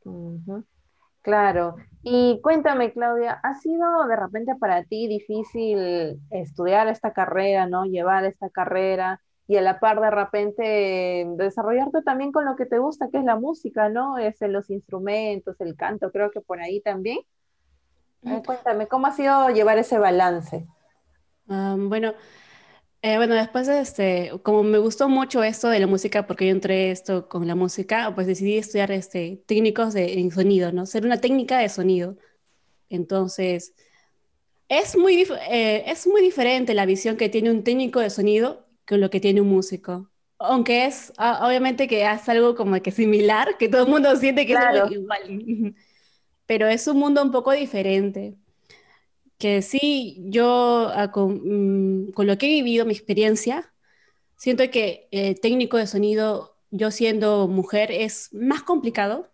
Ujú. 0.04 0.66
Claro. 1.22 1.76
Y 2.02 2.40
cuéntame, 2.42 2.94
Claudia, 2.94 3.40
¿ha 3.44 3.56
sido 3.56 4.08
de 4.08 4.16
repente 4.16 4.56
para 4.56 4.84
ti 4.84 5.08
difícil 5.08 6.20
estudiar 6.32 6.88
esta 6.88 7.12
carrera, 7.12 7.68
¿no? 7.68 7.86
Llevar 7.86 8.26
esta 8.26 8.50
carrera 8.50 9.22
y 9.48 9.58
a 9.58 9.62
la 9.62 9.80
par 9.80 10.00
de 10.00 10.12
repente 10.12 11.28
desarrollarte 11.36 12.02
también 12.04 12.32
con 12.32 12.46
lo 12.46 12.56
que 12.56 12.66
te 12.66 12.78
gusta, 12.78 13.10
que 13.12 13.18
es 13.18 13.26
la 13.26 13.36
música, 13.36 13.90
¿no? 13.90 14.18
Es 14.18 14.42
en 14.42 14.54
los 14.54 14.70
instrumentos, 14.70 15.60
el 15.60 15.76
canto, 15.76 16.12
creo 16.12 16.32
que 16.32 16.40
por 16.40 16.62
ahí 16.62 16.82
también. 16.82 17.20
Eh, 18.24 18.44
cuéntame, 18.46 18.88
¿cómo 18.88 19.08
ha 19.08 19.12
sido 19.12 19.50
llevar 19.50 19.78
ese 19.78 19.98
balance? 19.98 20.68
Ah, 21.50 21.76
bueno, 21.78 22.14
eh, 23.02 23.16
bueno, 23.18 23.36
después 23.36 23.68
de 23.68 23.80
este, 23.80 24.32
como 24.44 24.64
me 24.64 24.78
gustó 24.78 25.08
mucho 25.10 25.44
esto 25.44 25.70
de 25.70 25.80
la 25.80 25.88
música, 25.88 26.28
porque 26.28 26.46
yo 26.48 26.52
entré 26.52 26.92
esto 26.92 27.30
con 27.30 27.48
la 27.48 27.56
música, 27.56 28.14
pues 28.16 28.28
decidí 28.28 28.58
estudiar 28.58 28.92
este, 28.92 29.42
técnicos 29.48 29.94
de, 29.94 30.20
en 30.20 30.32
sonido, 30.32 30.72
¿no? 30.74 30.86
Ser 30.86 31.06
una 31.06 31.22
técnica 31.22 31.60
de 31.60 31.70
sonido. 31.70 32.18
Entonces, 32.90 33.76
es 34.70 34.98
muy, 34.98 35.28
eh, 35.50 35.84
es 35.88 36.08
muy 36.08 36.22
diferente 36.22 36.74
la 36.74 36.86
visión 36.86 37.18
que 37.18 37.30
tiene 37.30 37.52
un 37.52 37.64
técnico 37.64 38.00
de 38.00 38.10
sonido 38.10 38.68
con 38.88 39.02
lo 39.02 39.10
que 39.10 39.20
tiene 39.20 39.42
un 39.42 39.50
músico. 39.50 40.12
Aunque 40.40 40.86
es, 40.86 41.14
ah, 41.18 41.46
obviamente 41.48 41.88
que 41.88 42.10
es 42.10 42.30
algo 42.30 42.56
como 42.56 42.82
que 42.82 42.92
similar, 42.92 43.58
que 43.58 43.70
todo 43.70 43.84
el 43.84 43.90
mundo 43.90 44.16
siente 44.16 44.46
que 44.46 44.54
es 44.54 44.66
algo 44.66 44.88
Claro. 44.88 44.90
igual. 44.90 45.22
Pero 46.46 46.68
es 46.68 46.88
un 46.88 46.98
mundo 47.00 47.22
un 47.24 47.32
poco 47.32 47.52
diferente 47.52 48.38
que 49.40 49.62
sí, 49.64 50.18
yo 50.30 50.90
ah, 50.94 51.12
con, 51.12 52.08
mm, 52.08 52.12
con 52.14 52.28
lo 52.28 52.38
que 52.38 52.48
he 52.48 52.50
vivido, 52.50 52.86
mi 52.86 52.94
experiencia, 52.94 53.74
siento 54.38 54.70
que 54.72 55.10
técnico 55.42 55.78
de 55.78 55.88
sonido, 55.88 56.58
yo 56.72 56.92
siendo 56.92 57.48
mujer, 57.50 57.92
es 57.92 58.30
más 58.34 58.64
complicado 58.64 59.32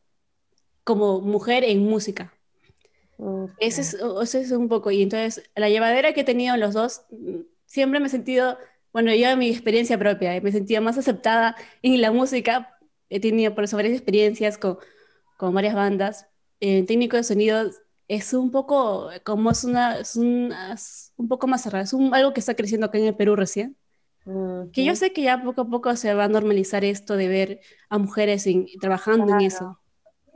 como 0.85 1.21
mujer 1.21 1.63
en 1.65 1.83
música. 1.85 2.33
Ese 3.57 3.81
es, 3.81 4.01
o- 4.01 4.21
ese 4.21 4.41
es 4.41 4.51
un 4.51 4.67
poco, 4.69 4.91
y 4.91 5.01
entonces 5.01 5.49
la 5.55 5.69
llevadera 5.69 6.13
que 6.13 6.21
he 6.21 6.23
tenido 6.23 6.55
en 6.55 6.61
los 6.61 6.73
dos, 6.73 7.05
mm, 7.11 7.41
siempre 7.65 7.99
me 7.99 8.07
he 8.07 8.09
sentido, 8.09 8.57
bueno, 8.93 9.13
yo 9.13 9.29
en 9.29 9.39
mi 9.39 9.49
experiencia 9.49 9.97
propia, 9.97 10.39
me 10.41 10.51
sentía 10.51 10.81
más 10.81 10.97
aceptada 10.97 11.55
en 11.81 12.01
la 12.01 12.11
música, 12.11 12.77
he 13.09 13.19
tenido 13.19 13.55
por 13.55 13.63
eso 13.63 13.77
varias 13.77 13.93
experiencias 13.95 14.57
con, 14.57 14.77
con 15.37 15.53
varias 15.53 15.75
bandas. 15.75 16.27
El 16.59 16.85
técnico 16.85 17.17
de 17.17 17.23
sonido 17.23 17.71
es 18.07 18.33
un 18.33 18.51
poco, 18.51 19.09
como 19.23 19.51
es 19.51 19.63
una, 19.63 19.99
es 19.99 20.15
una- 20.15 20.73
es 20.73 21.13
un 21.17 21.27
poco 21.27 21.47
más 21.47 21.61
cerrado, 21.63 21.83
es 21.83 21.93
un- 21.93 22.13
algo 22.13 22.33
que 22.33 22.39
está 22.39 22.53
creciendo 22.55 22.87
acá 22.87 22.97
en 22.97 23.05
el 23.05 23.15
Perú 23.15 23.35
recién. 23.35 23.77
Que 24.73 24.83
yo 24.83 24.95
sé 24.95 25.13
que 25.13 25.21
ya 25.21 25.43
poco 25.43 25.61
a 25.61 25.69
poco 25.69 25.95
se 25.95 26.11
va 26.15 26.23
a 26.23 26.27
normalizar 26.27 26.83
esto 26.83 27.15
de 27.15 27.27
ver 27.27 27.59
a 27.89 27.99
mujeres 27.99 28.47
en- 28.47 28.65
trabajando 28.81 29.31
en 29.33 29.41
eso. 29.41 29.79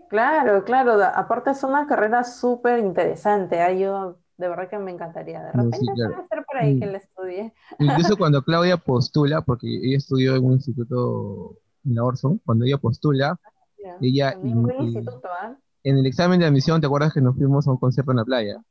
Claro, 0.09 0.63
claro, 0.63 0.93
aparte 1.03 1.51
es 1.51 1.63
una 1.63 1.85
carrera 1.87 2.23
súper 2.23 2.79
interesante, 2.79 3.61
ah, 3.61 3.71
Yo 3.73 4.19
de 4.37 4.47
verdad 4.47 4.69
que 4.69 4.79
me 4.79 4.91
encantaría. 4.91 5.41
De 5.43 5.51
repente 5.51 5.77
sí, 5.79 5.85
claro. 5.95 6.13
puede 6.15 6.27
ser 6.29 6.45
por 6.45 6.57
ahí 6.57 6.75
Mm. 6.75 6.79
que 6.79 6.85
la 6.85 6.97
estudie. 6.97 7.53
Incluso 7.79 7.79
cuando 8.19 8.41
Claudia 8.43 8.77
postula, 8.77 9.41
porque 9.41 9.67
ella 9.67 9.97
estudió 9.97 10.35
en 10.35 10.45
un 10.45 10.53
instituto 10.53 11.57
en 11.85 11.95
la 11.95 12.03
Orson, 12.05 12.39
cuando 12.45 12.65
ella 12.65 12.77
postula, 12.77 13.37
Ya, 13.83 13.97
ella 14.01 14.35
buen 14.37 14.75
in- 14.81 14.83
instituto, 14.87 15.27
¿ah? 15.29 15.55
En 15.83 15.97
el 15.97 16.05
examen 16.05 16.39
de 16.39 16.45
admisión, 16.45 16.81
¿te 16.81 16.87
acuerdas 16.87 17.13
que 17.13 17.21
nos 17.21 17.35
fuimos 17.35 17.67
a 17.67 17.71
un 17.71 17.77
concierto 17.77 18.11
en 18.11 18.17
la 18.17 18.25
playa? 18.25 18.61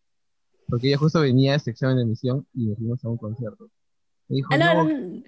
Porque 0.68 0.88
ella 0.88 0.98
justo 0.98 1.20
venía 1.20 1.52
a 1.54 1.56
ese 1.56 1.70
examen 1.70 1.96
de 1.96 2.02
admisión 2.02 2.46
y 2.54 2.66
nos 2.66 2.76
fuimos 2.78 3.04
a 3.04 3.08
un 3.08 3.16
concierto. 3.16 3.68
Me 4.28 4.36
dijo, 4.36 4.48
Ah, 4.52 4.58
no, 4.58 4.84
no, 4.84 4.88
no, 4.90 5.22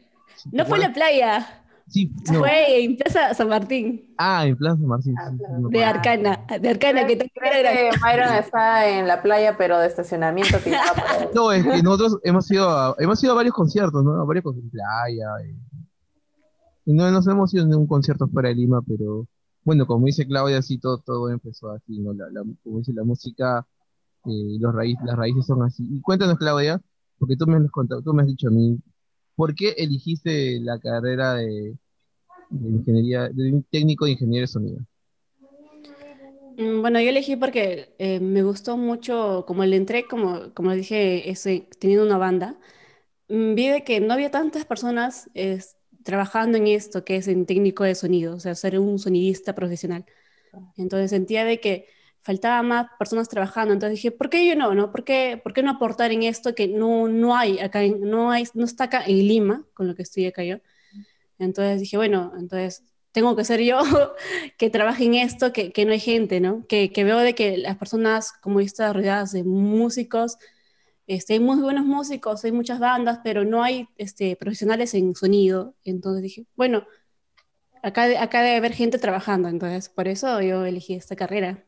no 0.52 0.64
fue 0.66 0.76
en 0.76 0.82
la 0.82 0.92
playa, 0.92 1.64
sí, 1.88 2.12
no. 2.30 2.40
fue 2.40 2.84
en 2.84 2.96
Plaza 2.98 3.32
San 3.34 3.48
Martín, 3.48 4.14
Ah, 4.18 4.46
en 4.46 4.56
Plaza 4.56 4.76
Martín. 4.82 5.14
sí, 5.16 5.42
me 5.70 5.78
de. 5.78 5.84
Arcana, 5.84 6.44
de 6.60 6.68
Arcana, 6.68 7.06
que 7.06 7.16
también 7.16 7.90
Myron 8.04 8.34
está 8.34 8.86
en 8.88 9.08
la 9.08 9.22
playa, 9.22 9.56
pero 9.56 9.78
de 9.78 9.86
estacionamiento. 9.86 10.58
No, 11.34 11.50
es 11.52 11.64
que 11.64 11.82
nosotros 11.82 12.18
hemos 12.24 12.50
ido 12.50 12.68
a, 12.68 12.94
hemos 12.98 13.22
ido 13.24 13.32
a 13.32 13.36
varios 13.36 13.54
conciertos, 13.54 14.04
¿no? 14.04 14.20
A 14.20 14.24
varios 14.24 14.44
conciertos 14.44 14.70
en 14.72 14.78
playa. 14.78 15.26
Y, 16.84 16.90
y 16.90 16.94
no 16.94 17.10
nos 17.10 17.26
hemos 17.26 17.54
ido 17.54 17.64
a 17.64 17.76
un 17.78 17.86
concierto 17.86 18.28
fuera 18.28 18.50
de 18.50 18.56
Lima, 18.56 18.82
pero 18.86 19.26
bueno, 19.64 19.86
como 19.86 20.06
dice 20.06 20.26
Claudia, 20.26 20.62
sí, 20.62 20.78
todo, 20.78 20.98
todo 20.98 21.30
empezó 21.30 21.70
así, 21.70 21.98
¿no? 22.00 22.12
La, 22.14 22.30
la- 22.30 22.44
como 22.64 22.78
dice 22.78 22.92
la 22.92 23.04
música, 23.04 23.66
eh, 24.26 24.58
los 24.60 24.74
raíz, 24.74 25.00
las 25.02 25.16
raíces 25.16 25.46
son 25.46 25.62
así. 25.64 25.84
Y 25.90 26.00
cuéntanos, 26.02 26.38
Claudia, 26.38 26.80
porque 27.18 27.36
tú 27.36 27.46
me 27.46 27.56
has 27.58 27.70
contado, 27.70 28.02
tú 28.02 28.14
me 28.14 28.22
has 28.22 28.28
dicho 28.28 28.48
a 28.48 28.50
mí, 28.52 28.78
¿por 29.36 29.54
qué 29.54 29.70
elegiste 29.78 30.60
la 30.60 30.78
carrera 30.80 31.34
de, 31.36 31.78
de 32.50 32.68
ingeniería, 32.70 33.28
de 33.30 33.52
un 33.54 33.64
técnico 33.64 34.06
de 34.06 34.12
ingeniería 34.12 34.42
de 34.42 34.46
sonido? 34.48 34.80
Mm, 36.56 36.80
Bueno, 36.82 37.00
yo 37.00 37.10
elegí 37.10 37.36
porque 37.36 37.94
eh, 37.98 38.20
me 38.20 38.42
gustó 38.42 38.76
mucho, 38.76 39.44
como 39.46 39.64
le 39.64 39.76
entré, 39.76 40.06
como, 40.08 40.52
como 40.54 40.72
dije, 40.74 41.30
ese, 41.30 41.68
teniendo 41.78 42.04
una 42.06 42.18
banda, 42.18 42.58
mm, 43.28 43.54
vi 43.54 43.68
de 43.68 43.84
que 43.84 44.00
no 44.00 44.14
había 44.14 44.30
tantas 44.30 44.64
personas 44.66 45.30
trabajando 46.04 46.58
en 46.58 46.66
esto, 46.68 47.04
que 47.04 47.16
es 47.16 47.28
en 47.28 47.46
técnico 47.46 47.84
de 47.84 47.94
sonido, 47.94 48.34
o 48.36 48.40
sea, 48.40 48.54
ser 48.54 48.78
un 48.78 48.98
sonidista 48.98 49.54
profesional. 49.54 50.04
Entonces 50.76 51.10
sentía 51.10 51.44
de 51.44 51.60
que 51.60 51.86
faltaba 52.22 52.62
más 52.62 52.88
personas 52.98 53.28
trabajando, 53.28 53.72
entonces 53.74 53.96
dije, 53.98 54.10
¿por 54.12 54.30
qué 54.30 54.46
yo 54.46 54.56
no? 54.56 54.74
no? 54.74 54.90
¿Por 54.92 55.04
qué, 55.04 55.40
por 55.42 55.52
qué 55.54 55.62
no 55.62 55.72
aportar 55.72 56.12
en 56.12 56.22
esto 56.24 56.54
que 56.54 56.68
no, 56.68 57.08
no 57.08 57.36
hay 57.36 57.58
acá, 57.60 57.82
en- 57.82 58.00
no 58.02 58.30
hay, 58.30 58.44
no 58.54 58.64
está 58.64 58.84
acá 58.84 59.04
en 59.06 59.18
Lima, 59.28 59.66
con 59.74 59.88
lo 59.88 59.94
que 59.94 60.02
estoy 60.02 60.26
acá 60.26 60.44
yo? 60.44 60.58
Entonces 61.38 61.80
dije, 61.80 61.96
bueno, 61.96 62.32
entonces 62.38 62.84
tengo 63.12 63.36
que 63.36 63.44
ser 63.44 63.60
yo 63.62 63.80
que 64.58 64.70
trabaje 64.70 65.04
en 65.04 65.14
esto, 65.14 65.52
que, 65.52 65.72
que 65.72 65.84
no 65.84 65.92
hay 65.92 66.00
gente, 66.00 66.40
¿no? 66.40 66.66
Que, 66.68 66.92
que, 66.92 67.04
veo 67.04 67.18
de 67.18 67.34
que 67.34 67.56
las 67.58 67.76
personas, 67.78 68.32
como 68.42 68.60
están 68.60 68.94
rodeadas 68.94 69.32
de 69.32 69.44
músicos, 69.44 70.36
este, 71.10 71.32
hay 71.32 71.40
muy 71.40 71.60
buenos 71.60 71.84
músicos, 71.84 72.44
hay 72.44 72.52
muchas 72.52 72.78
bandas, 72.78 73.18
pero 73.24 73.44
no 73.44 73.64
hay 73.64 73.88
este, 73.96 74.36
profesionales 74.36 74.94
en 74.94 75.16
sonido. 75.16 75.74
Entonces 75.82 76.22
dije, 76.22 76.46
bueno, 76.54 76.84
acá, 77.82 78.04
acá 78.22 78.42
debe 78.42 78.58
haber 78.58 78.74
gente 78.74 78.96
trabajando, 78.96 79.48
entonces 79.48 79.88
por 79.88 80.06
eso 80.06 80.40
yo 80.40 80.64
elegí 80.64 80.94
esta 80.94 81.16
carrera. 81.16 81.64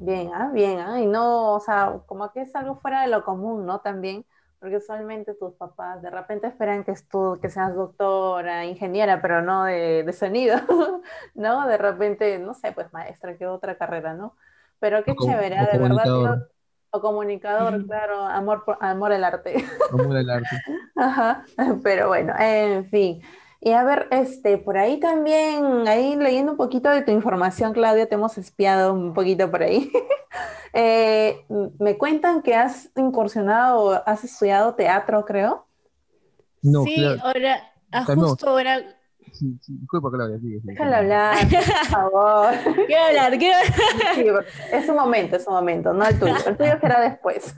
Bien, 0.00 0.28
ah, 0.34 0.50
bien, 0.52 0.80
ah, 0.80 1.00
y 1.00 1.06
no, 1.06 1.54
o 1.54 1.60
sea, 1.60 2.00
como 2.06 2.32
que 2.32 2.40
es 2.40 2.56
algo 2.56 2.74
fuera 2.74 3.02
de 3.02 3.06
lo 3.06 3.24
común, 3.24 3.64
¿no? 3.64 3.78
También, 3.78 4.26
porque 4.58 4.78
usualmente 4.78 5.34
tus 5.34 5.54
papás 5.54 6.02
de 6.02 6.10
repente 6.10 6.48
esperan 6.48 6.82
que, 6.82 6.94
tú, 7.08 7.38
que 7.40 7.48
seas 7.48 7.76
doctora, 7.76 8.64
ingeniera, 8.64 9.22
pero 9.22 9.40
no 9.40 9.66
de, 9.66 10.02
de 10.02 10.12
sonido, 10.12 10.56
¿no? 11.34 11.68
De 11.68 11.78
repente, 11.78 12.40
no 12.40 12.54
sé, 12.54 12.72
pues 12.72 12.92
maestra, 12.92 13.38
que 13.38 13.46
otra 13.46 13.78
carrera, 13.78 14.14
¿no? 14.14 14.34
Pero 14.80 15.04
qué 15.04 15.14
chévere, 15.14 15.56
ah, 15.58 15.68
de 15.70 15.78
verdad. 15.78 16.48
O 16.94 17.00
comunicador, 17.00 17.84
claro, 17.86 18.22
amor, 18.22 18.64
por, 18.64 18.78
amor 18.80 19.12
al 19.12 19.24
arte. 19.24 19.64
Amor 19.92 20.16
al 20.16 20.30
arte. 20.30 20.62
Ajá, 20.94 21.44
pero 21.82 22.06
bueno, 22.06 22.32
en 22.38 22.88
fin. 22.88 23.20
Y 23.60 23.72
a 23.72 23.82
ver, 23.82 24.06
este, 24.12 24.58
por 24.58 24.78
ahí 24.78 25.00
también, 25.00 25.88
ahí 25.88 26.14
leyendo 26.14 26.52
un 26.52 26.58
poquito 26.58 26.90
de 26.90 27.02
tu 27.02 27.10
información, 27.10 27.72
Claudia, 27.72 28.08
te 28.08 28.14
hemos 28.14 28.38
espiado 28.38 28.92
un 28.92 29.12
poquito 29.12 29.50
por 29.50 29.62
ahí. 29.62 29.90
eh, 30.72 31.44
me 31.80 31.98
cuentan 31.98 32.42
que 32.42 32.54
has 32.54 32.90
incursionado, 32.94 34.02
has 34.06 34.22
estudiado 34.22 34.74
teatro, 34.74 35.24
creo. 35.24 35.66
No, 36.62 36.84
sí, 36.84 36.94
claro. 36.94 37.20
ahora, 37.24 37.72
ah, 37.90 38.04
justo 38.04 38.48
ahora. 38.50 38.82
Sí, 39.34 39.58
sí, 39.60 39.72
disculpa, 39.80 40.10
Claudia. 40.12 40.38
Sí, 40.38 40.60
Déjala 40.62 40.98
hablar, 40.98 41.36
por 41.48 41.86
favor. 41.86 42.54
quiero 42.86 43.02
hablar, 43.02 43.38
quiero 43.38 43.58
Sí, 44.14 44.26
es 44.72 44.88
un 44.88 44.94
momento, 44.94 45.36
es 45.36 45.46
un 45.46 45.54
momento, 45.54 45.92
no 45.92 46.06
el 46.06 46.18
tuyo. 46.18 46.34
El 46.46 46.56
tuyo 46.56 46.78
será 46.80 47.00
después. 47.00 47.52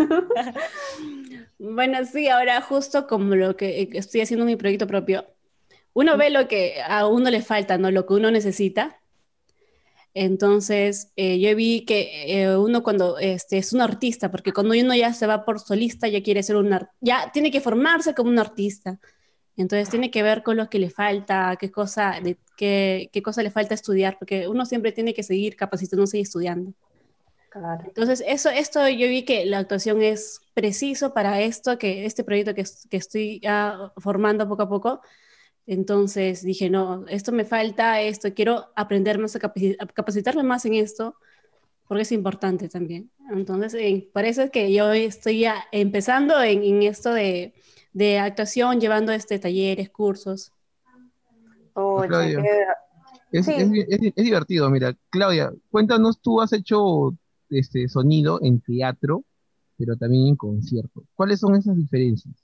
bueno, 1.59 2.05
sí, 2.07 2.29
ahora 2.29 2.63
justo 2.63 3.07
como 3.07 3.35
lo 3.35 3.57
que 3.57 3.91
estoy 3.93 4.23
haciendo 4.23 4.47
mi 4.47 4.57
proyecto 4.57 4.87
propio, 4.87 5.27
uno 5.93 6.17
ve 6.17 6.31
lo 6.31 6.49
que 6.49 6.81
a 6.87 7.07
uno 7.07 7.31
le 7.31 7.43
falta, 7.43 7.77
¿no? 7.77 7.91
Lo 7.91 8.07
que 8.07 8.15
uno 8.15 8.31
necesita. 8.31 8.99
Entonces, 10.15 11.13
eh, 11.17 11.39
yo 11.41 11.55
vi 11.55 11.85
que 11.85 12.41
eh, 12.43 12.57
uno 12.57 12.83
cuando 12.83 13.19
este, 13.19 13.59
es 13.59 13.75
un 13.75 13.83
artista, 13.83 14.31
porque 14.31 14.55
cuando 14.55 14.75
uno 14.75 14.95
ya 14.95 15.13
se 15.13 15.27
va 15.27 15.45
por 15.45 15.61
solista, 15.61 16.09
ya 16.09 16.23
quiere 16.23 16.43
ser 16.43 16.57
un 16.57 16.75
ya 17.03 17.31
tiene 17.33 17.51
que 17.51 17.61
formarse 17.61 18.15
como 18.15 18.31
un 18.31 18.39
artista. 18.39 18.99
Entonces, 19.57 19.89
tiene 19.89 20.11
que 20.11 20.23
ver 20.23 20.43
con 20.43 20.57
lo 20.57 20.69
que 20.69 20.79
le 20.79 20.91
falta, 20.91 21.57
qué 21.59 21.71
cosa, 21.71 22.21
de, 22.23 22.37
qué, 22.57 23.09
qué 23.13 23.23
cosa 23.23 23.43
le 23.43 23.51
falta 23.51 23.75
estudiar, 23.75 24.19
porque 24.19 24.49
uno 24.49 24.67
siempre 24.67 24.93
tiene 24.93 25.15
que 25.15 25.23
seguir 25.23 25.57
capacitándose 25.57 26.19
y 26.19 26.23
estudiando. 26.23 26.73
Claro. 27.51 27.85
Entonces, 27.87 28.23
eso, 28.27 28.51
esto 28.51 28.87
yo 28.89 29.09
vi 29.09 29.25
que 29.25 29.47
la 29.47 29.59
actuación 29.59 30.03
es 30.03 30.41
preciso 30.53 31.15
para 31.15 31.41
esto, 31.41 31.79
que 31.79 32.05
este 32.05 32.23
proyecto 32.23 32.55
que, 32.55 32.65
que 32.91 32.97
estoy 32.99 33.41
ya 33.41 33.93
formando 33.97 34.47
poco 34.47 34.63
a 34.63 34.69
poco, 34.69 35.01
entonces 35.67 36.43
dije, 36.43 36.71
no, 36.71 37.07
esto 37.09 37.33
me 37.33 37.45
falta, 37.45 38.01
esto, 38.01 38.33
quiero 38.35 38.67
aprender 38.77 39.19
más, 39.19 39.35
a, 39.37 39.41
capacitarme 39.41 40.43
más 40.45 40.65
en 40.65 40.75
esto, 40.75 41.17
porque 41.89 42.03
es 42.03 42.13
importante 42.13 42.69
también. 42.69 43.11
Entonces, 43.31 43.75
eh, 43.75 44.09
por 44.13 44.25
eso 44.25 44.43
es 44.43 44.51
que 44.51 44.73
yo 44.73 44.93
estoy 44.93 45.41
ya 45.41 45.65
empezando 45.73 46.41
en, 46.43 46.63
en 46.63 46.83
esto 46.85 47.13
de, 47.13 47.55
de, 47.97 48.19
actuación, 48.19 48.81
llevando 48.81 49.13
este 49.13 49.39
talleres, 49.39 49.91
cursos. 49.91 50.53
Oh, 51.75 52.05
Claudia, 52.07 52.43
es, 53.33 53.47
sí. 53.47 53.53
es, 53.53 53.71
es, 53.89 54.13
es, 54.17 54.25
divertido, 54.25 54.71
mira, 54.71 54.97
Claudia, 55.11 55.53
cuéntanos, 55.71 56.21
tú 56.21 56.41
has 56.41 56.53
hecho 56.53 57.15
este 57.51 57.89
sonido 57.89 58.39
en 58.43 58.61
teatro, 58.61 59.25
pero 59.77 59.97
también 59.97 60.29
en 60.29 60.37
concierto. 60.37 61.05
¿Cuáles 61.15 61.41
son 61.41 61.55
esas 61.55 61.77
diferencias? 61.77 62.35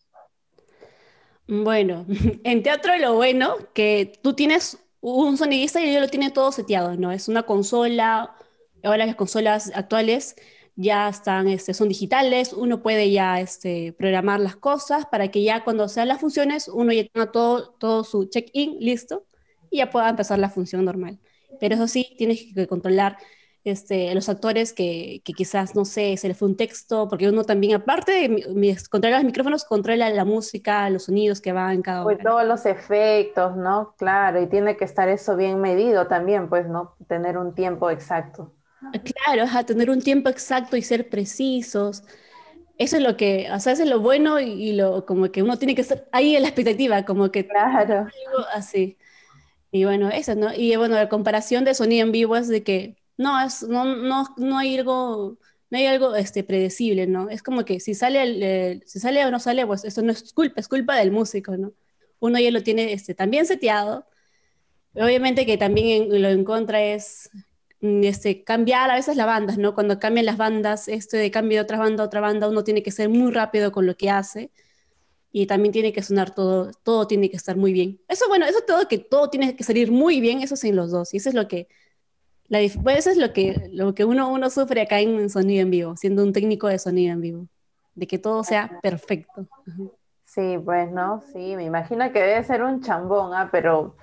Bueno, 1.48 2.06
en 2.44 2.62
teatro 2.62 2.96
lo 2.98 3.14
bueno 3.14 3.56
que 3.74 4.12
tú 4.22 4.34
tienes 4.34 4.78
un 5.00 5.36
sonidista 5.36 5.80
y 5.80 5.90
ellos 5.90 6.02
lo 6.02 6.08
tiene 6.08 6.30
todo 6.30 6.52
seteado, 6.52 6.96
¿no? 6.96 7.12
Es 7.12 7.28
una 7.28 7.42
consola, 7.42 8.34
ahora 8.82 9.06
las 9.06 9.16
consolas 9.16 9.72
actuales 9.74 10.36
ya 10.76 11.08
están, 11.08 11.48
este, 11.48 11.74
son 11.74 11.88
digitales, 11.88 12.52
uno 12.52 12.82
puede 12.82 13.10
ya 13.10 13.40
este, 13.40 13.92
programar 13.92 14.40
las 14.40 14.56
cosas 14.56 15.06
para 15.06 15.28
que 15.28 15.42
ya 15.42 15.64
cuando 15.64 15.88
sean 15.88 16.08
las 16.08 16.20
funciones, 16.20 16.68
uno 16.68 16.92
ya 16.92 17.06
tenga 17.06 17.30
todo, 17.30 17.70
todo 17.78 18.04
su 18.04 18.26
check-in 18.26 18.78
listo 18.80 19.26
y 19.70 19.78
ya 19.78 19.90
pueda 19.90 20.08
empezar 20.08 20.38
la 20.38 20.50
función 20.50 20.84
normal. 20.84 21.18
Pero 21.60 21.74
eso 21.74 21.86
sí, 21.86 22.14
tienes 22.18 22.46
que 22.54 22.66
controlar 22.66 23.18
este, 23.64 24.14
los 24.14 24.28
actores 24.28 24.72
que, 24.72 25.22
que, 25.24 25.34
quizás, 25.34 25.74
no 25.76 25.84
sé, 25.84 26.16
se 26.16 26.28
les 26.28 26.36
fue 26.36 26.48
un 26.48 26.56
texto, 26.56 27.08
porque 27.08 27.28
uno 27.28 27.44
también, 27.44 27.74
aparte 27.74 28.12
de 28.12 28.76
controlar 28.90 29.20
los 29.20 29.26
micrófonos, 29.26 29.64
controla 29.64 30.10
la 30.10 30.24
música, 30.24 30.88
los 30.90 31.04
sonidos 31.04 31.40
que 31.40 31.52
van 31.52 31.74
en 31.74 31.82
cada 31.82 32.02
pues 32.02 32.18
uno. 32.20 32.30
todos 32.30 32.44
los 32.44 32.66
efectos, 32.66 33.56
¿no? 33.56 33.94
Claro, 33.98 34.42
y 34.42 34.48
tiene 34.48 34.76
que 34.76 34.84
estar 34.84 35.08
eso 35.08 35.36
bien 35.36 35.60
medido 35.60 36.08
también, 36.08 36.48
pues, 36.48 36.68
¿no? 36.68 36.94
Tener 37.06 37.38
un 37.38 37.54
tiempo 37.54 37.90
exacto. 37.90 38.52
Claro, 38.90 39.44
es 39.44 39.54
a 39.54 39.64
tener 39.64 39.90
un 39.90 40.02
tiempo 40.02 40.28
exacto 40.28 40.76
y 40.76 40.82
ser 40.82 41.08
precisos. 41.08 42.02
Eso 42.78 42.96
es 42.96 43.02
lo 43.02 43.16
que, 43.16 43.48
o 43.52 43.60
sea, 43.60 43.72
eso 43.74 43.82
es 43.84 43.88
lo 43.88 44.00
bueno 44.00 44.40
y, 44.40 44.50
y 44.52 44.72
lo 44.74 45.06
como 45.06 45.30
que 45.30 45.42
uno 45.42 45.58
tiene 45.58 45.74
que 45.74 45.82
estar 45.82 46.08
ahí 46.12 46.36
en 46.36 46.42
la 46.42 46.48
expectativa, 46.48 47.04
como 47.04 47.30
que 47.30 47.46
claro. 47.46 48.00
algo 48.00 48.46
así. 48.54 48.98
Y 49.70 49.84
bueno, 49.84 50.10
eso, 50.10 50.34
¿no? 50.34 50.52
Y 50.54 50.76
bueno, 50.76 50.96
la 50.96 51.08
comparación 51.08 51.64
de 51.64 51.74
sonido 51.74 52.06
en 52.06 52.12
vivo 52.12 52.36
es 52.36 52.48
de 52.48 52.62
que 52.64 52.96
no, 53.16 53.40
es, 53.44 53.62
no, 53.64 53.84
no, 53.96 54.26
no 54.36 54.58
hay 54.58 54.78
algo, 54.78 55.38
no 55.70 55.78
hay 55.78 55.86
algo 55.86 56.14
este, 56.16 56.44
predecible, 56.44 57.06
¿no? 57.06 57.30
Es 57.30 57.42
como 57.42 57.64
que 57.64 57.80
si 57.80 57.94
sale, 57.94 58.22
el, 58.22 58.42
el, 58.42 58.82
si 58.86 59.00
sale 59.00 59.24
o 59.26 59.30
no 59.30 59.40
sale, 59.40 59.66
pues 59.66 59.84
eso 59.84 60.02
no 60.02 60.12
es 60.12 60.32
culpa, 60.34 60.60
es 60.60 60.68
culpa 60.68 60.96
del 60.96 61.12
músico, 61.12 61.56
¿no? 61.56 61.72
Uno 62.20 62.38
ya 62.38 62.50
lo 62.50 62.62
tiene 62.62 62.92
este, 62.92 63.14
también 63.14 63.46
seteado. 63.46 64.06
Obviamente 64.94 65.46
que 65.46 65.58
también 65.58 66.04
en, 66.12 66.22
lo 66.22 66.28
en 66.28 66.44
contra 66.44 66.82
es 66.82 67.30
este, 67.82 68.44
cambiar 68.44 68.90
a 68.90 68.94
veces 68.94 69.16
las 69.16 69.26
bandas, 69.26 69.58
¿no? 69.58 69.74
Cuando 69.74 69.98
cambian 69.98 70.26
las 70.26 70.36
bandas, 70.36 70.88
este 70.88 71.16
de 71.16 71.30
cambio 71.30 71.58
de 71.58 71.62
otra 71.62 71.78
banda 71.78 72.02
a 72.02 72.06
otra 72.06 72.20
banda, 72.20 72.48
uno 72.48 72.64
tiene 72.64 72.82
que 72.82 72.90
ser 72.90 73.08
muy 73.08 73.32
rápido 73.32 73.72
con 73.72 73.86
lo 73.86 73.96
que 73.96 74.08
hace 74.08 74.50
y 75.32 75.46
también 75.46 75.72
tiene 75.72 75.92
que 75.92 76.02
sonar 76.02 76.34
todo, 76.34 76.70
todo 76.82 77.06
tiene 77.06 77.30
que 77.30 77.36
estar 77.36 77.56
muy 77.56 77.72
bien. 77.72 78.00
Eso, 78.08 78.28
bueno, 78.28 78.46
eso 78.46 78.60
todo 78.66 78.86
que 78.88 78.98
todo 78.98 79.30
tiene 79.30 79.56
que 79.56 79.64
salir 79.64 79.90
muy 79.90 80.20
bien, 80.20 80.42
eso 80.42 80.56
sí 80.56 80.68
en 80.68 80.76
los 80.76 80.90
dos, 80.90 81.12
y 81.12 81.16
eso 81.16 81.28
es 81.28 81.34
lo 81.34 81.48
que 81.48 81.68
la, 82.48 82.58
pues 82.82 82.98
eso 82.98 83.10
es 83.10 83.16
lo 83.16 83.32
que, 83.32 83.70
lo 83.72 83.94
que 83.94 84.04
uno, 84.04 84.30
uno 84.30 84.50
sufre 84.50 84.82
acá 84.82 85.00
en 85.00 85.30
sonido 85.30 85.62
en 85.62 85.70
vivo, 85.70 85.96
siendo 85.96 86.22
un 86.22 86.34
técnico 86.34 86.68
de 86.68 86.78
sonido 86.78 87.14
en 87.14 87.20
vivo, 87.22 87.46
de 87.94 88.06
que 88.06 88.18
todo 88.18 88.44
sea 88.44 88.78
perfecto. 88.82 89.48
Sí, 90.26 90.58
pues 90.62 90.92
no, 90.92 91.22
sí, 91.32 91.56
me 91.56 91.64
imagino 91.64 92.12
que 92.12 92.20
debe 92.20 92.44
ser 92.44 92.62
un 92.62 92.82
chambón, 92.82 93.32
¿ah? 93.34 93.48
pero 93.50 93.96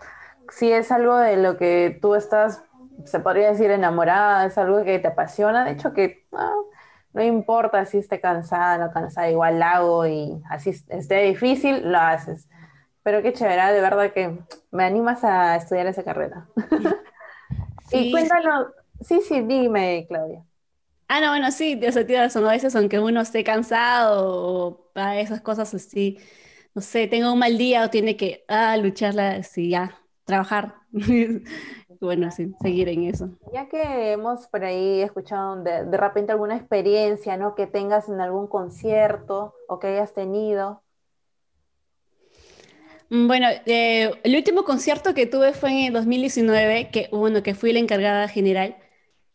sí 0.51 0.71
es 0.71 0.91
algo 0.91 1.15
de 1.17 1.37
lo 1.37 1.57
que 1.57 1.99
tú 2.01 2.15
estás, 2.15 2.63
se 3.05 3.19
podría 3.19 3.49
decir, 3.51 3.71
enamorada, 3.71 4.45
es 4.45 4.57
algo 4.57 4.83
que 4.83 4.99
te 4.99 5.07
apasiona, 5.09 5.65
de 5.65 5.71
hecho 5.71 5.93
que 5.93 6.25
ah, 6.33 6.55
no 7.13 7.23
importa 7.23 7.85
si 7.85 7.97
esté 7.97 8.19
cansada, 8.21 8.77
no 8.77 8.91
cansada, 8.91 9.29
igual 9.29 9.59
la 9.59 9.73
hago 9.77 10.07
y 10.07 10.41
así 10.49 10.71
esté 10.89 11.23
difícil, 11.23 11.91
lo 11.91 11.97
haces. 11.99 12.47
Pero 13.03 13.21
qué 13.21 13.33
chévere, 13.33 13.73
de 13.73 13.81
verdad 13.81 14.11
que 14.13 14.39
me 14.71 14.83
animas 14.83 15.23
a 15.23 15.55
estudiar 15.55 15.87
esa 15.87 16.03
carrera. 16.03 16.47
Sí, 17.81 17.97
y 17.97 18.11
cuéntanos, 18.11 18.67
sí, 19.01 19.21
sí, 19.21 19.41
dime, 19.41 20.05
Claudia. 20.07 20.45
Ah, 21.07 21.21
no, 21.21 21.29
bueno, 21.29 21.51
sí, 21.51 21.75
de 21.75 21.91
sentido 21.91 22.19
razón. 22.19 22.45
A 22.45 22.51
veces, 22.51 22.75
aunque 22.75 22.99
uno 22.99 23.21
esté 23.21 23.43
cansado 23.43 24.27
o 24.27 24.91
para 24.93 25.19
esas 25.19 25.41
cosas 25.41 25.73
así, 25.73 26.19
no 26.75 26.81
sé, 26.81 27.07
tenga 27.07 27.31
un 27.33 27.39
mal 27.39 27.57
día 27.57 27.83
o 27.85 27.89
tiene 27.89 28.15
que 28.15 28.45
ah, 28.47 28.77
lucharla, 28.77 29.41
sí, 29.43 29.69
ya, 29.69 29.99
trabajar. 30.25 30.75
bueno, 31.99 32.31
sí, 32.31 32.53
seguir 32.61 32.89
en 32.89 33.03
eso. 33.03 33.29
Ya 33.53 33.67
que 33.67 34.11
hemos 34.11 34.47
por 34.47 34.63
ahí 34.63 35.01
escuchado 35.01 35.61
de, 35.63 35.85
de 35.85 35.97
repente 35.97 36.31
alguna 36.31 36.55
experiencia, 36.55 37.37
¿no? 37.37 37.55
Que 37.55 37.67
tengas 37.67 38.09
en 38.09 38.21
algún 38.21 38.47
concierto 38.47 39.53
o 39.67 39.79
que 39.79 39.87
hayas 39.87 40.13
tenido. 40.13 40.81
Bueno, 43.09 43.47
eh, 43.65 44.11
el 44.23 44.35
último 44.35 44.63
concierto 44.63 45.15
que 45.15 45.25
tuve 45.25 45.53
fue 45.53 45.71
en 45.71 45.77
el 45.87 45.93
2019, 45.93 46.91
que, 46.91 47.09
bueno, 47.11 47.41
que 47.41 47.55
fui 47.55 47.73
la 47.73 47.79
encargada 47.79 48.27
general 48.27 48.77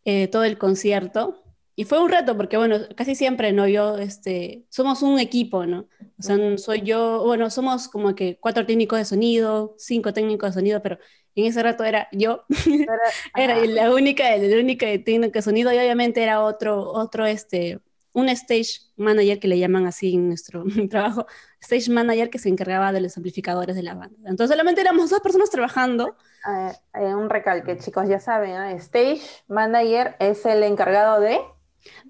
eh, 0.05 0.29
todo 0.29 0.45
el 0.45 0.59
concierto. 0.59 1.41
Y 1.77 1.85
fue 1.85 2.01
un 2.01 2.09
reto, 2.09 2.37
porque 2.37 2.57
bueno, 2.57 2.77
casi 2.95 3.17
siempre, 3.17 3.53
¿no? 3.53 3.67
Yo, 3.67 3.99
este, 3.99 4.65
somos 4.69 5.03
un 5.03 5.19
equipo, 5.19 5.67
¿no? 5.67 5.89
O 6.19 6.23
sea, 6.23 6.37
soy 6.57 6.83
yo, 6.83 7.25
bueno, 7.25 7.51
somos 7.51 7.89
como 7.89 8.15
que 8.15 8.39
cuatro 8.39 8.65
técnicos 8.65 8.97
de 9.01 9.05
sonido, 9.05 9.75
cinco 9.77 10.13
técnicos 10.13 10.51
de 10.51 10.61
sonido, 10.61 10.81
pero 10.81 10.99
en 11.35 11.47
ese 11.47 11.63
rato 11.63 11.85
era 11.85 12.09
yo, 12.13 12.45
era 13.35 13.65
la 13.67 13.93
única, 13.93 14.37
la 14.37 14.59
única 14.59 14.87
técnica 15.05 15.39
de 15.39 15.43
sonido 15.43 15.73
y 15.73 15.79
obviamente 15.79 16.23
era 16.23 16.43
otro, 16.43 16.91
otro, 16.93 17.27
este, 17.27 17.81
un 18.13 18.29
stage 18.29 18.81
manager 18.97 19.41
que 19.41 19.49
le 19.49 19.59
llaman 19.59 19.87
así 19.87 20.15
en 20.15 20.29
nuestro 20.29 20.65
trabajo, 20.91 21.27
stage 21.61 21.91
manager 21.91 22.31
que 22.31 22.39
se 22.39 22.49
encargaba 22.49 22.93
de 22.93 23.01
los 23.01 23.17
amplificadores 23.17 23.77
de 23.77 23.83
la 23.83 23.95
banda. 23.95 24.17
Entonces 24.31 24.55
solamente 24.55 24.81
éramos 24.81 25.11
dos 25.11 25.21
personas 25.21 25.51
trabajando. 25.51 26.17
Eh, 26.95 27.15
un 27.15 27.31
recalque, 27.31 27.79
chicos, 27.79 28.09
ya 28.09 28.21
saben, 28.21 28.51
¿eh? 28.53 28.77
stage 28.77 29.23
manager 29.49 30.17
es 30.21 30.45
el 30.47 30.63
encargado 30.63 31.21
de... 31.21 31.41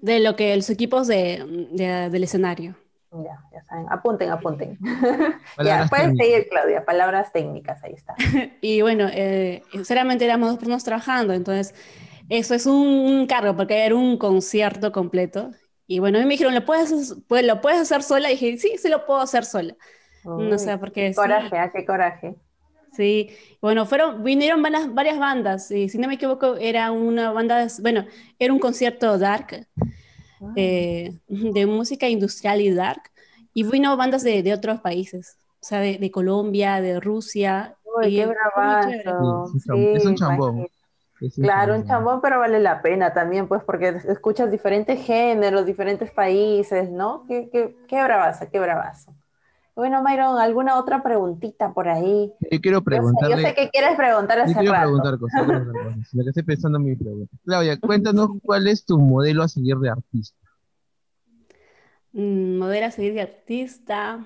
De 0.01 0.19
lo 0.19 0.35
que 0.35 0.55
los 0.55 0.69
equipos 0.69 1.07
de, 1.07 1.67
de- 1.71 2.09
del 2.09 2.23
escenario. 2.23 2.75
Ya, 3.23 3.39
ya 3.51 3.63
saben, 3.63 3.85
apunten, 3.89 4.29
apunten. 4.29 4.77
ya, 5.61 5.87
pueden 5.89 6.15
seguir, 6.15 6.47
Claudia, 6.49 6.85
palabras 6.85 7.31
técnicas, 7.31 7.83
ahí 7.83 7.93
está. 7.93 8.21
Y 8.61 8.81
bueno, 8.81 9.07
eh, 9.11 9.67
sinceramente 9.71 10.25
éramos 10.25 10.49
dos 10.49 10.57
personas 10.59 10.83
trabajando, 10.83 11.33
entonces 11.33 11.73
eso 12.29 12.53
es 12.55 12.65
un, 12.65 12.75
un 12.87 13.27
cargo, 13.27 13.55
porque 13.55 13.85
era 13.85 13.95
un 13.95 14.17
concierto 14.17 14.91
completo. 14.91 15.51
Y 15.87 15.99
bueno, 15.99 16.17
a 16.17 16.21
mí 16.21 16.25
me 16.27 16.33
dijeron, 16.33 16.55
¿lo 16.55 16.65
puedes, 16.65 16.91
hacer- 16.91 17.17
pues, 17.27 17.45
¿lo 17.45 17.61
puedes 17.61 17.79
hacer 17.81 18.03
sola? 18.03 18.29
Y 18.31 18.33
dije, 18.37 18.57
sí, 18.57 18.77
sí 18.77 18.89
lo 18.89 19.05
puedo 19.05 19.19
hacer 19.21 19.45
sola. 19.45 19.75
No 20.35 20.57
sé, 20.59 20.77
porque... 20.79 21.09
Qué 21.09 21.13
sí. 21.13 21.21
coraje, 21.21 21.57
ah, 21.57 21.71
qué 21.71 21.85
coraje. 21.85 22.35
Sí, 22.91 23.29
bueno, 23.61 23.85
fueron, 23.85 24.23
vinieron 24.23 24.61
varias, 24.61 24.93
varias 24.93 25.19
bandas, 25.19 25.69
y 25.69 25.89
si 25.89 25.97
no 25.97 26.07
me 26.07 26.13
equivoco, 26.15 26.55
era 26.55 26.91
una 26.91 27.31
banda, 27.33 27.57
de- 27.65 27.71
bueno, 27.81 28.05
era 28.39 28.53
un 28.53 28.59
concierto 28.59 29.17
dark, 29.17 29.67
eh, 30.55 31.19
de 31.27 31.65
música 31.65 32.09
industrial 32.09 32.61
y 32.61 32.71
dark, 32.73 33.01
y 33.53 33.63
vino 33.63 33.95
bandas 33.97 34.23
de, 34.23 34.43
de 34.43 34.53
otros 34.53 34.81
países, 34.81 35.37
o 35.61 35.65
sea, 35.67 35.79
de, 35.79 35.97
de 35.97 36.11
Colombia, 36.11 36.81
de 36.81 36.99
Rusia. 36.99 37.77
Uy, 37.83 38.11
y 38.11 38.15
qué 38.15 38.25
bravazo. 38.27 39.53
Sí, 39.59 39.73
es 39.91 40.05
un 40.05 40.15
chambón. 40.15 40.67
imagínate. 40.67 40.71
Es 41.21 41.37
un 41.37 41.45
Claro, 41.45 41.75
un 41.75 41.83
chambón. 41.83 41.85
chambón, 41.85 42.21
pero 42.21 42.39
vale 42.39 42.59
la 42.59 42.81
pena 42.81 43.13
también, 43.13 43.47
pues, 43.47 43.63
porque 43.63 43.89
escuchas 44.07 44.51
diferentes 44.51 45.05
géneros, 45.05 45.65
diferentes 45.65 46.11
países, 46.11 46.89
¿no? 46.91 47.25
Qué, 47.27 47.49
qué, 47.51 47.75
qué 47.87 48.03
bravazo, 48.03 48.49
qué 48.51 48.59
bravazo. 48.59 49.13
Bueno, 49.75 50.01
Myron, 50.01 50.37
¿alguna 50.39 50.77
otra 50.79 51.03
preguntita 51.03 51.73
por 51.73 51.89
ahí? 51.89 52.31
Yo 52.49 52.61
quiero 52.61 52.77
Yo 52.79 52.81
sé, 52.81 52.85
preguntarle. 52.85 53.35
yo 53.43 53.49
sé 53.49 53.55
que 53.55 53.69
quieres 53.69 53.95
preguntar 53.97 54.37
Yo 54.39 54.43
hace 54.45 54.59
quiero 54.59 54.71
rato. 54.71 54.79
preguntar 54.83 55.19
cosas, 55.19 55.43
quiero 55.43 55.63
preguntar 55.65 55.93
cosas. 55.95 56.13
Lo 56.13 56.23
que 56.23 56.29
estoy 56.29 56.43
pensando 56.43 56.77
en 56.77 56.83
mi 56.85 56.95
pregunta. 56.95 57.37
Claudia, 57.43 57.79
cuéntanos 57.79 58.29
cuál 58.43 58.67
es 58.67 58.85
tu 58.85 58.97
modelo 58.99 59.43
a 59.43 59.47
seguir 59.49 59.75
de 59.77 59.89
artista. 59.89 60.37
Mm, 62.13 62.57
modelo 62.59 62.85
a 62.87 62.91
seguir 62.91 63.13
de 63.13 63.21
artista. 63.21 64.25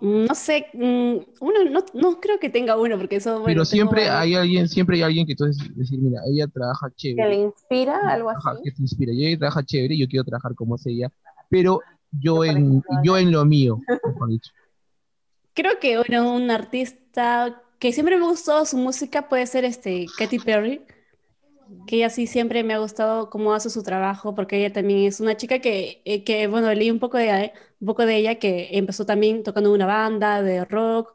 Mm, 0.00 0.26
No 0.26 0.34
sé, 0.34 0.66
mm, 0.74 1.16
uno, 1.40 1.64
no, 1.70 1.84
no 1.94 2.20
creo 2.20 2.38
que 2.38 2.50
tenga 2.50 2.76
uno, 2.76 2.96
porque 2.98 3.16
eso, 3.16 3.40
bueno, 3.40 3.46
Pero 3.46 3.64
siempre 3.64 4.08
hay 4.08 4.34
alguien, 4.34 4.68
siempre 4.68 4.96
hay 4.96 5.02
alguien 5.02 5.26
que 5.26 5.34
tú 5.34 5.44
decir, 5.44 5.98
mira, 6.00 6.20
ella 6.30 6.46
trabaja 6.48 6.88
¿Que 6.88 6.94
le 7.26 7.34
chévere, 7.34 7.42
inspira 7.42 8.12
algo 8.12 8.30
ajá, 8.30 8.52
así? 8.52 8.62
que 8.62 8.70
te 8.72 8.82
inspira. 8.82 9.12
Y 9.12 9.26
ella 9.26 9.38
trabaja 9.38 9.62
chévere, 9.64 9.96
yo 9.98 10.06
quiero 10.06 10.24
trabajar 10.24 10.54
como 10.54 10.76
es 10.76 10.86
ella, 10.86 11.10
pero 11.48 11.80
yo 12.10 12.44
en, 12.44 12.82
yo 13.04 13.18
en 13.18 13.32
lo 13.32 13.44
mío, 13.44 13.80
mejor 14.04 14.28
dicho. 14.28 14.52
Creo 15.54 15.78
que 15.80 15.98
bueno, 15.98 16.34
un 16.34 16.50
artista 16.50 17.62
que 17.78 17.92
siempre 17.92 18.16
me 18.16 18.26
gustó 18.26 18.64
su 18.64 18.76
música 18.76 19.28
puede 19.28 19.46
ser 19.46 19.64
este 19.64 20.06
Katy 20.16 20.38
Perry, 20.38 20.82
que 21.86 21.96
ella 21.96 22.10
sí 22.10 22.26
siempre 22.26 22.62
me 22.64 22.74
ha 22.74 22.78
gustado 22.78 23.30
cómo 23.30 23.52
hace 23.52 23.70
su 23.70 23.82
trabajo, 23.82 24.34
porque 24.34 24.58
ella 24.58 24.72
también 24.72 25.00
es 25.00 25.20
una 25.20 25.36
chica 25.36 25.58
que, 25.60 26.02
eh, 26.04 26.24
que 26.24 26.46
bueno, 26.46 26.72
leí 26.74 26.90
un 26.90 26.98
poco 26.98 27.18
de, 27.18 27.52
un 27.80 27.86
poco 27.86 28.06
de 28.06 28.16
ella, 28.16 28.36
que 28.36 28.68
empezó 28.72 29.04
también 29.06 29.42
tocando 29.42 29.72
una 29.72 29.86
banda 29.86 30.42
de 30.42 30.64
rock, 30.64 31.14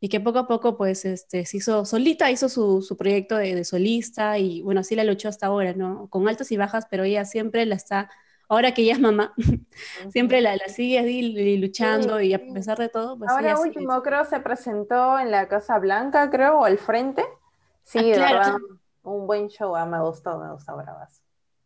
y 0.00 0.08
que 0.08 0.20
poco 0.20 0.40
a 0.40 0.46
poco 0.46 0.76
pues 0.76 1.04
este, 1.04 1.46
se 1.46 1.56
hizo 1.56 1.84
solita, 1.86 2.30
hizo 2.30 2.48
su, 2.48 2.82
su 2.82 2.96
proyecto 2.96 3.36
de, 3.36 3.54
de 3.54 3.64
solista, 3.64 4.38
y 4.38 4.62
bueno, 4.62 4.80
así 4.80 4.94
la 4.94 5.04
luchó 5.04 5.28
hasta 5.28 5.46
ahora, 5.46 5.72
¿no? 5.74 6.08
Con 6.10 6.28
altas 6.28 6.52
y 6.52 6.56
bajas, 6.56 6.86
pero 6.90 7.04
ella 7.04 7.24
siempre 7.24 7.64
la 7.66 7.76
está, 7.76 8.10
ahora 8.48 8.72
que 8.74 8.82
ella 8.82 8.94
es 8.94 9.00
mamá, 9.00 9.34
siempre 10.08 10.40
la, 10.40 10.56
la 10.56 10.68
sigue 10.68 11.02
luchando, 11.58 12.20
y 12.20 12.34
a 12.34 12.38
pesar 12.52 12.78
de 12.78 12.88
todo, 12.88 13.18
pues 13.18 13.30
Ahora 13.30 13.40
ella 13.40 13.56
sigue. 13.56 13.70
último, 13.70 14.02
creo, 14.02 14.24
se 14.24 14.40
presentó 14.40 15.18
en 15.18 15.30
la 15.30 15.48
Casa 15.48 15.78
Blanca, 15.78 16.30
creo, 16.30 16.58
o 16.60 16.64
al 16.64 16.78
frente. 16.78 17.24
Sí, 17.82 17.98
Ah, 18.00 18.02
de 18.10 18.18
claro. 18.18 18.38
verdad, 18.38 18.56
un 19.02 19.26
buen 19.26 19.48
show, 19.48 19.74
ah, 19.76 19.86
me 19.86 20.00
gustó, 20.00 20.38
me 20.38 20.52
gustó, 20.52 20.76
bravazo. 20.76 21.22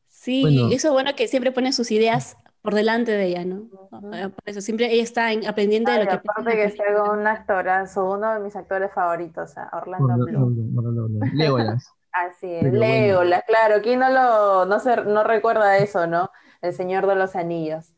Sí, 0.08 0.42
Bueno. 0.42 0.68
eso 0.74 0.88
es 0.88 0.92
bueno 0.94 1.14
que 1.16 1.28
siempre 1.28 1.52
pone 1.52 1.72
sus 1.72 1.90
ideas 1.90 2.36
por 2.62 2.74
delante 2.74 3.12
de 3.12 3.26
ella, 3.26 3.44
¿no? 3.44 3.68
Eh, 4.12 4.28
Por 4.28 4.42
eso 4.46 4.60
siempre 4.60 4.92
ella 4.92 5.02
está 5.02 5.32
en- 5.32 5.46
aprendiendo 5.46 5.92
de 5.92 5.98
Ay, 5.98 6.04
lo 6.04 6.08
que 6.08 6.18
pasa 6.18 6.40
en 6.40 6.46
aparte 6.46 6.56
que 6.56 6.64
está 6.64 6.84
con 6.94 7.18
un 7.20 7.26
actorazo, 7.26 8.10
uno 8.10 8.34
de 8.34 8.40
mis 8.40 8.56
actores 8.56 8.92
favoritos, 8.92 9.56
ah, 9.56 9.70
Orlando 9.72 10.16
no, 10.16 10.26
Bloom. 10.26 10.54
Legolas. 11.32 11.88
Así 12.12 12.52
es, 12.52 12.72
bueno. 12.72 12.80
Legolas, 12.80 13.44
claro, 13.46 13.80
¿quién 13.82 14.00
no 14.00 14.10
lo, 14.10 14.64
no 14.66 14.80
se, 14.80 14.96
no 15.04 15.24
recuerda 15.24 15.76
eso, 15.78 16.06
no? 16.06 16.30
El 16.62 16.72
Señor 16.72 17.06
de 17.06 17.14
los 17.14 17.36
Anillos. 17.36 17.92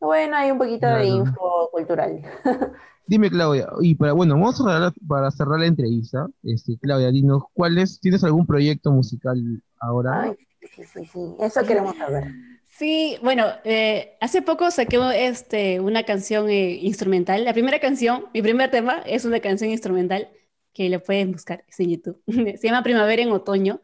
Bueno, 0.00 0.36
hay 0.36 0.50
un 0.50 0.58
poquito 0.58 0.86
de 0.86 1.06
info 1.06 1.68
cultural. 1.72 2.22
Dime, 3.06 3.28
Claudia, 3.28 3.68
y 3.80 3.96
para, 3.96 4.12
bueno, 4.12 4.34
vamos 4.34 4.60
a 4.60 4.64
cerrar, 4.64 4.92
para 5.08 5.30
cerrar 5.32 5.58
la 5.58 5.66
entrevista, 5.66 6.28
este, 6.44 6.78
Claudia, 6.78 7.10
dinos, 7.10 7.42
¿cuál 7.52 7.76
es, 7.78 7.98
¿tienes 7.98 8.22
algún 8.22 8.46
proyecto 8.46 8.92
musical 8.92 9.36
ahora? 9.80 10.22
Ay, 10.22 10.36
sí, 10.60 10.84
sí, 10.84 11.04
sí, 11.06 11.34
eso 11.40 11.62
queremos 11.64 11.96
saber. 11.96 12.28
Sí, 12.68 13.18
bueno, 13.22 13.46
eh, 13.64 14.16
hace 14.20 14.42
poco 14.42 14.70
saqué 14.70 14.98
este, 15.26 15.80
una 15.80 16.04
canción 16.04 16.48
eh, 16.48 16.78
instrumental. 16.80 17.44
La 17.44 17.52
primera 17.52 17.80
canción, 17.80 18.26
mi 18.32 18.42
primer 18.42 18.70
tema, 18.70 19.02
es 19.04 19.24
una 19.24 19.40
canción 19.40 19.70
instrumental 19.70 20.28
que 20.72 20.88
lo 20.88 21.02
pueden 21.02 21.32
buscar 21.32 21.64
es 21.68 21.80
en 21.80 21.90
YouTube. 21.90 22.22
Se 22.58 22.68
llama 22.68 22.82
Primavera 22.82 23.22
en 23.22 23.32
Otoño, 23.32 23.80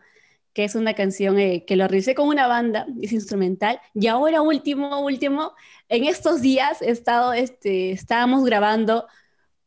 que 0.56 0.64
es 0.64 0.74
una 0.74 0.94
canción 0.94 1.38
eh, 1.38 1.66
que 1.66 1.76
lo 1.76 1.86
realicé 1.86 2.14
con 2.14 2.28
una 2.28 2.46
banda, 2.46 2.86
es 3.02 3.12
instrumental. 3.12 3.78
Y 3.92 4.06
ahora, 4.06 4.40
último, 4.40 5.00
último, 5.00 5.52
en 5.90 6.04
estos 6.04 6.40
días 6.40 6.80
he 6.80 6.88
estado, 6.88 7.34
este, 7.34 7.90
estábamos 7.90 8.42
grabando 8.42 9.06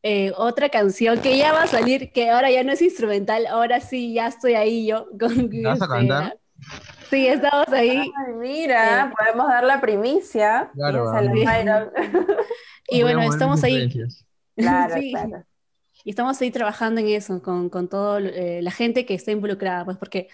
eh, 0.01 0.31
otra 0.35 0.69
canción 0.69 1.19
que 1.19 1.37
ya 1.37 1.53
va 1.53 1.61
a 1.61 1.67
salir, 1.67 2.11
que 2.11 2.31
ahora 2.31 2.49
ya 2.49 2.63
no 2.63 2.71
es 2.71 2.81
instrumental, 2.81 3.45
ahora 3.45 3.81
sí, 3.81 4.15
ya 4.15 4.29
estoy 4.29 4.55
ahí 4.55 4.87
yo. 4.87 5.05
Con, 5.19 5.51
¿La 5.61 5.75
vas 5.75 5.81
a 5.83 5.85
este, 5.85 5.95
cantar? 5.95 6.39
Sí, 7.11 7.27
estamos 7.27 7.67
ahí. 7.67 7.97
Ay, 7.99 8.33
mira, 8.39 9.13
podemos 9.15 9.47
dar 9.47 9.65
la 9.65 9.79
primicia. 9.79 10.71
Claro. 10.73 11.11
Y 12.91 13.03
bueno, 13.03 13.21
estamos 13.31 13.63
ahí. 13.63 13.93
Claro, 14.55 14.95
Sí. 14.95 15.11
claro. 15.11 15.43
Y 16.03 16.09
estamos 16.09 16.41
ahí 16.41 16.49
trabajando 16.49 16.99
en 16.99 17.09
eso, 17.09 17.43
con, 17.43 17.69
con 17.69 17.87
toda 17.87 18.19
la 18.19 18.71
gente 18.71 19.05
que 19.05 19.13
está 19.13 19.29
involucrada, 19.29 19.85
pues 19.85 19.97
porque 19.97 20.29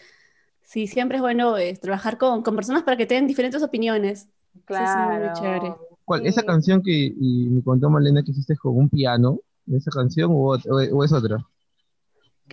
sí, 0.66 0.88
siempre 0.88 1.18
es 1.18 1.22
bueno 1.22 1.56
trabajar 1.82 2.18
con, 2.18 2.44
con 2.44 2.56
personas 2.56 2.84
para 2.84 2.98
que 2.98 3.06
tengan 3.06 3.28
diferentes 3.28 3.64
opiniones. 3.64 4.30
Eso 4.78 4.84
es 4.84 4.96
muy 4.98 5.32
Claro. 5.32 5.32
chévere. 5.32 5.80
¿Cuál? 6.06 6.26
¿Esa 6.26 6.44
canción 6.44 6.82
que 6.84 6.92
y 7.20 7.50
me 7.50 7.64
contó 7.64 7.90
Malena 7.90 8.24
que 8.24 8.32
hiciste 8.32 8.56
con 8.58 8.78
un 8.78 8.90
piano? 8.90 9.40
¿Esa 9.68 9.92
canción 9.92 10.32
o, 10.32 10.36
o- 10.54 10.58
o 10.98 11.04
es 11.04 11.14
otra? 11.14 11.38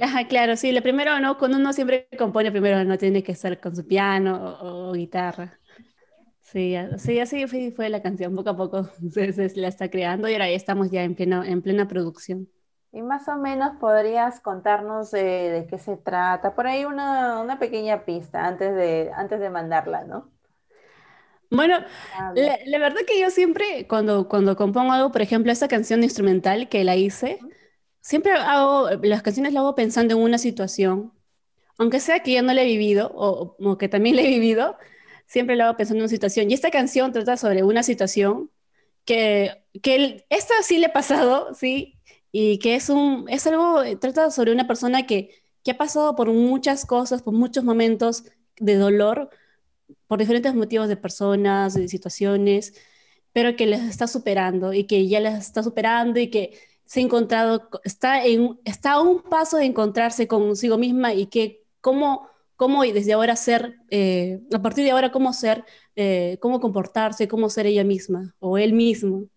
Ajá, 0.01 0.27
claro, 0.27 0.57
sí, 0.57 0.73
lo 0.73 0.83
primero, 0.83 1.21
¿no? 1.21 1.37
Cuando 1.39 1.59
uno 1.59 1.73
siempre 1.73 2.09
compone, 2.19 2.51
primero 2.51 2.83
no 2.85 2.97
tiene 2.99 3.23
que 3.23 3.35
ser 3.35 3.61
con 3.61 3.77
su 3.77 3.87
piano 3.87 4.37
o, 4.61 4.91
o 4.91 4.93
guitarra. 4.95 5.61
Sí, 6.43 6.75
a- 6.77 6.99
sí, 6.99 7.21
así 7.21 7.47
fue, 7.49 7.73
fue 7.73 7.89
la 7.91 8.03
canción, 8.03 8.35
poco 8.37 8.51
a 8.51 8.57
poco 8.57 8.85
se, 9.13 9.33
se 9.33 9.61
la 9.61 9.69
está 9.69 9.91
creando 9.91 10.29
y 10.29 10.35
ahora 10.35 10.49
ya 10.51 10.57
estamos 10.57 10.91
ya 10.91 11.05
en 11.05 11.15
pleno, 11.17 11.45
en 11.45 11.63
plena 11.63 11.89
producción. 11.89 12.49
Y 12.93 13.03
más 13.03 13.26
o 13.28 13.36
menos 13.36 13.76
podrías 13.80 14.40
contarnos 14.40 15.11
de, 15.11 15.22
de 15.51 15.66
qué 15.66 15.78
se 15.78 15.97
trata. 15.97 16.55
Por 16.55 16.66
ahí 16.68 16.84
una, 16.84 17.40
una 17.40 17.59
pequeña 17.59 18.05
pista 18.05 18.47
antes 18.47 18.74
de, 18.76 19.11
antes 19.16 19.40
de 19.40 19.51
mandarla, 19.51 20.05
¿no? 20.05 20.30
Bueno, 21.51 21.84
la, 22.34 22.59
la 22.64 22.78
verdad 22.78 23.03
que 23.07 23.20
yo 23.20 23.30
siempre, 23.30 23.86
cuando, 23.86 24.26
cuando 24.28 24.57
compongo 24.57 24.93
algo, 24.93 25.12
por 25.12 25.20
ejemplo, 25.22 25.53
esta 25.53 25.68
canción 25.68 26.03
instrumental 26.03 26.68
que 26.68 26.82
la 26.84 26.97
hice, 26.97 27.47
siempre 28.01 28.32
hago, 28.32 28.90
las 29.03 29.22
canciones 29.22 29.53
las 29.53 29.61
hago 29.62 29.74
pensando 29.74 30.14
en 30.16 30.20
una 30.22 30.38
situación, 30.38 31.12
aunque 31.78 32.01
sea 32.01 32.20
que 32.22 32.34
yo 32.34 32.43
no 32.43 32.55
la 32.55 32.62
he 32.62 32.66
vivido 32.66 33.12
o, 33.14 33.57
o 33.61 33.78
que 33.78 33.88
también 33.88 34.16
la 34.16 34.22
he 34.22 34.28
vivido, 34.28 34.78
siempre 35.26 35.57
la 35.57 35.66
hago 35.68 35.76
pensando 35.78 35.99
en 36.01 36.05
una 36.05 36.11
situación. 36.11 36.51
Y 36.51 36.55
esta 36.55 36.70
canción 36.72 37.12
trata 37.12 37.36
sobre 37.38 37.64
una 37.64 37.82
situación 37.84 38.51
que, 39.07 39.64
que 39.82 39.97
el- 39.97 40.26
esta 40.30 40.55
sí 40.62 40.78
le 40.78 40.86
ha 40.88 40.93
pasado, 40.95 41.55
¿sí? 41.55 42.01
Y 42.33 42.59
que 42.59 42.74
es, 42.74 42.89
un, 42.89 43.26
es 43.28 43.47
algo, 43.47 43.83
trata 44.01 44.30
sobre 44.30 44.53
una 44.53 44.66
persona 44.66 45.07
que, 45.07 45.30
que 45.62 45.72
ha 45.72 45.78
pasado 45.78 46.16
por 46.16 46.33
muchas 46.33 46.87
cosas, 46.87 47.22
por 47.22 47.35
muchos 47.35 47.64
momentos 47.64 48.24
de 48.59 48.76
dolor, 48.76 49.30
por 50.07 50.18
diferentes 50.18 50.55
motivos 50.55 50.89
de 50.89 50.97
personas, 50.97 51.74
de 51.74 51.89
situaciones, 51.89 52.74
pero 53.33 53.57
que 53.57 53.66
les 53.66 53.83
está 53.83 54.07
superando 54.07 54.72
y 54.72 54.85
que 54.85 55.09
ya 55.09 55.20
les 55.20 55.35
está 55.35 55.62
superando 55.62 56.20
y 56.20 56.28
que 56.30 56.59
se 56.85 57.01
ha 57.01 57.03
encontrado, 57.03 57.68
está, 57.85 58.24
en, 58.26 58.59
está 58.64 58.93
a 58.93 59.01
un 59.01 59.22
paso 59.22 59.57
de 59.57 59.64
encontrarse 59.64 60.28
consigo 60.28 60.78
misma 60.78 61.14
y 61.14 61.26
que 61.26 61.64
cómo, 61.80 62.28
cómo 62.57 62.83
desde 62.83 63.14
ahora 63.14 63.37
ser, 63.37 63.76
eh, 63.91 64.41
a 64.53 64.61
partir 64.61 64.85
de 64.85 64.91
ahora 64.91 65.11
cómo 65.11 65.33
ser, 65.33 65.64
eh, 65.97 66.39
cómo 66.41 66.61
comportarse, 66.61 67.28
cómo 67.28 67.49
ser 67.49 67.66
ella 67.66 67.85
misma 67.85 68.35
o 68.41 68.59
él 68.59 68.74
mismo. 68.74 69.28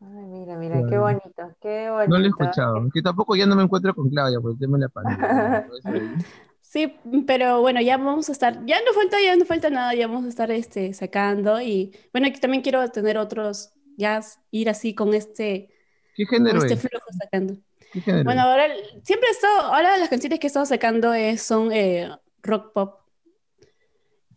Ay, 0.00 0.24
mira, 0.26 0.56
mira, 0.56 0.80
qué 0.88 0.96
bonito, 0.98 1.56
qué 1.60 1.90
bonito. 1.90 2.10
No 2.10 2.18
lo 2.18 2.24
he 2.24 2.28
escuchado. 2.28 2.88
Que 2.94 3.02
tampoco 3.02 3.34
ya 3.34 3.46
no 3.46 3.56
me 3.56 3.64
encuentro 3.64 3.94
con 3.94 4.08
Claudia 4.08 4.40
por 4.40 4.52
el 4.52 4.58
tema 4.58 4.78
de 4.78 4.84
la 4.84 4.88
pandemia. 4.88 5.68
Sí, 6.60 6.94
pero 7.26 7.62
bueno, 7.62 7.80
ya 7.80 7.96
vamos 7.96 8.28
a 8.28 8.32
estar, 8.32 8.62
ya 8.66 8.76
no 8.84 8.92
falta, 8.92 9.16
ya 9.22 9.34
no 9.36 9.46
falta 9.46 9.70
nada, 9.70 9.94
ya 9.94 10.06
vamos 10.06 10.26
a 10.26 10.28
estar 10.28 10.50
este, 10.50 10.92
sacando 10.92 11.62
y 11.62 11.96
bueno, 12.12 12.26
aquí 12.28 12.40
también 12.40 12.62
quiero 12.62 12.86
tener 12.90 13.16
otros, 13.16 13.70
ya 13.96 14.20
ir 14.50 14.68
así 14.68 14.94
con 14.94 15.14
este, 15.14 15.70
¿Qué 16.14 16.26
con 16.26 16.36
género 16.40 16.58
este 16.58 16.74
es? 16.74 16.80
flujo 16.82 17.06
sacando. 17.18 17.54
¿Qué 17.90 18.02
género 18.02 18.24
Bueno, 18.24 18.42
ahora 18.42 18.66
siempre 19.02 19.28
he 19.28 19.32
estado, 19.32 19.60
ahora 19.62 19.96
las 19.96 20.10
canciones 20.10 20.38
que 20.40 20.46
he 20.46 20.48
estado 20.48 20.66
sacando 20.66 21.14
es- 21.14 21.40
son 21.40 21.72
eh, 21.72 22.10
rock 22.42 22.74
pop. 22.74 23.00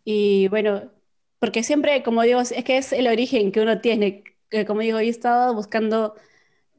Y 0.02 0.48
bueno, 0.48 0.90
porque 1.38 1.62
siempre, 1.62 2.02
como 2.02 2.22
digo, 2.22 2.40
es 2.40 2.64
que 2.64 2.78
es 2.78 2.94
el 2.94 3.08
origen 3.08 3.52
que 3.52 3.60
uno 3.60 3.82
tiene. 3.82 4.24
Que 4.52 4.66
como 4.66 4.82
digo, 4.82 4.98
he 5.00 5.08
estado 5.08 5.54
buscando, 5.54 6.14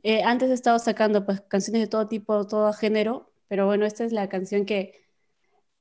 eh, 0.03 0.23
antes 0.23 0.49
he 0.51 0.53
estado 0.53 0.79
sacando 0.79 1.25
pues 1.25 1.41
canciones 1.41 1.81
de 1.83 1.87
todo 1.87 2.07
tipo, 2.07 2.47
todo 2.47 2.73
género, 2.73 3.31
pero 3.49 3.65
bueno, 3.67 3.85
esta 3.85 4.05
es 4.05 4.13
la 4.13 4.29
canción 4.29 4.65
que, 4.65 5.01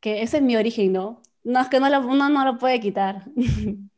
que 0.01 0.23
ese 0.23 0.39
es 0.39 0.43
mi 0.45 0.57
origen, 0.57 0.93
¿no? 0.93 1.23
No, 1.45 1.61
es 1.61 1.69
que 1.69 1.81
no 1.81 1.89
lo, 1.91 2.01
uno 2.07 2.29
no 2.31 2.45
lo 2.45 2.59
puede 2.59 2.81
quitar. 2.81 3.25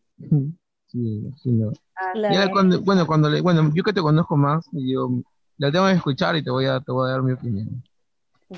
Sí, 0.87 0.99
me 0.99 1.11
imagino. 1.29 1.73
Claro. 2.13 2.35
Ya 2.35 2.51
cuando- 2.53 2.81
bueno, 2.83 3.07
cuando 3.07 3.29
le, 3.29 3.41
bueno, 3.41 3.71
yo 3.75 3.83
que 3.83 3.93
te 3.93 4.01
conozco 4.01 4.37
más, 4.37 4.65
yo 4.73 5.11
la 5.59 5.73
tengo 5.73 5.87
que 5.87 5.93
escuchar 5.95 6.37
y 6.37 6.45
te 6.45 6.51
voy 6.51 6.67
a, 6.67 6.81
te 6.81 6.93
voy 6.93 7.09
a 7.09 7.13
dar 7.15 7.23
mi 7.23 7.33
opinión. 7.33 7.83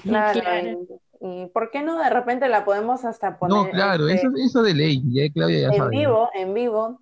Claro, 0.03 0.41
Claro. 0.41 0.87
Y, 1.21 1.27
y 1.45 1.47
¿por 1.47 1.71
qué 1.71 1.83
no 1.83 1.99
de 1.99 2.11
repente 2.11 2.49
la 2.49 2.65
podemos 2.65 3.05
hasta 3.07 3.39
poner 3.39 3.57
No, 3.57 3.71
claro, 3.71 4.09
este, 4.09 4.27
eso, 4.27 4.37
eso 4.37 4.63
de 4.63 4.75
ley, 4.75 5.03
ya 5.07 5.33
Claudia 5.33 5.61
ya 5.61 5.69
en 5.69 5.75
sabe. 5.79 5.91
vivo, 5.97 6.29
en 6.35 6.53
vivo? 6.55 7.01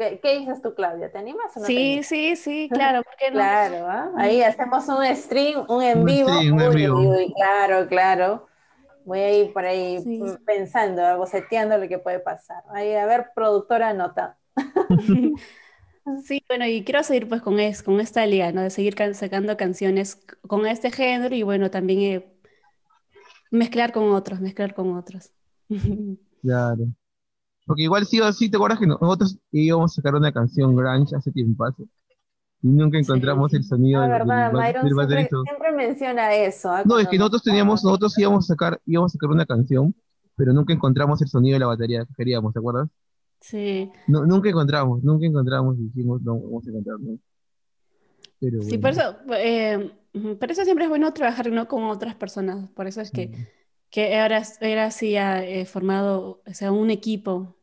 ¿Qué, 0.00 0.20
qué 0.22 0.40
dices 0.40 0.62
tú, 0.62 0.74
Claudia? 0.74 1.12
¿Te 1.12 1.18
animas 1.18 1.56
o 1.56 1.60
no 1.60 1.74
te 1.74 1.80
Sí, 1.80 2.02
animas? 2.02 2.04
sí, 2.04 2.36
sí, 2.36 2.70
claro, 2.72 3.02
¿por 3.04 3.14
qué 3.16 3.30
no? 3.30 3.50
Claro, 3.50 3.86
¿ah? 3.88 4.12
ahí 4.18 4.42
hacemos 4.42 4.88
un 4.88 5.04
stream, 5.16 5.64
un 5.68 5.82
en 5.84 6.04
vivo. 6.04 6.30
stream, 6.30 6.54
un 6.56 6.62
en 6.62 6.74
vivo. 6.74 6.98
uy, 6.98 7.26
uy, 7.26 7.34
claro, 7.34 7.88
claro. 7.88 8.48
Voy 9.04 9.20
a 9.20 9.32
ir 9.38 9.52
por 9.54 9.64
ahí 9.66 10.04
Sí. 10.04 10.38
pensando, 10.46 11.04
ah, 11.06 11.16
boceteando 11.16 11.78
lo 11.78 11.88
que 11.88 11.98
puede 11.98 12.20
pasar. 12.20 12.64
Ahí, 12.70 12.94
a 12.94 13.06
ver, 13.06 13.32
productora, 13.34 13.94
nota. 13.94 14.38
Sí, 16.16 16.44
bueno, 16.48 16.66
y 16.66 16.84
quiero 16.84 17.02
seguir 17.02 17.28
pues 17.28 17.42
con, 17.42 17.60
es, 17.60 17.82
con 17.82 18.00
esta 18.00 18.26
liga, 18.26 18.52
¿no? 18.52 18.62
De 18.62 18.70
seguir 18.70 18.94
can- 18.94 19.14
sacando 19.14 19.56
canciones 19.56 20.16
con 20.48 20.66
este 20.66 20.90
género 20.92 21.34
y 21.34 21.42
bueno, 21.42 21.70
también 21.70 22.00
eh, 22.02 22.32
mezclar 23.50 23.92
con 23.92 24.10
otros, 24.12 24.40
mezclar 24.40 24.74
con 24.74 24.96
otros. 24.96 25.32
Claro. 26.42 26.92
Porque 27.70 27.82
igual 27.84 28.04
sí 28.04 28.18
o 28.20 28.32
sí, 28.32 28.50
¿te 28.50 28.56
acuerdas 28.56 28.80
que 28.80 28.86
nosotros 28.88 29.38
íbamos 29.52 29.92
a 29.92 29.94
sacar 29.94 30.16
una 30.16 30.32
canción 30.32 30.74
grunge 30.74 31.14
hace 31.14 31.30
tiempo? 31.30 31.64
Y 32.62 32.68
nunca 32.68 32.98
encontramos 32.98 33.54
el 33.54 33.62
sonido 33.62 34.00
Ah, 34.02 34.08
del, 34.08 34.12
verdad, 34.18 34.52
del 34.52 34.62
del 34.72 34.96
siempre, 34.96 35.28
siempre 35.44 35.72
menciona 35.72 36.34
eso. 36.34 36.68
ah, 36.72 36.82
No, 36.84 36.98
es 36.98 37.06
que 37.06 37.16
nos- 37.16 37.20
nosotros 37.20 37.42
teníamos, 37.44 37.84
nosotros 37.84 38.18
íbamos 38.18 38.44
a 38.44 38.54
sacar, 38.54 38.80
íbamos 38.86 39.12
a 39.12 39.14
sacar 39.14 39.30
una 39.30 39.46
canción, 39.46 39.94
pero 40.34 40.52
nunca 40.52 40.72
encontramos 40.72 41.22
el 41.22 41.28
sonido 41.28 41.54
de 41.54 41.60
la 41.60 41.66
batería 41.66 42.04
que 42.04 42.14
queríamos, 42.14 42.52
¿te 42.52 42.58
acuerdas? 42.58 42.88
Sí, 43.40 43.90
No, 44.06 44.26
nunca 44.26 44.50
encontramos, 44.50 45.02
nunca 45.02 45.24
encontramos 45.26 45.78
y 45.78 45.84
dijimos, 45.84 46.20
no, 46.22 46.38
vamos 46.38 46.66
a 46.66 46.70
encontrar, 46.70 47.00
¿no? 47.00 47.18
Pero 48.40 48.58
sí, 48.58 48.78
bueno, 48.78 48.80
por 48.80 48.90
eso, 48.90 49.16
eh, 49.36 49.90
por 50.38 50.50
eso 50.50 50.64
siempre 50.64 50.84
es 50.84 50.88
bueno 50.90 51.12
trabajar, 51.12 51.50
¿no? 51.50 51.68
con 51.68 51.84
otras 51.84 52.14
personas. 52.14 52.68
Por 52.70 52.86
eso 52.86 53.00
es 53.00 53.10
que, 53.10 53.30
que 53.90 54.18
ahora, 54.18 54.42
ahora 54.60 54.90
sí 54.90 55.16
ha 55.16 55.44
eh, 55.44 55.66
formado, 55.66 56.42
o 56.46 56.54
sea, 56.54 56.72
un 56.72 56.90
equipo 56.90 57.56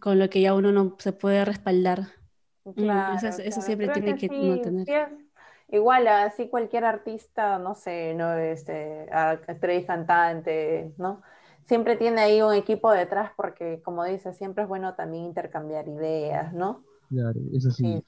con 0.00 0.18
lo 0.18 0.30
que 0.30 0.40
ya 0.42 0.54
uno 0.54 0.72
no 0.72 0.96
se 0.98 1.12
puede 1.12 1.44
respaldar. 1.44 2.08
Mm, 2.64 2.74
Claro, 2.76 3.38
eso, 3.38 3.60
siempre 3.62 3.90
Creo 3.90 4.02
tiene 4.04 4.14
que, 4.16 4.34
uno 4.38 4.58
sí, 4.58 4.60
tener. 4.60 4.86
sí 4.86 4.92
Igual, 5.70 6.08
así 6.08 6.48
cualquier 6.48 6.84
artista, 6.84 7.58
no 7.58 7.74
sé, 7.74 8.14
no, 8.14 8.34
este, 8.34 9.06
actriz, 9.12 9.86
cantante, 9.86 10.94
¿no? 10.96 11.22
Siempre 11.66 11.96
tiene 11.96 12.22
ahí 12.22 12.40
un 12.42 12.54
equipo 12.54 12.90
detrás 12.92 13.32
porque, 13.36 13.82
como 13.82 14.04
dices, 14.04 14.36
siempre 14.38 14.62
es 14.64 14.68
bueno 14.68 14.94
también 14.94 15.24
intercambiar 15.26 15.86
ideas, 15.88 16.52
¿no? 16.54 16.84
Claro, 17.08 17.40
eso 17.52 17.70
sí. 17.70 18.02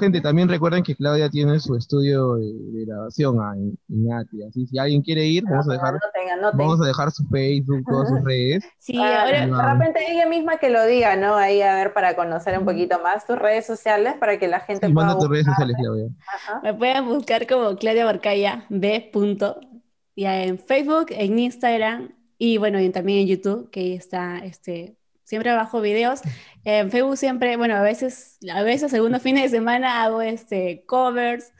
Gente, 0.00 0.20
también 0.20 0.48
recuerden 0.48 0.82
que 0.82 0.96
Claudia 0.96 1.30
tiene 1.30 1.60
su 1.60 1.76
estudio 1.76 2.34
de, 2.34 2.52
de 2.52 2.84
grabación 2.84 3.38
ah, 3.40 3.52
en, 3.56 3.78
en 3.88 4.12
Atria, 4.12 4.48
así 4.48 4.66
si 4.66 4.76
alguien 4.76 5.02
quiere 5.02 5.24
ir, 5.24 5.44
vamos 5.44 5.68
a 5.68 5.72
dejar, 5.74 5.90
Anoten, 5.94 6.30
anoten. 6.32 6.58
vamos 6.58 6.80
a 6.82 6.86
dejar 6.86 7.10
su 7.12 7.24
Facebook, 7.28 7.84
todas 7.88 8.08
sus 8.08 8.20
redes. 8.24 8.64
Sí, 8.78 8.96
Ah, 8.98 9.22
ahora, 9.22 9.46
de 9.46 9.62
repente 9.74 10.00
ella 10.10 10.26
misma 10.26 10.58
que 10.58 10.70
lo 10.70 10.84
diga, 10.84 11.14
¿no? 11.16 11.36
Ahí 11.36 11.62
a 11.62 11.76
ver 11.76 11.92
para 11.92 12.16
conocer 12.16 12.58
un 12.58 12.64
poquito 12.64 13.00
más 13.02 13.24
tus 13.26 13.38
redes 13.38 13.66
sociales 13.66 14.14
para 14.18 14.38
que 14.38 14.48
la 14.48 14.60
gente 14.60 14.88
Sí, 14.88 14.92
pueda 14.92 15.06
manda 15.06 15.20
tus 15.20 15.28
redes 15.28 15.46
buscar. 15.46 15.54
sociales, 15.54 15.76
Claudia. 15.80 16.08
Ajá. 16.26 16.60
Me 16.62 16.74
pueden 16.74 17.06
buscar 17.06 17.46
como 17.46 17.76
Claudia 17.76 18.04
Barcaya 18.04 18.66
B. 18.70 19.10
punto, 19.12 19.60
ya 20.16 20.42
en 20.42 20.58
Facebook, 20.58 21.06
en 21.10 21.38
Instagram 21.38 22.14
y 22.36 22.58
bueno, 22.58 22.80
y 22.80 22.90
también 22.90 23.20
en 23.20 23.26
YouTube, 23.28 23.70
que 23.70 23.80
ahí 23.80 23.94
está, 23.94 24.38
este, 24.38 24.97
siempre 25.28 25.52
bajo 25.54 25.80
videos. 25.80 26.22
En 26.64 26.90
Facebook 26.90 27.16
siempre, 27.18 27.56
bueno, 27.56 27.76
a 27.76 27.82
veces, 27.82 28.38
a 28.52 28.62
veces 28.62 28.94
algunos 28.94 29.22
fines 29.22 29.50
de 29.52 29.58
semana 29.58 30.02
hago 30.04 30.22
este 30.22 30.84
covers 30.86 31.52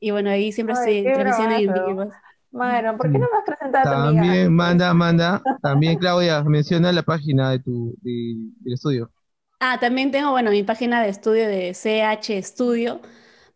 y 0.00 0.10
bueno, 0.12 0.30
ahí 0.30 0.52
siempre 0.52 0.72
Ay, 0.72 1.00
estoy 1.00 1.02
qué 1.02 1.10
transmisión 1.12 1.52
en 1.52 1.72
vivos. 1.72 2.08
Myron, 2.52 2.96
¿por 2.98 3.10
qué 3.10 3.18
no 3.18 3.26
me 3.32 3.38
has 3.38 3.44
presentado 3.44 3.84
a 3.86 3.88
tu 3.88 3.94
amiga? 3.96 4.22
También 4.22 4.52
manda, 4.54 4.92
manda, 4.94 5.46
también 5.60 5.98
Claudia, 5.98 6.42
menciona 6.44 6.92
la 6.92 7.02
página 7.02 7.50
de 7.50 7.60
tu, 7.60 7.94
de- 8.02 8.34
del 8.60 8.74
estudio. 8.74 9.10
Ah, 9.58 9.78
también 9.78 10.10
tengo, 10.10 10.30
bueno, 10.30 10.50
mi 10.50 10.62
página 10.62 11.02
de 11.02 11.10
estudio 11.10 11.46
de 11.46 11.74
CH 11.74 12.42
Studio, 12.42 13.00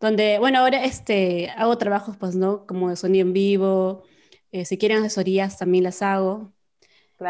donde, 0.00 0.38
bueno, 0.38 0.58
ahora 0.58 0.84
este, 0.84 1.48
hago 1.56 1.78
trabajos, 1.78 2.16
pues, 2.18 2.34
¿no? 2.36 2.66
Como 2.66 2.90
de 2.90 2.96
sonido 2.96 3.26
en 3.26 3.32
vivo, 3.32 4.04
eh, 4.52 4.66
si 4.66 4.76
quieren 4.76 4.98
asesorías 4.98 5.56
también 5.58 5.84
las 5.84 6.02
hago. 6.02 6.52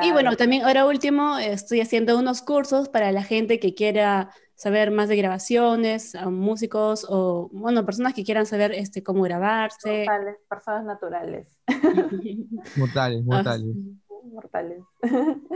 Y 0.03 0.12
bueno, 0.12 0.37
también 0.37 0.64
ahora 0.64 0.87
último 0.87 1.39
estoy 1.39 1.80
haciendo 1.80 2.18
unos 2.18 2.43
cursos 2.43 2.89
para 2.89 3.12
la 3.12 3.22
gente 3.22 3.61
que 3.61 3.74
quiera 3.74 4.30
saber 4.55 4.91
más 4.91 5.09
de 5.09 5.16
grabaciones, 5.16 6.14
a 6.14 6.30
músicos 6.30 7.07
o, 7.09 7.51
bueno, 7.53 7.85
personas 7.85 8.14
que 8.14 8.24
quieran 8.24 8.47
saber 8.47 8.72
este, 8.72 9.03
cómo 9.03 9.22
grabarse. 9.22 10.05
Mortales, 10.07 10.37
personas 10.49 10.85
naturales. 10.85 11.59
Mortales, 12.76 13.24
mortales. 13.24 13.76
Mortales. 14.24 14.82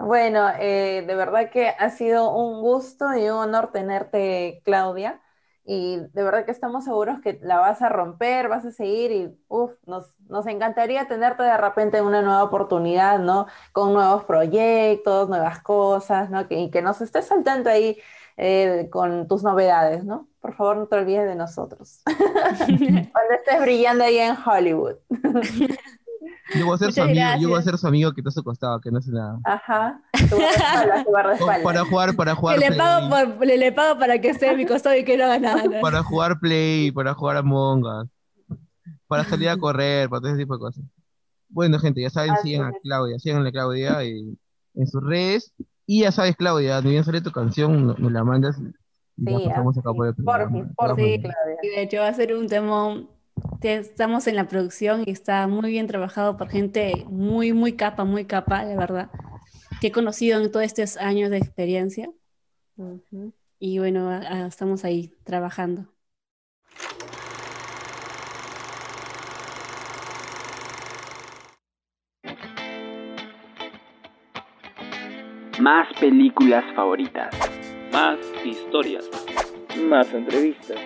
Bueno, 0.00 0.48
eh, 0.58 1.04
de 1.06 1.14
verdad 1.14 1.50
que 1.50 1.68
ha 1.68 1.90
sido 1.90 2.34
un 2.34 2.62
gusto 2.62 3.14
y 3.14 3.24
un 3.24 3.36
honor 3.36 3.70
tenerte, 3.70 4.62
Claudia. 4.64 5.20
Y 5.72 5.98
de 5.98 6.24
verdad 6.24 6.44
que 6.44 6.50
estamos 6.50 6.84
seguros 6.84 7.20
que 7.20 7.38
la 7.44 7.60
vas 7.60 7.80
a 7.80 7.88
romper, 7.88 8.48
vas 8.48 8.64
a 8.64 8.72
seguir 8.72 9.12
y 9.12 9.38
uf, 9.46 9.70
nos, 9.86 10.12
nos 10.28 10.44
encantaría 10.48 11.06
tenerte 11.06 11.44
de 11.44 11.56
repente 11.56 11.98
en 11.98 12.06
una 12.06 12.22
nueva 12.22 12.42
oportunidad, 12.42 13.20
¿no? 13.20 13.46
Con 13.70 13.92
nuevos 13.92 14.24
proyectos, 14.24 15.28
nuevas 15.28 15.62
cosas, 15.62 16.28
¿no? 16.28 16.48
Que, 16.48 16.58
y 16.58 16.70
que 16.72 16.82
nos 16.82 17.00
estés 17.00 17.26
saltando 17.26 17.70
ahí 17.70 17.96
eh, 18.36 18.88
con 18.90 19.28
tus 19.28 19.44
novedades, 19.44 20.02
¿no? 20.04 20.26
Por 20.40 20.54
favor, 20.54 20.76
no 20.76 20.86
te 20.88 20.96
olvides 20.96 21.28
de 21.28 21.36
nosotros. 21.36 22.02
Cuando 22.66 23.34
estés 23.38 23.60
brillando 23.60 24.02
ahí 24.02 24.18
en 24.18 24.34
Hollywood. 24.44 24.96
Yo 26.58 26.66
voy 26.66 26.74
a 26.74 26.78
ser 26.78 26.92
su 26.92 27.02
amigo, 27.02 27.20
yo 27.40 27.48
voy 27.48 27.58
a 27.58 27.62
ser 27.62 27.78
su 27.78 27.86
amigo 27.86 28.12
que 28.12 28.20
está 28.20 28.28
a 28.30 28.32
su 28.32 28.42
costado, 28.44 28.80
que 28.80 28.90
no 28.90 28.98
hace 28.98 29.10
nada. 29.12 29.38
Ajá. 29.44 30.00
Guardaespaldas. 31.06 31.62
Para 31.62 31.84
jugar, 31.84 32.16
para 32.16 32.34
jugar 32.34 32.54
Que 32.58 32.60
le 32.60 32.66
Play, 32.68 32.78
pago, 32.78 33.08
por, 33.36 33.46
le, 33.46 33.56
le 33.58 33.72
pago 33.72 33.98
para 33.98 34.20
que 34.20 34.28
esté 34.30 34.48
a 34.48 34.54
mi 34.54 34.66
costado 34.66 34.96
y 34.96 35.04
que 35.04 35.16
no 35.16 35.24
haga 35.24 35.38
nada. 35.38 35.64
¿no? 35.64 35.80
para 35.80 36.02
jugar 36.02 36.38
Play, 36.40 36.90
para 36.92 37.14
jugar 37.14 37.36
Among 37.36 37.84
Us, 37.84 38.08
para 39.06 39.24
salir 39.24 39.48
a 39.48 39.56
correr, 39.56 40.08
para 40.08 40.20
todo 40.20 40.30
ese 40.30 40.38
tipo 40.40 40.54
de 40.54 40.60
cosas. 40.60 40.84
Bueno, 41.48 41.78
gente, 41.78 42.00
ya 42.00 42.10
saben, 42.10 42.30
Así 42.32 42.50
sigan 42.52 42.68
a. 42.68 42.72
Claudia, 42.82 43.18
sigan 43.18 43.46
a 43.46 43.50
Claudia 43.50 44.02
en, 44.02 44.38
en 44.74 44.86
sus 44.86 45.02
redes. 45.02 45.52
Y 45.86 46.02
ya 46.02 46.12
sabes, 46.12 46.36
Claudia, 46.36 46.80
ni 46.80 46.90
bien 46.90 47.04
sale 47.04 47.20
tu 47.20 47.32
canción, 47.32 47.86
no- 47.88 47.94
nos 47.98 48.12
la 48.12 48.22
mandas 48.24 48.56
y 48.58 48.62
y 49.22 49.32
ya 49.32 49.38
Sí, 49.38 49.48
pasamos 49.48 49.76
acá 49.76 49.92
por 49.92 50.06
el 50.06 50.14
programa. 50.14 50.50
Porfis, 50.50 50.74
porfis, 50.76 51.04
Sí, 51.04 51.20
Claudia. 51.22 51.56
y 51.62 51.68
de 51.68 51.82
hecho 51.82 51.98
va 51.98 52.08
a 52.08 52.14
ser 52.14 52.34
un 52.34 52.46
tema, 52.48 53.02
estamos 53.62 54.26
en 54.26 54.36
la 54.36 54.48
producción 54.48 55.04
y 55.06 55.10
está 55.10 55.46
muy 55.46 55.70
bien 55.70 55.86
trabajado 55.86 56.36
por 56.36 56.48
gente 56.48 57.04
muy, 57.08 57.52
muy 57.52 57.72
capa, 57.74 58.04
muy 58.04 58.24
capa, 58.24 58.64
de 58.64 58.76
verdad, 58.76 59.10
que 59.80 59.88
he 59.88 59.92
conocido 59.92 60.40
en 60.40 60.50
todos 60.50 60.64
estos 60.66 60.96
años 60.96 61.30
de 61.30 61.38
experiencia. 61.38 62.10
Y 63.58 63.78
bueno, 63.78 64.08
a- 64.10 64.16
a- 64.18 64.46
estamos 64.46 64.84
ahí 64.84 65.12
trabajando. 65.24 65.86
Más 75.60 75.88
películas 75.98 76.64
favoritas. 76.74 77.34
Más 77.92 78.18
historias. 78.44 79.08
Más 79.88 80.12
entrevistas. 80.12 80.78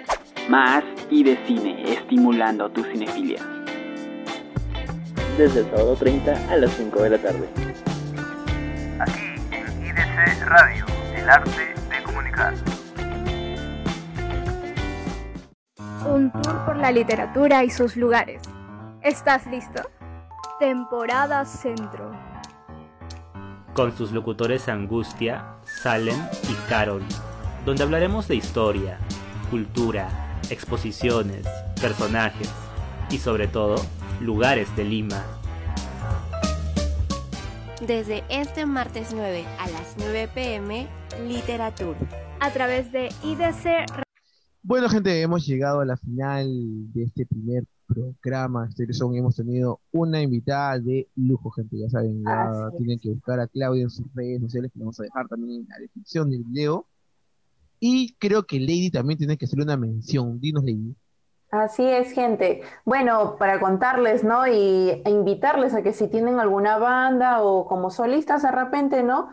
Más 0.48 0.84
y 1.10 1.24
de 1.24 1.38
cine, 1.46 1.90
estimulando 1.90 2.68
tu 2.68 2.84
cinefilia. 2.84 3.40
Desde 5.38 5.60
el 5.60 5.70
sábado 5.70 5.96
30 5.96 6.52
a 6.52 6.56
las 6.56 6.70
5 6.72 7.02
de 7.02 7.10
la 7.10 7.18
tarde. 7.18 7.48
Aquí 9.00 9.34
en 9.50 9.86
IDC 9.86 10.46
Radio, 10.46 10.84
el 11.16 11.30
arte 11.30 11.74
de 11.88 12.02
comunicar. 12.04 12.52
Un 16.06 16.30
tour 16.30 16.64
por 16.66 16.76
la 16.76 16.92
literatura 16.92 17.64
y 17.64 17.70
sus 17.70 17.96
lugares. 17.96 18.42
¿Estás 19.00 19.46
listo? 19.46 19.90
Temporada 20.60 21.46
Centro. 21.46 22.12
Con 23.72 23.96
sus 23.96 24.12
locutores 24.12 24.68
Angustia, 24.68 25.56
Salem 25.62 26.18
y 26.50 26.54
Carol, 26.68 27.02
donde 27.64 27.82
hablaremos 27.82 28.28
de 28.28 28.36
historia, 28.36 28.98
cultura, 29.50 30.23
exposiciones, 30.50 31.46
personajes 31.80 32.50
y 33.10 33.18
sobre 33.18 33.48
todo, 33.48 33.76
lugares 34.20 34.74
de 34.76 34.84
Lima. 34.84 35.24
Desde 37.86 38.24
este 38.30 38.66
martes 38.66 39.08
9 39.12 39.44
a 39.58 39.68
las 39.70 39.96
9 39.98 40.28
pm, 40.34 40.88
Literatura. 41.26 41.98
A 42.40 42.50
través 42.50 42.90
de 42.92 43.08
IDC. 43.22 43.86
Bueno, 44.62 44.88
gente, 44.88 45.20
hemos 45.20 45.46
llegado 45.46 45.80
a 45.80 45.84
la 45.84 45.96
final 45.96 46.46
de 46.92 47.04
este 47.04 47.26
primer 47.26 47.64
programa. 47.86 48.66
Este 48.68 48.92
son, 48.92 49.14
hemos 49.14 49.36
tenido 49.36 49.80
una 49.92 50.22
invitada 50.22 50.78
de 50.78 51.08
lujo, 51.16 51.50
gente. 51.50 51.78
Ya 51.78 51.88
saben, 51.90 52.22
ya 52.24 52.42
Así 52.44 52.58
es. 52.72 52.78
tienen 52.78 52.98
que 52.98 53.10
buscar 53.10 53.40
a 53.40 53.46
Claudia 53.46 53.82
en 53.82 53.90
sus 53.90 54.06
redes 54.14 54.40
sociales, 54.40 54.72
que 54.72 54.78
lo 54.78 54.86
vamos 54.86 55.00
a 55.00 55.04
dejar 55.04 55.28
también 55.28 55.60
en 55.62 55.68
la 55.68 55.78
descripción 55.78 56.30
del 56.30 56.44
video. 56.44 56.86
Y 57.86 58.14
creo 58.14 58.46
que 58.46 58.58
Lady 58.58 58.90
también 58.90 59.18
tiene 59.18 59.36
que 59.36 59.44
hacerle 59.44 59.64
una 59.64 59.76
mención. 59.76 60.40
Dinos, 60.40 60.64
Lady. 60.64 60.96
Así 61.50 61.82
es, 61.82 62.12
gente. 62.12 62.62
Bueno, 62.86 63.36
para 63.38 63.60
contarles, 63.60 64.24
¿no? 64.24 64.46
Y 64.46 65.02
e 65.04 65.10
invitarles 65.10 65.74
a 65.74 65.82
que 65.82 65.92
si 65.92 66.08
tienen 66.08 66.40
alguna 66.40 66.78
banda 66.78 67.42
o 67.42 67.66
como 67.66 67.90
solistas 67.90 68.40
de 68.40 68.50
repente, 68.50 69.02
¿no? 69.02 69.28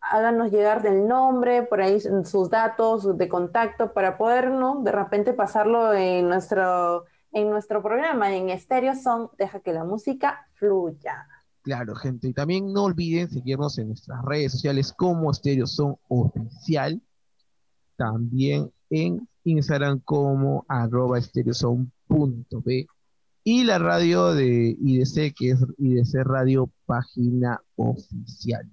Háganos 0.00 0.50
llegar 0.50 0.80
del 0.80 1.06
nombre, 1.06 1.64
por 1.64 1.82
ahí 1.82 2.00
sus 2.00 2.48
datos 2.48 3.18
de 3.18 3.28
contacto 3.28 3.92
para 3.92 4.16
poder, 4.16 4.50
¿no? 4.50 4.82
De 4.82 4.90
repente 4.90 5.34
pasarlo 5.34 5.92
en 5.92 6.30
nuestro, 6.30 7.04
en 7.30 7.50
nuestro 7.50 7.82
programa, 7.82 8.34
en 8.34 8.48
Estéreo 8.48 8.94
Son, 8.94 9.28
deja 9.36 9.60
que 9.60 9.74
la 9.74 9.84
música 9.84 10.48
fluya. 10.54 11.28
Claro, 11.60 11.94
gente. 11.94 12.28
Y 12.28 12.32
también 12.32 12.72
no 12.72 12.84
olviden 12.84 13.28
seguirnos 13.28 13.76
en 13.76 13.88
nuestras 13.88 14.24
redes 14.24 14.52
sociales 14.52 14.94
como 14.96 15.34
Stereo 15.34 15.66
Son 15.66 15.96
Oficial. 16.08 16.98
También 18.02 18.68
en 18.90 19.28
Instagram 19.44 20.00
como 20.00 20.64
arroba 20.66 21.20
estereoson.p 21.20 22.86
y 23.44 23.62
la 23.62 23.78
radio 23.78 24.34
de 24.34 24.76
IDC, 24.76 25.32
que 25.36 25.50
es 25.50 25.64
IDC 25.78 26.24
Radio 26.24 26.68
Página 26.84 27.60
Oficial. 27.76 28.68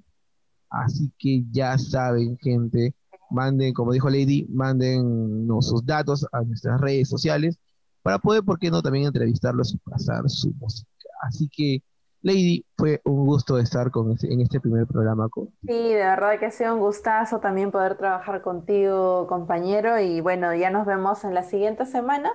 Así 0.71 1.11
que 1.19 1.43
ya 1.51 1.77
saben, 1.77 2.39
gente, 2.39 2.95
manden, 3.29 3.71
como 3.71 3.93
dijo 3.93 4.09
Lady, 4.09 4.47
manden 4.49 5.47
sus 5.61 5.85
datos 5.85 6.25
a 6.31 6.41
nuestras 6.41 6.81
redes 6.81 7.07
sociales 7.07 7.59
para 8.01 8.17
poder, 8.17 8.43
¿por 8.43 8.57
qué 8.57 8.71
no?, 8.71 8.81
también 8.81 9.05
entrevistarlos 9.05 9.75
y 9.75 9.77
pasar 9.77 10.27
su 10.27 10.51
música. 10.59 10.89
Así 11.21 11.47
que, 11.55 11.83
Lady, 12.21 12.65
fue 12.77 13.01
un 13.05 13.25
gusto 13.25 13.57
estar 13.59 13.91
con 13.91 14.11
este- 14.11 14.31
en 14.33 14.41
este 14.41 14.59
primer 14.61 14.87
programa 14.87 15.27
con 15.29 15.49
Sí, 15.67 15.73
de 15.93 15.97
verdad 16.03 16.39
que 16.39 16.47
ha 16.47 16.51
sido 16.51 16.73
un 16.73 16.79
gustazo 16.79 17.39
también 17.39 17.69
poder 17.71 17.95
trabajar 17.95 18.41
contigo, 18.41 19.27
compañero, 19.27 19.99
y 19.99 20.19
bueno, 20.19 20.53
ya 20.55 20.71
nos 20.71 20.87
vemos 20.87 21.23
en 21.23 21.35
la 21.35 21.43
siguiente 21.43 21.85
semana 21.85 22.31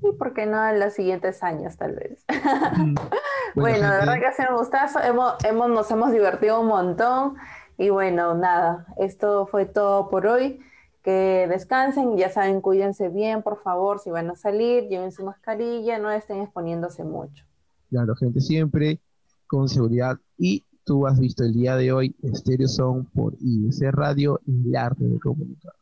y 0.00 0.12
por 0.12 0.32
qué 0.32 0.46
no 0.46 0.66
en 0.66 0.80
los 0.80 0.94
siguientes 0.94 1.42
años 1.42 1.76
tal 1.76 1.94
vez. 1.96 2.24
Bueno, 3.54 3.90
de 3.90 3.98
gente. 3.98 3.98
verdad 3.98 4.18
que 4.20 4.26
ha 4.26 4.32
sido 4.32 4.50
un 4.50 4.56
gustazo, 4.58 5.00
hemos, 5.02 5.34
hemos, 5.44 5.68
nos 5.70 5.90
hemos 5.90 6.12
divertido 6.12 6.60
un 6.60 6.68
montón 6.68 7.36
y 7.76 7.90
bueno, 7.90 8.34
nada, 8.34 8.86
esto 8.98 9.46
fue 9.46 9.66
todo 9.66 10.08
por 10.10 10.26
hoy. 10.26 10.60
Que 11.02 11.46
descansen, 11.48 12.16
ya 12.16 12.30
saben, 12.30 12.60
cuídense 12.60 13.08
bien, 13.08 13.42
por 13.42 13.62
favor, 13.62 13.98
si 14.00 14.10
van 14.10 14.30
a 14.30 14.36
salir, 14.36 14.88
lleven 14.88 15.12
su 15.12 15.24
mascarilla, 15.24 15.98
no 15.98 16.10
estén 16.10 16.40
exponiéndose 16.42 17.04
mucho. 17.04 17.44
Claro, 17.90 18.14
gente, 18.16 18.40
siempre 18.40 19.00
con 19.48 19.68
seguridad. 19.68 20.18
Y 20.36 20.64
tú 20.84 21.06
has 21.06 21.18
visto 21.18 21.42
el 21.42 21.52
día 21.52 21.74
de 21.76 21.90
hoy 21.92 22.14
Stereo 22.34 22.68
Son 22.68 23.06
por 23.06 23.34
IBC 23.40 23.90
Radio 23.90 24.40
y 24.46 24.68
el 24.68 24.76
arte 24.76 25.04
de 25.04 25.18
comunicar. 25.18 25.72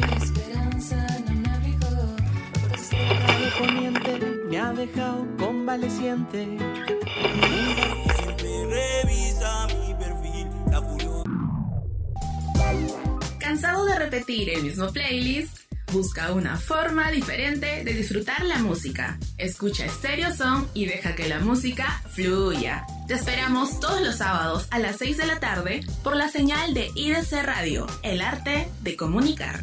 La 0.00 0.16
esperanza 0.16 1.06
no 1.26 1.34
me 1.40 1.48
abrigó, 1.50 2.16
por 2.62 2.72
este 2.78 2.96
lado 2.96 3.44
poniente 3.58 4.20
me 4.48 4.58
ha 4.58 4.72
dejado 4.72 5.26
convaleciente. 5.38 6.58
Siempre 8.16 8.66
revisa 8.66 9.66
mi 9.66 9.94
perfil, 9.94 10.46
la 10.70 10.82
furiosa. 10.82 11.24
¿Cansado 13.38 13.84
de 13.86 13.98
repetir 13.98 14.50
el 14.50 14.62
mismo 14.62 14.90
playlist? 14.92 15.63
Busca 15.94 16.32
una 16.32 16.56
forma 16.56 17.08
diferente 17.12 17.84
de 17.84 17.92
disfrutar 17.92 18.44
la 18.44 18.58
música. 18.58 19.16
Escucha 19.38 19.88
Stereo 19.88 20.34
Song 20.34 20.66
y 20.74 20.86
deja 20.86 21.14
que 21.14 21.28
la 21.28 21.38
música 21.38 22.02
fluya. 22.10 22.84
Te 23.06 23.14
esperamos 23.14 23.78
todos 23.78 24.00
los 24.00 24.16
sábados 24.16 24.66
a 24.72 24.80
las 24.80 24.96
6 24.96 25.18
de 25.18 25.26
la 25.26 25.38
tarde 25.38 25.86
por 26.02 26.16
la 26.16 26.28
señal 26.28 26.74
de 26.74 26.90
IDC 26.96 27.44
Radio, 27.44 27.86
el 28.02 28.22
arte 28.22 28.68
de 28.82 28.96
comunicar. 28.96 29.62